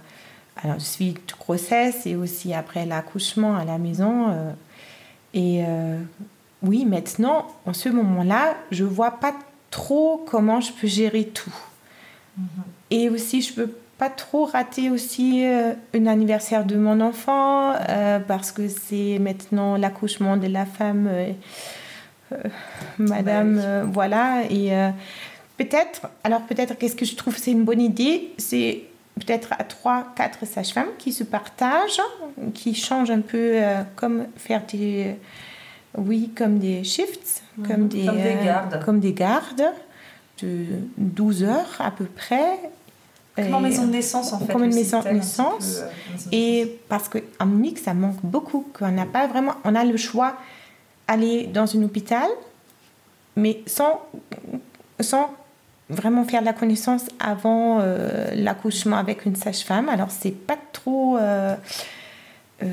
alors, 0.63 0.77
le 0.77 0.81
suivi 0.81 1.13
de 1.13 1.21
grossesse 1.39 2.07
et 2.07 2.17
aussi 2.17 2.55
après 2.55 2.87
l'accouchement 2.87 3.55
à 3.55 3.67
la 3.67 3.77
maison. 3.77 4.35
et 5.35 5.63
oui, 6.63 6.87
maintenant, 6.87 7.49
en 7.67 7.75
ce 7.75 7.91
moment-là, 7.91 8.55
je 8.71 8.85
vois 8.85 9.11
pas 9.11 9.35
trop 9.71 10.25
comment 10.27 10.63
je 10.63 10.73
peux 10.73 10.87
gérer 10.87 11.25
tout. 11.25 11.55
Et 12.91 13.09
aussi, 13.09 13.43
je 13.43 13.53
peux 13.53 13.71
pas 13.99 14.09
trop 14.11 14.47
rater 14.47 14.91
aussi 14.91 15.45
euh, 15.45 15.75
un 15.95 16.07
anniversaire 16.07 16.65
de 16.65 16.77
mon 16.77 17.01
enfant 17.01 17.73
euh, 17.89 18.19
parce 18.21 18.51
que 18.51 18.69
c'est 18.69 19.19
maintenant 19.21 19.77
l'accouchement 19.77 20.37
de 20.37 20.49
la 20.49 20.67
femme. 20.67 21.07
euh, 21.09 21.33
euh, 22.33 22.37
Madame, 22.99 23.57
Bah 23.57 23.85
voilà. 23.85 24.43
Et 24.51 24.71
peut-être, 25.59 26.09
alors 26.25 26.41
peut-être 26.43 26.77
qu'est-ce 26.79 26.97
que 26.97 27.05
je 27.05 27.15
trouve 27.15 27.37
c'est 27.37 27.53
une 27.53 27.65
bonne 27.65 27.81
idée, 27.81 28.33
c'est 28.39 28.83
peut-être 29.17 29.53
à 29.59 29.65
trois, 29.65 30.07
quatre 30.17 30.47
sages-femmes 30.47 30.89
qui 30.99 31.13
se 31.13 31.23
partagent, 31.25 32.01
qui 32.55 32.75
changent 32.75 33.11
un 33.11 33.21
peu, 33.21 33.61
comme 33.95 34.25
faire 34.37 34.63
des, 34.73 35.17
oui, 35.97 36.31
comme 36.35 36.59
des 36.59 36.83
shifts, 36.85 37.43
Mhm, 37.59 37.67
comme 37.69 37.89
des, 37.89 38.07
comme 38.07 38.17
des 38.17 38.35
gardes. 38.45 38.83
comme 38.85 38.99
des 39.01 39.13
gardes 39.13 39.65
de 40.41 40.67
12 40.99 41.45
heures 41.45 41.77
à 41.81 41.91
peu 41.91 42.05
près. 42.05 42.59
Comme 43.37 43.55
en 43.55 43.61
maison 43.61 43.87
de 43.87 43.93
naissance, 43.93 44.33
en 44.33 44.41
fait. 44.41 44.53
Comme 44.53 44.65
une 44.65 44.75
maison 44.75 44.99
de 44.99 45.03
système, 45.05 45.17
un 45.17 45.21
petit 45.21 45.27
naissance. 45.27 45.77
peu, 45.77 45.83
euh, 45.83 46.13
maison 46.13 46.31
de 46.31 46.35
Et 46.37 46.81
parce 46.89 47.09
qu'en 47.09 47.47
Munich, 47.47 47.79
ça 47.79 47.95
manque 47.95 48.19
beaucoup, 48.23 48.67
qu'on 48.79 48.91
n'a 48.91 49.07
pas 49.07 49.27
vraiment, 49.27 49.55
on 49.65 49.75
a 49.75 49.85
le 49.85 49.97
choix 49.97 50.37
d'aller 51.09 51.47
dans 51.47 51.77
un 51.77 51.83
hôpital, 51.83 52.29
mais 53.37 53.63
sans, 53.67 54.01
sans 55.01 55.31
vraiment 55.89 56.25
faire 56.25 56.43
la 56.43 56.53
connaissance 56.53 57.07
avant 57.21 57.81
euh, 57.81 58.31
l'accouchement 58.35 58.97
avec 58.97 59.25
une 59.25 59.37
sage-femme. 59.37 59.89
Alors, 59.89 60.11
c'est 60.11 60.31
pas 60.31 60.59
trop. 60.73 61.17
euh, 61.17 61.57
euh, 62.63 62.67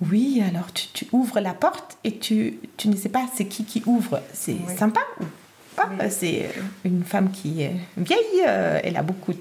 oui, 0.00 0.42
alors 0.48 0.72
tu, 0.72 0.86
tu 0.92 1.06
ouvres 1.12 1.40
la 1.40 1.54
porte 1.54 1.98
et 2.04 2.18
tu, 2.18 2.58
tu 2.76 2.88
ne 2.88 2.96
sais 2.96 3.08
pas 3.08 3.26
c'est 3.34 3.46
qui 3.46 3.64
qui 3.64 3.82
ouvre. 3.86 4.20
C'est 4.32 4.52
Oui. 4.52 4.76
sympa. 4.76 5.00
pas? 5.76 5.88
C'est 6.10 6.50
une 6.84 7.04
femme 7.04 7.30
qui 7.30 7.62
est 7.62 7.72
vieille, 7.96 8.42
euh, 8.46 8.80
elle 8.82 8.96
a 8.96 9.02
beaucoup 9.02 9.32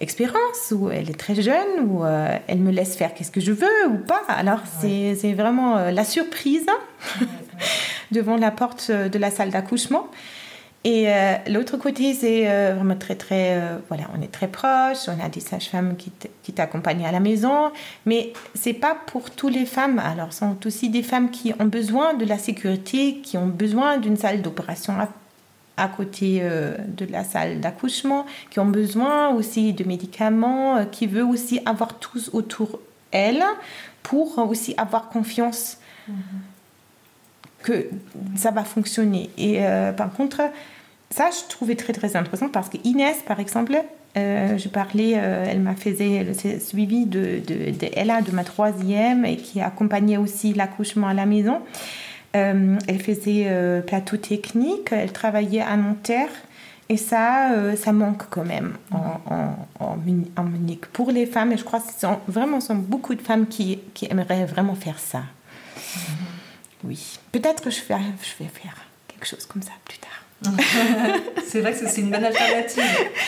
d'expérience, 0.00 0.72
ou 0.72 0.90
elle 0.90 1.10
est 1.10 1.18
très 1.18 1.34
jeune, 1.40 1.86
ou 1.88 2.04
euh, 2.04 2.36
elle 2.46 2.58
me 2.58 2.70
laisse 2.70 2.96
faire 2.96 3.12
qu'est-ce 3.14 3.30
que 3.30 3.40
je 3.40 3.52
veux 3.52 3.86
ou 3.90 3.98
pas. 3.98 4.22
Alors 4.28 4.60
c'est 4.80 5.32
vraiment 5.34 5.90
la 5.90 6.04
surprise 6.04 6.66
devant 8.12 8.36
la 8.36 8.50
porte 8.50 8.90
de 8.90 9.18
la 9.18 9.30
salle 9.30 9.50
d'accouchement. 9.50 10.08
Et 10.86 11.12
euh, 11.12 11.34
l'autre 11.48 11.76
côté, 11.78 12.14
c'est 12.14 12.48
euh, 12.48 12.74
vraiment 12.76 12.94
très, 12.94 13.16
très. 13.16 13.56
Euh, 13.56 13.78
voilà, 13.88 14.04
on 14.16 14.22
est 14.22 14.30
très 14.30 14.46
proches, 14.46 15.08
on 15.08 15.18
a 15.20 15.28
des 15.28 15.40
sages-femmes 15.40 15.96
qui 15.96 16.52
t'accompagnent 16.52 17.04
à 17.04 17.10
la 17.10 17.18
maison, 17.18 17.72
mais 18.04 18.32
c'est 18.54 18.72
pas 18.72 18.96
pour 19.08 19.32
toutes 19.32 19.52
les 19.52 19.66
femmes. 19.66 19.98
Alors, 19.98 20.32
ce 20.32 20.38
sont 20.38 20.56
aussi 20.64 20.88
des 20.88 21.02
femmes 21.02 21.32
qui 21.32 21.52
ont 21.58 21.64
besoin 21.64 22.14
de 22.14 22.24
la 22.24 22.38
sécurité, 22.38 23.16
qui 23.16 23.36
ont 23.36 23.48
besoin 23.48 23.98
d'une 23.98 24.16
salle 24.16 24.42
d'opération 24.42 24.94
à, 25.76 25.88
côté 25.88 26.40
de 26.40 27.06
la 27.06 27.24
salle 27.24 27.58
d'accouchement, 27.60 28.24
qui 28.50 28.60
ont 28.60 28.66
besoin 28.66 29.30
aussi 29.30 29.72
de 29.72 29.82
médicaments, 29.82 30.86
qui 30.92 31.08
veulent 31.08 31.24
aussi 31.24 31.60
avoir 31.66 31.98
tous 31.98 32.30
autour 32.32 32.78
elles 33.10 33.42
pour 34.04 34.38
aussi 34.38 34.72
avoir 34.76 35.08
confiance. 35.08 35.78
Mm-hmm. 36.08 36.14
que 37.64 37.88
ça 38.36 38.52
va 38.52 38.62
fonctionner. 38.62 39.28
Et 39.36 39.60
par 39.96 40.12
contre, 40.12 40.42
ça, 41.10 41.30
je 41.30 41.48
trouvais 41.48 41.76
très 41.76 41.92
très 41.92 42.16
intéressant 42.16 42.48
parce 42.48 42.68
que 42.68 42.78
Inès, 42.84 43.18
par 43.26 43.40
exemple, 43.40 43.76
euh, 44.16 44.56
je 44.56 44.68
parlais, 44.68 45.14
euh, 45.16 45.44
elle 45.46 45.60
m'a 45.60 45.74
fait 45.74 45.94
le 46.24 46.58
suivi 46.58 47.04
de, 47.04 47.40
de, 47.46 47.70
de, 47.70 47.88
Ella, 47.94 48.22
de 48.22 48.30
ma 48.30 48.44
troisième, 48.44 49.26
et 49.26 49.36
qui 49.36 49.60
accompagnait 49.60 50.16
aussi 50.16 50.54
l'accouchement 50.54 51.08
à 51.08 51.14
la 51.14 51.26
maison. 51.26 51.60
Euh, 52.34 52.76
elle 52.88 53.00
faisait 53.00 53.50
plateau 53.86 54.16
technique, 54.16 54.88
elle 54.90 55.12
travaillait 55.12 55.62
à 55.62 55.76
Nanterre. 55.76 56.30
Et 56.88 56.96
ça, 56.96 57.50
ça 57.76 57.92
manque 57.92 58.30
quand 58.30 58.44
même 58.44 58.74
en, 58.92 59.20
en, 59.28 59.96
en, 60.36 60.44
Munich. 60.44 60.86
Pour 60.92 61.10
les 61.10 61.26
femmes, 61.26 61.50
et 61.52 61.56
je 61.56 61.64
crois 61.64 61.80
que 61.80 61.92
ce 61.92 62.00
sont, 62.00 62.20
vraiment 62.28 62.60
sont 62.60 62.76
beaucoup 62.76 63.16
de 63.16 63.22
femmes 63.22 63.48
qui, 63.48 63.80
qui 63.92 64.06
aimeraient 64.08 64.44
vraiment 64.44 64.76
faire 64.76 65.00
ça. 65.00 65.18
Mm-hmm. 65.18 66.00
Oui. 66.84 67.18
Peut-être 67.32 67.70
je, 67.70 67.80
je 67.80 68.44
vais 68.44 68.50
faire 68.50 68.76
quelque 69.08 69.26
chose 69.26 69.46
comme 69.46 69.62
ça 69.62 69.72
plus 69.84 69.98
tard. 69.98 70.25
c'est 71.46 71.60
vrai 71.60 71.72
que 71.72 71.88
c'est 71.88 72.00
une 72.00 72.10
bonne 72.10 72.24
alternative. 72.24 72.82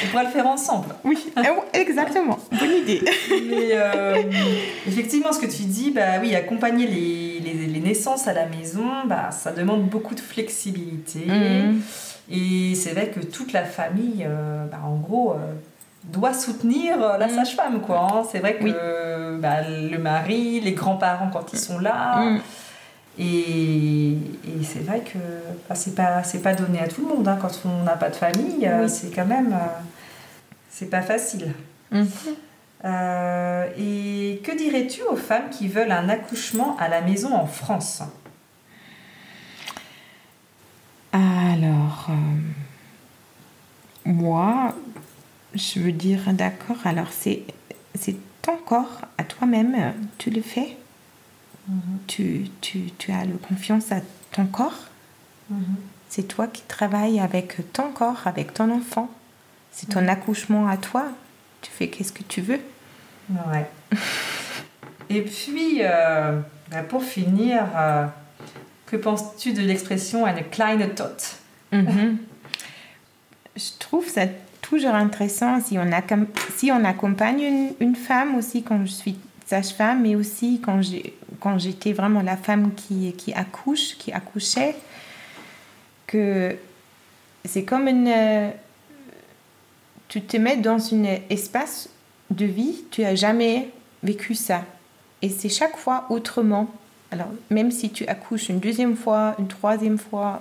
On 0.04 0.11
pourra 0.11 0.24
le 0.24 0.30
faire 0.30 0.46
ensemble. 0.46 0.94
Oui, 1.04 1.32
eh 1.36 1.78
exactement. 1.78 2.38
Bonne 2.50 2.74
idée. 2.82 3.02
Mais 3.48 3.70
euh, 3.72 4.22
effectivement, 4.86 5.32
ce 5.32 5.40
que 5.40 5.46
tu 5.46 5.62
dis, 5.62 5.90
bah 5.90 6.20
oui, 6.20 6.34
accompagner 6.34 6.86
les, 6.86 7.40
les, 7.40 7.80
naissances 7.80 8.28
à 8.28 8.34
la 8.34 8.46
maison, 8.46 8.84
bah, 9.06 9.30
ça 9.30 9.52
demande 9.52 9.88
beaucoup 9.88 10.14
de 10.14 10.20
flexibilité. 10.20 11.24
Mhm. 11.26 11.80
Et 12.30 12.74
c'est 12.74 12.90
vrai 12.90 13.09
que 13.09 13.20
toute 13.20 13.52
la 13.52 13.64
famille, 13.64 14.26
euh, 14.28 14.66
bah, 14.66 14.80
en 14.84 14.96
gros, 14.96 15.32
euh, 15.32 15.54
doit 16.04 16.34
soutenir 16.34 16.98
la 16.98 17.26
mhm. 17.26 17.34
sage-femme. 17.34 17.80
quoi. 17.80 18.09
Hein. 18.12 18.22
C'est 18.30 18.40
vrai 18.40 18.56
que 18.56 19.38
bah, 19.38 19.62
le 19.66 19.96
mari, 19.98 20.61
les 20.61 20.72
grands-parents, 20.72 21.30
quand 21.32 21.52
ils 21.52 21.59
sont 21.59 21.78
là. 21.78 22.38
Et, 23.18 24.16
c'est 24.62 24.84
vrai 24.84 25.00
que 25.00 25.18
bah, 25.68 25.74
c'est 25.74 25.94
pas 25.94 26.22
pas 26.42 26.54
donné 26.54 26.80
à 26.80 26.88
tout 26.88 27.02
le 27.02 27.08
monde. 27.08 27.26
Hein. 27.26 27.38
Quand 27.40 27.50
on 27.64 27.82
n'a 27.82 27.96
pas 27.96 28.10
de 28.10 28.16
famille, 28.16 28.66
euh, 28.66 28.86
c'est 28.86 29.10
quand 29.10 29.26
même 29.26 29.52
euh, 29.52 29.82
c'est 30.70 30.90
pas 30.90 31.02
facile. 31.02 31.52
Mhm. 31.90 32.08
Euh, 32.84 33.66
et 33.76 34.40
que 34.44 34.56
dirais-tu 34.56 35.02
aux 35.02 35.16
femmes 35.16 35.50
qui 35.50 35.66
veulent 35.66 35.90
un 35.90 36.08
accouchement 36.08 36.76
à 36.78 36.88
la 36.88 37.00
maison 37.00 37.34
en 37.34 37.46
France? 37.46 38.02
Alors, 41.12 42.10
moi, 44.04 44.76
je 45.54 45.80
veux 45.80 45.92
dire, 45.92 46.20
d'accord, 46.32 46.76
alors 46.84 47.08
c'est 47.10 47.42
ton 48.42 48.56
corps 48.58 49.00
à 49.16 49.24
toi-même, 49.24 49.94
tu 50.18 50.30
le 50.30 50.42
fais? 50.42 50.77
Tu, 52.06 52.46
tu, 52.60 52.90
tu, 52.98 53.12
as 53.12 53.24
le 53.24 53.36
confiance 53.36 53.92
à 53.92 54.00
ton 54.32 54.46
corps. 54.46 54.86
Mhm. 55.50 55.76
C'est 56.08 56.26
toi 56.26 56.46
qui 56.46 56.62
travailles 56.62 57.20
avec 57.20 57.72
ton 57.72 57.90
corps, 57.90 58.22
avec 58.26 58.54
ton 58.54 58.70
enfant. 58.70 59.10
C'est 59.72 59.90
ton 59.90 60.08
accouchement 60.08 60.66
à 60.68 60.76
toi. 60.76 61.04
Tu 61.60 61.70
fais 61.70 61.88
qu'est-ce 61.88 62.12
que 62.12 62.22
tu 62.22 62.40
veux. 62.40 62.60
Ouais. 63.30 63.68
Et 65.10 65.22
puis, 65.22 65.78
euh, 65.82 66.40
bah, 66.70 66.82
pour 66.82 67.02
finir, 67.02 67.64
euh, 67.76 68.06
que 68.86 68.96
penses-tu 68.96 69.52
de 69.52 69.62
l'expression 69.62 70.26
une 70.26 70.44
kleine 70.44 70.94
tot. 70.94 71.04
Je 71.72 73.70
trouve 73.78 74.08
ça 74.08 74.22
toujours 74.62 74.94
intéressant 74.94 75.60
si 75.60 75.78
on, 75.78 75.92
a, 75.92 76.02
si 76.56 76.70
on 76.70 76.84
accompagne 76.84 77.40
une, 77.40 77.72
une, 77.80 77.96
femme 77.96 78.36
aussi 78.36 78.62
quand 78.62 78.84
je 78.84 78.90
suis 78.90 79.18
sage-femme, 79.49 80.03
mais 80.03 80.14
aussi 80.14 80.61
quand 80.61 80.82
j'ai 80.82 81.14
quand 81.40 81.59
j'étais 81.59 81.92
vraiment 81.92 82.22
la 82.22 82.36
femme 82.36 82.72
qui, 82.74 83.14
accouche, 83.34 83.96
qui 83.99 84.12
accouchait, 84.12 84.74
que 86.07 86.57
c'est 87.44 87.64
comme 87.64 87.88
une... 87.88 88.53
Tu 90.09 90.22
te 90.22 90.36
mets 90.36 90.57
dans 90.57 90.94
un 90.94 91.05
espace 91.28 91.90
de 92.30 92.46
vie, 92.46 92.84
tu 92.90 93.03
n'as 93.03 93.14
jamais 93.14 93.70
vécu 94.03 94.34
ça. 94.34 94.64
Et 95.20 95.28
c'est 95.28 95.49
chaque 95.49 95.76
fois 95.76 96.07
autrement. 96.09 96.70
Alors, 97.11 97.28
même 97.51 97.70
si 97.70 97.90
tu 97.90 98.07
accouches 98.07 98.49
une 98.49 98.61
deuxième 98.61 98.96
fois, 98.96 99.34
une 99.38 99.49
troisième 99.49 99.99
fois, 99.99 100.40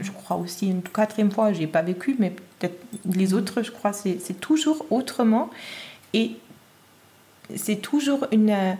je 0.00 0.10
crois 0.10 0.36
aussi 0.36 0.68
une 0.68 0.82
quatrième 0.82 1.30
fois, 1.30 1.52
je 1.52 1.60
n'ai 1.60 1.66
pas 1.66 1.82
vécu, 1.82 2.16
mais 2.18 2.30
peut-être 2.30 2.80
les 3.12 3.34
autres, 3.34 3.62
je 3.62 3.70
crois, 3.70 3.92
c'est 3.92 4.40
toujours 4.40 4.86
autrement. 4.90 5.50
Et 6.12 6.36
c'est 7.56 7.76
toujours 7.76 8.26
une 8.32 8.76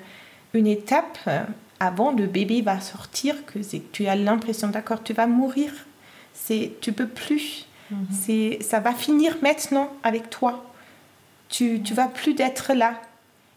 une 0.55 0.67
étape 0.67 1.19
euh, 1.27 1.45
avant 1.81 2.13
le 2.13 2.27
bébé 2.27 2.63
va 2.63 2.81
sortir 2.81 3.45
que 3.45 3.59
tu 3.93 4.07
as 4.07 4.17
l'impression 4.17 4.69
d'accord 4.69 5.03
tu 5.03 5.13
vas 5.13 5.27
mourir. 5.27 5.73
C'est 6.33 6.73
tu 6.81 6.93
peux 6.93 7.09
plus. 7.09 7.67
Mhm. 7.91 8.07
c'est 8.11 8.59
ça 8.63 8.81
va 8.81 8.93
finir 8.93 9.37
maintenant 9.43 9.91
avec 10.03 10.31
toi. 10.31 10.65
Tu 11.49 11.83
tu 11.83 11.95
vas 11.95 12.09
plus 12.09 12.35
d'être 12.35 12.73
là. 12.73 13.01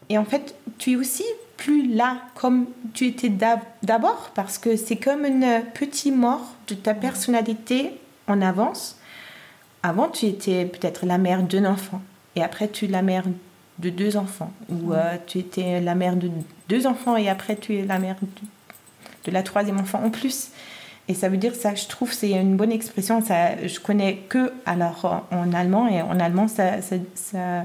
Et 0.08 0.18
en 0.18 0.24
fait 0.24 0.54
tu 0.78 0.92
es 0.92 0.96
aussi 0.96 1.24
plus 1.56 1.88
là 1.88 2.18
comme 2.34 2.66
tu 2.94 3.06
étais 3.06 3.30
d'abord 3.82 4.30
parce 4.34 4.58
que 4.58 4.76
c'est 4.76 4.96
comme 4.96 5.24
une 5.24 5.62
petite 5.74 6.14
mort 6.14 6.54
de 6.66 6.74
ta 6.74 6.94
mhm. 6.94 7.00
personnalité 7.00 7.92
en 8.26 8.42
avance. 8.42 8.98
Avant 9.82 10.08
tu 10.08 10.26
étais 10.26 10.66
peut-être 10.66 11.06
la 11.06 11.18
mère 11.18 11.42
d'un 11.42 11.64
enfant. 11.64 12.02
Et 12.36 12.42
après 12.42 12.68
tu 12.68 12.84
es 12.84 12.88
la 12.88 13.02
mère 13.02 13.24
de 13.78 13.90
deux 13.90 14.16
enfants, 14.16 14.52
ou 14.68 14.92
euh, 14.92 15.16
tu 15.26 15.38
étais 15.38 15.80
la 15.80 15.94
mère 15.94 16.16
de 16.16 16.30
deux 16.68 16.86
enfants 16.86 17.16
et 17.16 17.28
après 17.28 17.56
tu 17.56 17.76
es 17.76 17.84
la 17.84 17.98
mère 17.98 18.16
de, 19.24 19.30
la 19.30 19.42
troisième 19.42 19.78
enfant 19.78 20.02
en 20.04 20.10
plus. 20.10 20.48
Et 21.06 21.14
ça 21.14 21.28
veut 21.28 21.36
dire 21.36 21.54
ça, 21.54 21.74
je 21.74 21.86
trouve, 21.86 22.12
c'est 22.12 22.30
une 22.30 22.56
bonne 22.56 22.72
expression. 22.72 23.22
Ça, 23.22 23.66
je 23.66 23.78
connais 23.80 24.16
que 24.28 24.52
alors 24.66 25.24
en 25.30 25.52
allemand 25.52 25.86
et 25.88 26.02
en 26.02 26.18
allemand 26.18 26.48
ça, 26.48 26.82
ça, 26.82 26.96
ça 27.14 27.64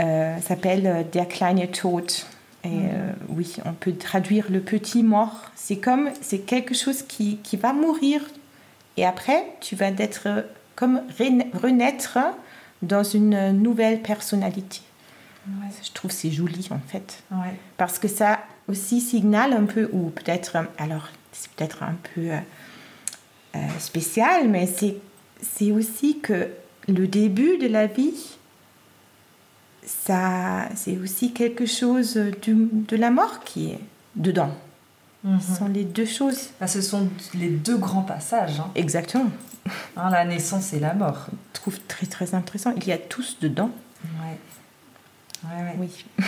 euh, 0.00 0.36
s'appelle 0.40 1.06
der 1.10 1.26
kleine 1.26 1.66
Tod. 1.68 2.10
Et 2.64 2.68
euh, 2.68 3.12
oui, 3.28 3.56
on 3.64 3.72
peut 3.72 3.94
traduire 3.94 4.46
le 4.50 4.60
petit 4.60 5.02
mort. 5.02 5.50
C'est 5.54 5.78
comme 5.78 6.10
c'est 6.20 6.40
quelque 6.40 6.74
chose 6.74 7.02
qui, 7.02 7.38
qui 7.38 7.56
va 7.56 7.72
mourir 7.72 8.20
et 8.96 9.06
après 9.06 9.44
tu 9.60 9.74
vas 9.74 9.90
être 9.96 10.44
comme 10.76 11.00
renaître 11.62 12.18
dans 12.82 13.02
une 13.02 13.52
nouvelle 13.52 14.00
personnalité. 14.02 14.80
Je 15.82 15.92
trouve 15.92 16.10
c'est 16.10 16.30
joli 16.30 16.68
en 16.70 16.78
fait. 16.78 17.22
Parce 17.76 17.98
que 17.98 18.08
ça 18.08 18.40
aussi 18.68 19.00
signale 19.00 19.52
un 19.52 19.64
peu, 19.64 19.88
ou 19.92 20.10
peut-être, 20.10 20.56
alors 20.78 21.08
c'est 21.32 21.50
peut-être 21.52 21.82
un 21.82 21.96
peu 22.14 22.32
euh, 22.32 22.38
euh, 23.56 23.58
spécial, 23.78 24.48
mais 24.48 24.66
c'est 24.66 25.72
aussi 25.72 26.20
que 26.20 26.48
le 26.86 27.06
début 27.06 27.58
de 27.58 27.66
la 27.66 27.86
vie, 27.86 28.36
ça 29.84 30.68
c'est 30.74 30.96
aussi 30.98 31.32
quelque 31.32 31.66
chose 31.66 32.14
de 32.14 32.96
la 32.96 33.10
mort 33.10 33.40
qui 33.44 33.70
est 33.70 33.80
dedans. 34.16 34.50
Mhm. 35.24 35.40
Ce 35.40 35.56
sont 35.56 35.68
les 35.68 35.84
deux 35.84 36.06
choses. 36.06 36.50
Ah, 36.60 36.68
ce 36.68 36.80
sont 36.80 37.08
les 37.34 37.50
deux 37.50 37.76
grands 37.76 38.02
passages. 38.02 38.60
Hein. 38.60 38.70
Exactement. 38.74 39.30
Hein, 39.96 40.10
la 40.10 40.24
naissance 40.24 40.72
et 40.72 40.80
la 40.80 40.94
mort. 40.94 41.26
Je 41.54 41.60
trouve 41.60 41.78
très 41.88 42.06
très 42.06 42.34
intéressant. 42.34 42.72
Il 42.76 42.86
y 42.86 42.92
a 42.92 42.98
tous 42.98 43.38
dedans. 43.40 43.70
Ouais. 44.04 44.38
Oui. 45.78 46.04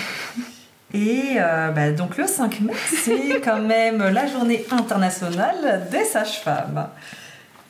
Et 0.93 1.37
euh, 1.37 1.71
bah, 1.71 1.93
donc 1.93 2.17
le 2.17 2.27
5 2.27 2.61
mai, 2.63 2.73
c'est 2.89 3.41
quand 3.45 3.61
même 3.61 3.99
la 3.99 4.27
journée 4.27 4.65
internationale 4.71 5.87
des 5.91 6.05
sages-femmes. 6.05 6.89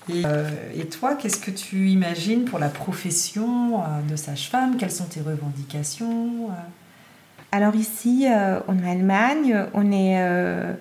Euh, 0.09 0.49
et, 0.75 0.87
toi, 0.87 1.15
qu'est-ce 1.15 1.39
que 1.39 1.51
tu 1.51 1.89
imagines 1.89 2.45
pour 2.45 2.59
la 2.59 2.69
profession 2.69 3.81
euh, 3.81 3.85
de 4.09 4.17
sage-femme? 4.17 4.77
Quelles 4.77 4.91
sont 4.91 5.05
tes 5.05 5.21
revendications 5.21 6.49
Alors 7.53 7.77
ici, 7.77 8.27
en 8.27 8.89
Allemagne, 8.89 9.67
on 9.75 9.93
est, 9.93 10.75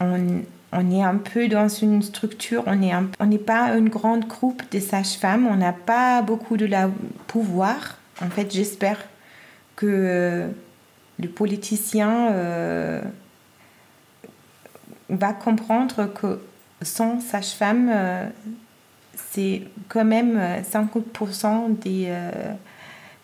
on, 0.00 0.42
on 0.72 0.90
est 0.90 1.02
un 1.02 1.16
peu 1.16 1.46
dans 1.46 1.68
une 1.68 2.02
structure, 2.02 2.64
on 2.66 2.74
n'est 2.74 2.92
on 3.20 3.26
n'est 3.26 3.38
pas 3.38 3.68
une 3.76 3.88
grande 3.88 4.26
groupe 4.26 4.62
de 4.72 4.80
sages-femmes, 4.80 5.46
on 5.46 5.56
n'a 5.56 5.72
pas 5.72 6.20
beaucoup 6.20 6.56
de 6.56 6.66
la 6.66 6.90
pouvoir. 7.28 7.98
En 8.20 8.28
fait, 8.28 8.52
j'espère 8.52 8.98
que 9.76 10.50
le 11.18 11.28
politicien 11.28 12.32
euh, 12.32 13.00
va 15.08 15.32
comprendre 15.32 16.12
que 16.12 16.40
sans 16.82 17.20
sage-femme, 17.20 17.90
euh, 17.92 18.26
c'est 19.14 19.62
quand 19.88 20.04
même 20.04 20.38
50% 20.62 21.78
des, 21.78 22.06
euh, 22.08 22.30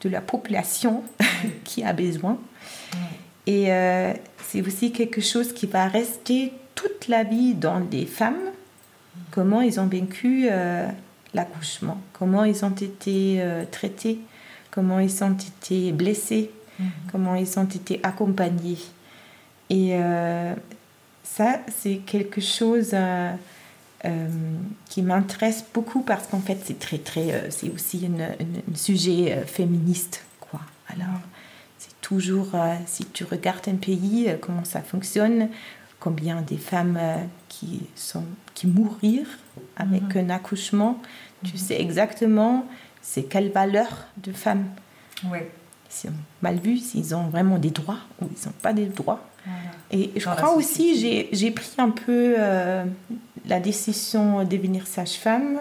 de 0.02 0.08
la 0.08 0.20
population 0.20 1.02
qui 1.64 1.82
a 1.82 1.92
besoin. 1.92 2.38
Et 3.46 3.70
c'est 4.44 4.64
aussi 4.64 4.92
quelque 4.92 5.20
chose 5.20 5.52
qui 5.52 5.66
va 5.66 5.88
rester 5.88 6.52
toute 6.76 7.08
la 7.08 7.24
vie 7.24 7.54
dans 7.54 7.80
des 7.80 8.06
femmes, 8.06 8.38
comment 9.32 9.60
ils 9.60 9.80
ont 9.80 9.86
vécu 9.86 10.48
l'accouchement, 11.34 12.00
comment 12.12 12.44
ils 12.44 12.64
ont 12.64 12.70
été 12.70 13.42
traités, 13.72 14.20
comment 14.70 15.00
ils 15.00 15.24
ont 15.24 15.36
été 15.36 15.92
blessés 15.92 16.50
Mhm. 16.80 16.90
comment 17.12 17.34
ils 17.34 17.58
ont 17.58 17.64
été 17.64 18.00
accompagnés. 18.02 18.78
Et 19.68 19.90
euh, 19.92 20.54
ça, 21.22 21.60
c'est 21.68 21.96
quelque 21.98 22.40
chose 22.40 22.90
euh, 22.92 23.32
euh, 24.04 24.28
qui 24.88 25.02
m'intéresse 25.02 25.64
beaucoup 25.72 26.00
parce 26.02 26.26
qu'en 26.26 26.40
fait, 26.40 26.58
c'est 26.64 26.78
très, 26.78 26.98
très, 26.98 27.50
c'est 27.50 27.70
aussi 27.70 28.06
un 28.06 28.74
sujet 28.74 29.44
féministe, 29.46 30.24
quoi. 30.40 30.60
Alors, 30.88 31.20
c'est 31.78 32.00
toujours, 32.00 32.48
si 32.86 33.04
tu 33.06 33.24
regardes 33.24 33.68
un 33.68 33.76
pays, 33.76 34.28
comment 34.40 34.64
ça 34.64 34.80
fonctionne, 34.80 35.48
combien 36.00 36.40
des 36.40 36.56
femmes 36.56 36.98
qui 37.48 37.82
sont 37.94 38.24
qui 38.54 38.66
mourir 38.66 39.26
avec 39.76 40.14
mhm. 40.14 40.30
un 40.30 40.30
accouchement, 40.30 41.00
tu 41.44 41.52
mhm. 41.52 41.58
sais 41.58 41.80
exactement 41.80 42.66
c'est 43.02 43.24
quelle 43.24 43.50
valeur 43.50 43.88
de 44.16 44.32
femme. 44.32 44.66
Ouais 45.30 45.50
sont 45.90 46.08
mal 46.42 46.58
vus, 46.58 46.78
s'ils 46.78 47.14
ont 47.14 47.28
vraiment 47.28 47.58
des 47.58 47.70
droits 47.70 47.98
ou 48.22 48.26
ils 48.30 48.46
n'ont 48.46 48.54
pas 48.62 48.72
des 48.72 48.86
droits. 48.86 49.20
Et 49.90 50.10
je 50.16 50.28
crois 50.28 50.54
aussi, 50.54 51.28
j'ai 51.32 51.50
pris 51.50 51.72
un 51.78 51.90
peu 51.90 52.34
euh, 52.38 52.84
la 53.46 53.58
décision 53.58 54.44
de 54.44 54.48
devenir 54.48 54.86
sage-femme 54.86 55.58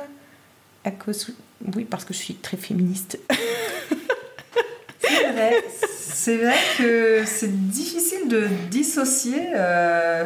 à 0.85 0.91
cause, 0.91 1.33
oui, 1.75 1.85
parce 1.85 2.05
que 2.05 2.13
je 2.13 2.19
suis 2.19 2.35
très 2.35 2.57
féministe. 2.57 3.19
c'est 5.01 5.31
vrai, 5.31 5.63
c'est 5.97 6.37
vrai 6.37 6.55
que 6.77 7.23
c'est 7.25 7.69
difficile 7.69 8.27
de 8.29 8.47
dissocier 8.69 9.47
euh, 9.55 10.25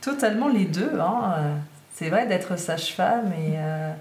totalement 0.00 0.48
les 0.48 0.64
deux. 0.64 0.92
Hein. 0.98 1.34
C'est 1.94 2.08
vrai 2.08 2.26
d'être 2.26 2.58
sage-femme 2.58 3.32
et 3.32 3.54
euh, 3.56 3.92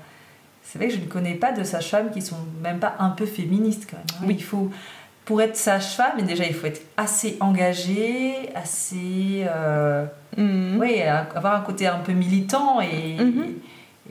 c'est 0.63 0.79
vrai 0.79 0.87
que 0.87 0.95
je 0.95 0.99
ne 0.99 1.05
connais 1.05 1.35
pas 1.35 1.51
de 1.51 1.63
sage-femmes 1.63 2.11
qui 2.11 2.21
sont 2.21 2.37
même 2.61 2.79
pas 2.79 2.95
un 2.99 3.09
peu 3.09 3.25
féministes 3.25 3.87
quand 3.89 3.97
même. 3.97 4.05
Hein. 4.13 4.25
Oui. 4.27 4.35
Il 4.37 4.43
faut 4.43 4.71
pour 5.25 5.41
être 5.41 5.55
sage-femme, 5.55 6.21
déjà, 6.23 6.45
il 6.45 6.53
faut 6.53 6.67
être 6.67 6.81
assez 6.97 7.37
engagé, 7.39 8.49
assez. 8.55 9.45
Euh, 9.47 10.05
mhm. 10.37 10.77
Oui, 10.79 11.01
avoir 11.01 11.55
un 11.55 11.61
côté 11.61 11.87
un 11.87 11.99
peu 11.99 12.11
militant. 12.11 12.81
Et, 12.81 13.15
mhm. 13.17 13.53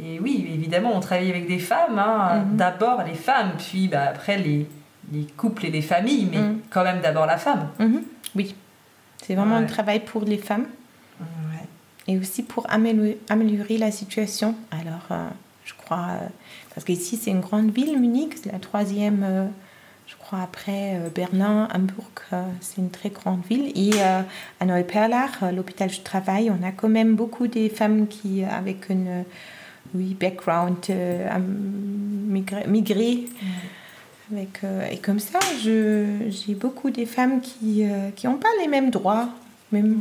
et, 0.02 0.20
oui, 0.20 0.48
évidemment, 0.54 0.96
on 0.96 1.00
travaille 1.00 1.30
avec 1.30 1.46
des 1.46 1.58
femmes. 1.58 1.98
Hein. 1.98 2.44
Mhm. 2.44 2.56
D'abord 2.56 3.02
les 3.04 3.14
femmes, 3.14 3.52
puis 3.58 3.88
bah, 3.88 4.04
après 4.08 4.38
les, 4.38 4.66
les, 5.12 5.24
couples 5.36 5.66
et 5.66 5.70
les 5.70 5.82
familles, 5.82 6.28
mais 6.30 6.38
quand 6.70 6.82
même 6.82 7.00
d'abord 7.02 7.26
la 7.26 7.36
femme. 7.36 7.68
Oui, 8.34 8.54
c'est 9.22 9.34
vraiment 9.34 9.56
un 9.56 9.66
travail 9.66 10.00
pour 10.00 10.24
les 10.24 10.38
femmes. 10.38 10.66
Et 12.08 12.18
aussi 12.18 12.42
pour 12.42 12.68
améliorer, 12.68 13.18
améliorer 13.28 13.78
la 13.78 13.92
situation. 13.92 14.56
Alors, 14.72 15.06
euh, 15.12 15.28
je 15.64 15.74
crois. 15.74 16.08
Euh, 16.10 16.28
parce 16.74 16.84
qu'ici, 16.84 17.16
c'est 17.16 17.30
une 17.30 17.40
grande 17.40 17.70
ville, 17.70 17.98
Munich, 17.98 18.34
c'est 18.42 18.52
la 18.52 18.58
troisième 18.58 19.50
après 20.40 20.96
euh, 20.96 21.08
Berlin, 21.14 21.68
Hambourg, 21.74 22.10
euh, 22.32 22.42
c'est 22.60 22.78
une 22.78 22.90
très 22.90 23.10
grande 23.10 23.42
ville. 23.48 23.72
Et 23.74 23.90
euh, 24.00 24.22
à 24.60 24.64
Neuperlach, 24.64 25.42
l'hôpital 25.54 25.88
où 25.88 25.92
je 25.92 26.00
travaille, 26.00 26.50
on 26.50 26.66
a 26.66 26.72
quand 26.72 26.88
même 26.88 27.16
beaucoup 27.16 27.46
de 27.46 27.68
femmes 27.68 28.06
qui, 28.06 28.44
avec 28.44 28.90
un 28.90 29.24
oui, 29.94 30.16
background 30.18 30.76
migré. 32.66 33.24
Avec, 34.32 34.60
et 34.90 34.96
comme 34.98 35.18
ça, 35.18 35.38
j'ai 35.60 36.54
beaucoup 36.54 36.90
de 36.90 37.04
femmes 37.04 37.40
qui 37.40 37.84
n'ont 38.24 38.36
pas 38.36 38.48
les 38.60 38.68
mêmes 38.68 38.90
droits 38.90 39.28
même, 39.70 40.00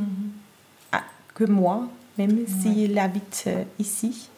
mm-hmm. 0.94 1.00
que 1.34 1.44
moi, 1.46 1.88
même 2.18 2.46
s'ils 2.48 2.98
habitent 2.98 3.50
ici. 3.80 4.30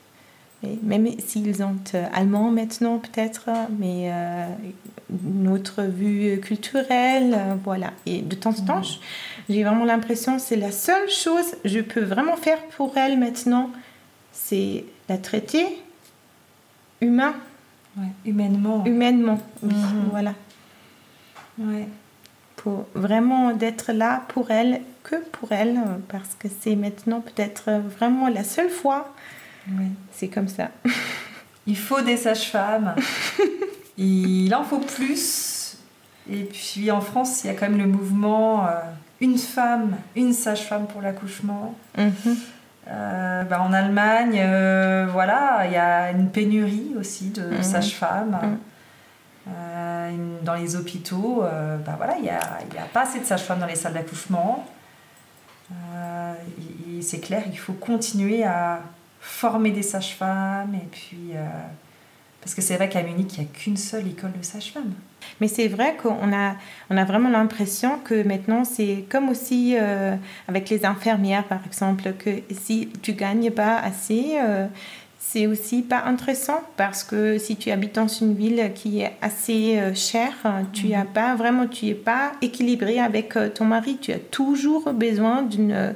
Et 0.63 0.79
même 0.81 1.07
s'ils 1.19 1.57
sont 1.57 1.75
allemands 2.13 2.51
maintenant 2.51 2.97
peut-être, 2.97 3.49
mais 3.77 4.11
notre 5.23 5.83
vue 5.83 6.39
culturelle, 6.39 7.33
euh, 7.33 7.55
voilà. 7.63 7.91
Et 8.05 8.21
de 8.21 8.35
temps 8.35 8.51
en 8.51 8.65
temps, 8.65 8.81
j'ai 9.49 9.63
vraiment 9.63 9.85
l'impression 9.85 10.37
que 10.37 10.41
c'est 10.41 10.55
la 10.55 10.71
seule 10.71 11.09
chose 11.09 11.51
que 11.63 11.69
je 11.69 11.79
peux 11.79 12.01
vraiment 12.01 12.35
faire 12.35 12.61
pour 12.77 12.97
elle 12.97 13.19
maintenant, 13.19 13.69
c'est 14.31 14.85
la 15.09 15.17
traiter 15.17 15.65
humain. 17.01 17.33
humainement. 18.25 18.83
Humainement, 18.85 19.39
oui, 19.61 19.73
mhm. 19.73 20.09
voilà. 20.09 20.33
Ouais. 21.59 21.87
Pour 22.55 22.87
vraiment 22.95 23.51
d'être 23.51 23.91
là 23.91 24.23
pour 24.29 24.49
elle, 24.51 24.81
que 25.03 25.17
pour 25.31 25.51
elle, 25.51 25.79
parce 26.07 26.35
que 26.39 26.47
c'est 26.61 26.75
maintenant 26.75 27.19
peut-être 27.19 27.71
vraiment 27.97 28.29
la 28.29 28.43
seule 28.43 28.69
fois. 28.69 29.13
C'est 30.11 30.27
comme 30.27 30.47
ça. 30.47 30.69
Il 31.65 31.77
faut 31.77 32.01
des 32.01 32.17
sages-femmes. 32.17 32.95
Il 33.97 34.53
en 34.53 34.63
faut 34.63 34.79
plus. 34.79 35.77
Et 36.29 36.43
puis 36.43 36.89
en 36.91 37.01
France, 37.01 37.43
il 37.43 37.47
y 37.47 37.49
a 37.49 37.53
quand 37.53 37.69
même 37.69 37.77
le 37.77 37.87
mouvement 37.87 38.65
euh, 38.65 38.79
une 39.19 39.37
femme, 39.37 39.97
une 40.15 40.33
sage-femme 40.33 40.87
pour 40.87 41.01
l'accouchement. 41.01 41.75
Mhm. 41.97 42.37
Euh, 42.89 43.43
bah, 43.43 43.61
en 43.61 43.71
Allemagne, 43.73 44.39
euh, 44.39 45.07
voilà, 45.11 45.63
il 45.65 45.73
y 45.73 45.77
a 45.77 46.11
une 46.11 46.29
pénurie 46.29 46.93
aussi 46.99 47.29
de 47.29 47.43
mhm. 47.43 47.63
sages-femmes. 47.63 48.57
Mhm. 49.45 50.39
dans 50.43 50.53
les 50.53 50.75
hôpitaux, 50.75 51.43
bah, 51.85 51.95
voilà, 51.97 52.15
il 52.17 52.23
n'y 52.23 52.29
a, 52.29 52.39
a, 52.39 52.85
pas 52.93 53.01
assez 53.01 53.19
de 53.19 53.25
sages-femmes 53.25 53.59
dans 53.59 53.65
les 53.65 53.75
salles 53.75 53.93
d'accouchement. 53.93 54.65
c'est 57.01 57.19
clair, 57.19 57.43
il 57.51 57.59
faut 57.59 57.73
continuer 57.73 58.45
à 58.45 58.81
former 59.25 59.71
des 59.71 59.83
sages-femmes 59.83 60.75
et 60.75 60.87
puis 60.91 61.33
parce 62.43 62.55
que 62.55 62.61
c'est 62.61 62.75
vrai 62.75 62.89
qu'à 62.89 63.01
Munich, 63.03 63.37
il 63.37 63.39
n'y 63.39 63.45
a 63.45 63.49
qu'une 63.53 63.77
seule 63.77 64.05
école 64.07 64.33
de 64.37 64.43
sage-femme. 64.43 64.91
Mais 65.39 65.47
c'est 65.47 65.69
vrai 65.69 65.95
qu'on 65.95 66.33
a, 66.33 66.55
on 66.89 66.97
a 66.97 67.05
vraiment 67.05 67.29
l'impression 67.29 67.99
que 67.99 68.21
maintenant, 68.27 68.65
c'est 68.65 69.05
comme 69.09 69.29
aussi 69.29 69.77
euh, 69.79 70.15
avec 70.49 70.69
les 70.69 70.85
infirmières, 70.85 71.45
par 71.45 71.65
exemple, 71.65 72.11
que 72.19 72.41
si 72.51 72.89
tu 73.01 73.13
gagnes 73.13 73.49
pas 73.49 73.77
assez, 73.77 74.33
euh, 74.41 74.67
c'est 75.19 75.47
aussi 75.47 75.83
pas 75.83 76.03
intéressant 76.03 76.61
parce 76.75 77.05
que 77.05 77.37
si 77.37 77.55
tu 77.55 77.71
habites 77.71 77.95
dans 77.95 78.09
une 78.09 78.35
ville 78.35 78.71
qui 78.75 78.99
est 78.99 79.13
assez 79.21 79.79
euh, 79.79 79.93
chère, 79.93 80.33
tu 80.73 80.89
n'as 80.89 81.05
mhm. 81.05 81.13
pas 81.13 81.35
vraiment, 81.35 81.67
tu 81.67 81.87
es 81.87 81.95
pas 81.95 82.33
équilibré 82.41 82.99
avec 82.99 83.37
ton 83.55 83.63
mari. 83.63 83.97
Tu 84.01 84.11
as 84.11 84.19
toujours 84.19 84.91
besoin 84.91 85.43
d'une 85.43 85.95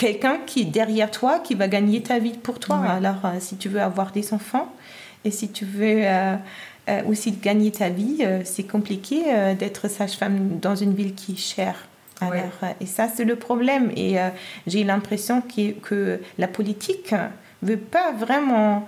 quelqu'un 0.00 0.38
qui 0.46 0.62
est 0.62 0.64
derrière 0.64 1.10
toi, 1.10 1.40
qui 1.40 1.54
va 1.54 1.68
gagner 1.68 2.02
ta 2.02 2.18
vie 2.18 2.32
pour 2.32 2.58
toi. 2.58 2.78
Alors, 2.78 3.20
si 3.38 3.56
tu 3.56 3.68
veux 3.68 3.82
avoir 3.82 4.12
des 4.12 4.32
enfants, 4.32 4.72
et 5.24 5.30
si 5.30 5.50
tu 5.50 5.66
veux 5.66 6.02
euh, 6.04 6.36
euh, 6.88 7.02
aussi 7.06 7.32
gagner 7.32 7.70
ta 7.70 7.90
vie, 7.90 8.18
euh, 8.22 8.40
c'est 8.44 8.62
compliqué 8.62 9.22
d'être 9.58 9.88
sage-femme 9.88 10.58
dans 10.58 10.74
une 10.74 10.94
ville 10.94 11.14
qui 11.14 11.32
est 11.32 11.36
chère. 11.36 11.86
Alors, 12.22 12.74
et 12.80 12.86
ça, 12.86 13.08
c'est 13.14 13.24
le 13.24 13.36
problème. 13.36 13.92
Et 13.96 14.16
j'ai 14.66 14.84
l'impression 14.84 15.42
que, 15.42 15.72
que, 15.72 16.20
la 16.38 16.48
politique 16.48 17.12
ne 17.12 17.68
veut 17.68 17.78
pas 17.78 18.12
vraiment 18.12 18.86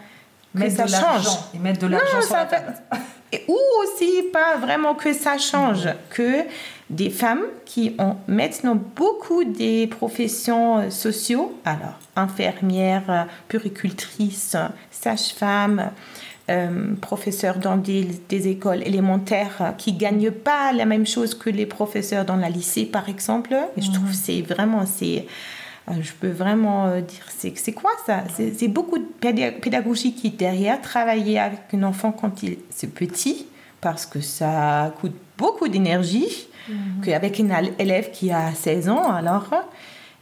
que 0.58 0.68
ça 0.68 0.86
change. 0.86 1.28
Et 1.54 1.58
mettre 1.58 1.80
de 1.80 1.86
l'argent 1.86 2.20
sur 2.20 2.36
la 2.36 2.44
table. 2.44 2.74
Ou 3.48 3.58
aussi 3.82 4.24
pas 4.30 4.58
vraiment 4.58 4.94
que 4.94 5.14
ça 5.14 5.38
change, 5.38 5.88
que 6.10 6.44
des 6.92 7.10
femmes 7.10 7.42
qui 7.64 7.94
ont 7.98 8.16
maintenant 8.28 8.76
beaucoup 8.96 9.44
des 9.44 9.86
professions 9.86 10.90
sociaux, 10.90 11.58
alors 11.64 11.98
infirmières, 12.14 13.26
puricultrices, 13.48 14.56
sages-femmes, 14.90 15.90
euh, 16.50 16.94
professeurs 17.00 17.58
dans 17.58 17.76
des, 17.76 18.08
écoles 18.48 18.82
élémentaires 18.82 19.74
qui 19.78 19.92
gagnent 19.92 20.32
pas 20.32 20.72
la 20.72 20.84
même 20.86 21.06
chose 21.06 21.36
que 21.36 21.48
les 21.48 21.66
professeurs 21.66 22.24
dans 22.24 22.34
la 22.34 22.50
lycée, 22.50 22.84
par 22.84 23.08
exemple. 23.08 23.54
Et 23.76 23.80
je 23.80 23.92
trouve 23.92 24.08
mhm. 24.08 24.12
c'est 24.12 24.42
vraiment, 24.42 24.84
c'est, 24.84 25.26
euh, 25.88 25.92
je 26.00 26.12
peux 26.12 26.30
vraiment 26.30 26.86
euh, 26.86 27.00
dire, 27.00 27.24
c'est, 27.28 27.72
quoi 27.72 27.92
ça? 28.06 28.24
C'est, 28.34 28.66
beaucoup 28.66 28.98
de 28.98 29.04
pédagogie 29.60 30.14
qui 30.14 30.30
derrière 30.30 30.82
travailler 30.82 31.38
avec 31.38 31.60
un 31.74 31.84
enfant 31.84 32.10
quand 32.10 32.42
il 32.42 32.58
c'est 32.70 32.92
petit, 32.92 33.46
parce 33.80 34.04
que 34.04 34.20
ça 34.20 34.92
coûte 35.00 35.14
beaucoup 35.42 35.68
d'énergie, 35.68 36.46
mhm. 36.68 37.04
qu'avec 37.04 37.40
un 37.40 37.64
élève 37.78 38.10
qui 38.10 38.30
a 38.30 38.52
16 38.54 38.88
ans, 38.88 39.12
alors. 39.12 39.50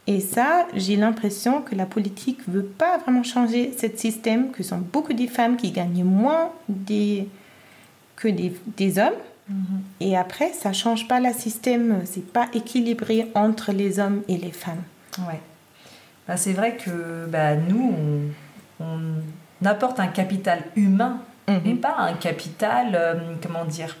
Et 0.07 0.19
ça, 0.19 0.65
j'ai 0.73 0.95
l'impression 0.95 1.61
que 1.61 1.75
la 1.75 1.85
politique 1.85 2.47
ne 2.47 2.53
veut 2.53 2.65
pas 2.65 2.97
vraiment 2.97 3.23
changer 3.23 3.71
ce 3.79 3.87
système, 3.95 4.51
que 4.51 4.63
sont 4.63 4.79
beaucoup 4.79 5.13
de 5.13 5.27
femmes 5.27 5.57
qui 5.57 5.69
gagnent 5.71 6.03
moins 6.03 6.49
des, 6.67 7.27
que 8.15 8.27
des, 8.27 8.51
des 8.77 8.97
hommes. 8.97 9.21
Et 9.99 10.15
après, 10.15 10.53
ça 10.53 10.69
ne 10.69 10.73
change 10.73 11.07
pas 11.09 11.19
le 11.19 11.33
système, 11.33 12.01
c'est 12.05 12.25
pas 12.25 12.47
équilibré 12.53 13.27
entre 13.35 13.73
les 13.73 13.99
hommes 13.99 14.21
et 14.29 14.37
les 14.37 14.51
femmes. 14.51 14.83
Ouais. 15.27 15.41
Bah, 16.25 16.37
c'est 16.37 16.53
vrai 16.53 16.77
que 16.77 17.25
bah, 17.27 17.55
nous, 17.55 17.93
on, 18.79 18.85
on 18.85 19.65
apporte 19.65 19.99
un 19.99 20.07
capital 20.07 20.63
humain 20.77 21.19
Mhm. 21.47 21.71
et 21.71 21.75
pas 21.75 21.95
un 21.97 22.13
capital, 22.13 22.91
euh, 22.93 23.13
comment 23.41 23.65
dire, 23.65 23.95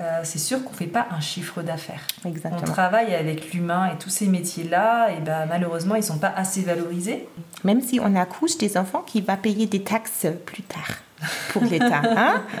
euh, 0.00 0.20
c'est 0.24 0.38
sûr 0.38 0.62
qu'on 0.62 0.72
ne 0.72 0.76
fait 0.76 0.86
pas 0.86 1.06
un 1.10 1.20
chiffre 1.20 1.62
d'affaires. 1.62 2.02
On 2.24 2.60
travaille 2.60 3.14
avec 3.14 3.52
l'humain 3.52 3.90
et 3.92 3.98
tous 3.98 4.10
ces 4.10 4.26
métiers-là, 4.26 5.08
et 5.10 5.20
ben 5.20 5.46
malheureusement, 5.46 5.94
ils 5.94 6.00
ne 6.00 6.04
sont 6.04 6.18
pas 6.18 6.32
assez 6.36 6.60
valorisés. 6.62 7.26
Même 7.64 7.80
si 7.80 7.98
on 8.00 8.14
accouche 8.14 8.58
des 8.58 8.76
enfants 8.76 9.02
qui 9.06 9.22
va 9.22 9.36
payer 9.36 9.66
des 9.66 9.82
taxes 9.82 10.26
plus 10.44 10.62
tard 10.62 10.90
pour 11.52 11.62
l'État. 11.70 12.02
Hein? 12.04 12.42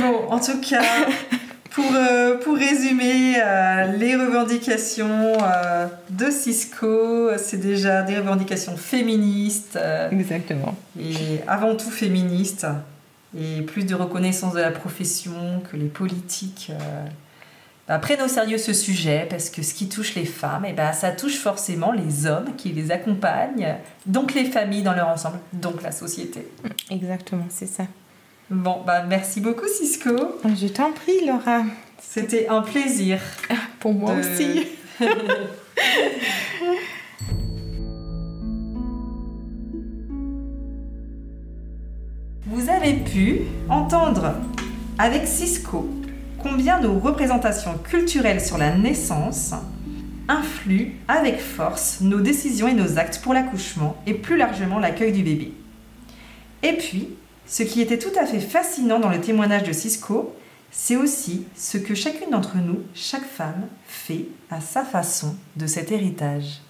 Bon, 0.00 0.30
en 0.30 0.38
tout 0.38 0.60
cas, 0.60 0.82
pour, 1.70 1.84
euh, 1.94 2.36
pour 2.38 2.56
résumer, 2.56 3.34
euh, 3.38 3.92
les 3.96 4.14
revendications 4.16 5.36
de 6.10 6.30
Cisco, 6.30 7.30
c'est 7.38 7.56
déjà 7.56 8.02
des 8.02 8.18
revendications 8.18 8.76
féministes, 8.76 9.78
Exactement. 10.10 10.74
et 11.00 11.40
avant 11.46 11.74
tout 11.76 11.90
féministes, 11.90 12.66
et 13.38 13.62
plus 13.62 13.84
de 13.84 13.94
reconnaissance 13.94 14.54
de 14.54 14.60
la 14.60 14.70
profession 14.70 15.62
que 15.70 15.76
les 15.76 15.86
politiques 15.86 16.68
euh, 16.70 17.04
bah, 17.88 17.98
prennent 17.98 18.22
au 18.22 18.28
sérieux 18.28 18.58
ce 18.58 18.72
sujet, 18.72 19.26
parce 19.28 19.50
que 19.50 19.62
ce 19.62 19.74
qui 19.74 19.88
touche 19.88 20.14
les 20.14 20.24
femmes, 20.24 20.64
et 20.64 20.72
ben 20.72 20.92
ça 20.92 21.10
touche 21.12 21.36
forcément 21.38 21.92
les 21.92 22.26
hommes 22.26 22.56
qui 22.56 22.70
les 22.70 22.90
accompagnent, 22.90 23.76
donc 24.06 24.34
les 24.34 24.44
familles 24.44 24.82
dans 24.82 24.94
leur 24.94 25.08
ensemble, 25.08 25.38
donc 25.52 25.82
la 25.82 25.92
société. 25.92 26.46
Exactement, 26.90 27.46
c'est 27.48 27.68
ça. 27.68 27.84
Bon, 28.50 28.82
bah 28.86 29.02
merci 29.08 29.40
beaucoup 29.40 29.66
Cisco. 29.68 30.38
Je 30.44 30.68
t'en 30.68 30.92
prie, 30.92 31.26
Laura. 31.26 31.62
C'était 32.00 32.48
un 32.48 32.62
plaisir. 32.62 33.18
Pour 33.80 33.92
moi 33.92 34.14
de- 34.14 34.20
aussi. 34.20 34.66
pu 42.94 43.42
entendre 43.68 44.34
avec 44.98 45.26
Cisco 45.26 45.88
combien 46.42 46.80
nos 46.80 46.98
représentations 46.98 47.76
culturelles 47.78 48.40
sur 48.40 48.58
la 48.58 48.74
naissance 48.76 49.54
influent 50.28 50.92
avec 51.08 51.38
force 51.38 52.00
nos 52.00 52.20
décisions 52.20 52.68
et 52.68 52.74
nos 52.74 52.98
actes 52.98 53.20
pour 53.22 53.34
l'accouchement 53.34 53.96
et 54.06 54.14
plus 54.14 54.36
largement 54.36 54.78
l'accueil 54.78 55.12
du 55.12 55.22
bébé. 55.22 55.52
Et 56.62 56.72
puis, 56.72 57.08
ce 57.46 57.62
qui 57.62 57.80
était 57.80 57.98
tout 57.98 58.16
à 58.18 58.26
fait 58.26 58.40
fascinant 58.40 58.98
dans 58.98 59.10
le 59.10 59.20
témoignage 59.20 59.64
de 59.64 59.72
Cisco, 59.72 60.34
c'est 60.70 60.96
aussi 60.96 61.44
ce 61.56 61.78
que 61.78 61.94
chacune 61.94 62.30
d'entre 62.30 62.56
nous, 62.56 62.80
chaque 62.94 63.24
femme, 63.24 63.66
fait 63.86 64.26
à 64.50 64.60
sa 64.60 64.84
façon 64.84 65.36
de 65.56 65.66
cet 65.66 65.92
héritage. 65.92 66.60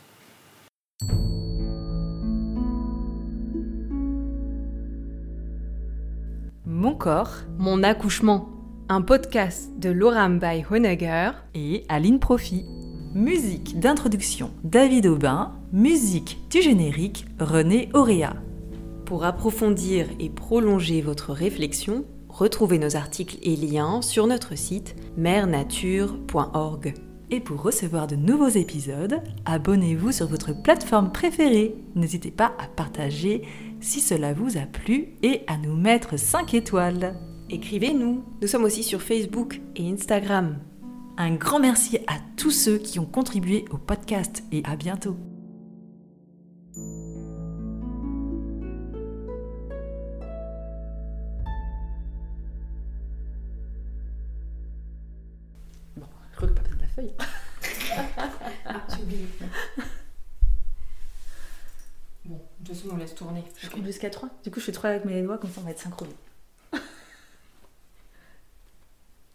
Mon 6.87 6.95
corps 6.95 7.39
Mon 7.59 7.83
accouchement, 7.83 8.49
un 8.89 9.03
podcast 9.03 9.73
de 9.77 9.91
Laura 9.91 10.29
Mbaye 10.29 10.65
Honegger. 10.71 11.33
et 11.53 11.83
Aline 11.89 12.21
Profit. 12.21 12.65
Musique 13.13 13.81
d'introduction 13.81 14.53
David 14.63 15.07
Aubin, 15.07 15.51
musique 15.73 16.39
du 16.49 16.63
générique 16.63 17.27
René 17.41 17.89
Auréa. 17.93 18.35
Pour 19.05 19.25
approfondir 19.25 20.07
et 20.21 20.31
prolonger 20.31 21.01
votre 21.01 21.33
réflexion, 21.33 22.05
retrouvez 22.29 22.79
nos 22.79 22.95
articles 22.95 23.39
et 23.43 23.57
liens 23.57 24.01
sur 24.01 24.29
notre 24.29 24.57
site 24.57 24.95
mernature.org. 25.17 26.95
Et 27.29 27.41
pour 27.41 27.61
recevoir 27.61 28.07
de 28.07 28.15
nouveaux 28.15 28.47
épisodes, 28.47 29.21
abonnez-vous 29.45 30.13
sur 30.13 30.29
votre 30.29 30.53
plateforme 30.63 31.11
préférée. 31.11 31.75
N'hésitez 31.97 32.31
pas 32.31 32.53
à 32.61 32.69
partager 32.69 33.43
si 33.81 34.01
cela 34.01 34.33
vous 34.33 34.57
a 34.57 34.67
plu 34.67 35.09
et 35.23 35.43
à 35.47 35.57
nous 35.57 35.77
mettre 35.77 36.19
5 36.19 36.55
étoiles. 36.55 37.17
Écrivez-nous, 37.51 38.25
nous 38.41 38.49
sommes 38.49 38.65
aussi 38.65 38.83
sur 38.83 39.03
Facebook 39.03 39.61
et 39.77 39.91
Instagram. 39.91 40.59
Un 41.17 41.35
grand 41.35 41.61
merci 41.61 41.99
à 42.07 42.19
tous 42.37 42.51
ceux 42.51 42.79
qui 42.79 42.99
ont 42.99 43.07
contribué 43.07 43.65
au 43.71 43.79
podcast 43.79 44.45
et 44.53 44.63
à 44.65 44.77
bientôt. 44.77 45.17
Bon, 55.97 56.07
je 56.33 56.37
crois 56.37 56.49
que 56.49 56.53
pas 56.53 56.63
besoin 56.63 56.77
de 56.77 56.83
la 56.83 56.89
feuille. 56.89 57.13
Bon, 62.29 62.35
de 62.35 62.67
toute 62.67 62.75
façon, 62.75 62.76
on 62.93 62.97
laisse 62.97 63.15
tourner. 63.15 63.45
Je 63.59 63.69
compte 63.69 63.85
jusqu'à 63.85 64.11
3. 64.11 64.29
Du 64.45 64.51
coup, 64.51 64.61
je 64.61 64.65
fais 64.67 64.73
3 64.73 64.91
avec 64.91 65.05
mes 65.05 65.23
doigts, 65.23 65.39
comme 65.39 65.51
ça 65.51 65.61
on 65.61 65.65
va 65.65 65.71
être 65.71 65.81
synchronisés. 65.81 66.17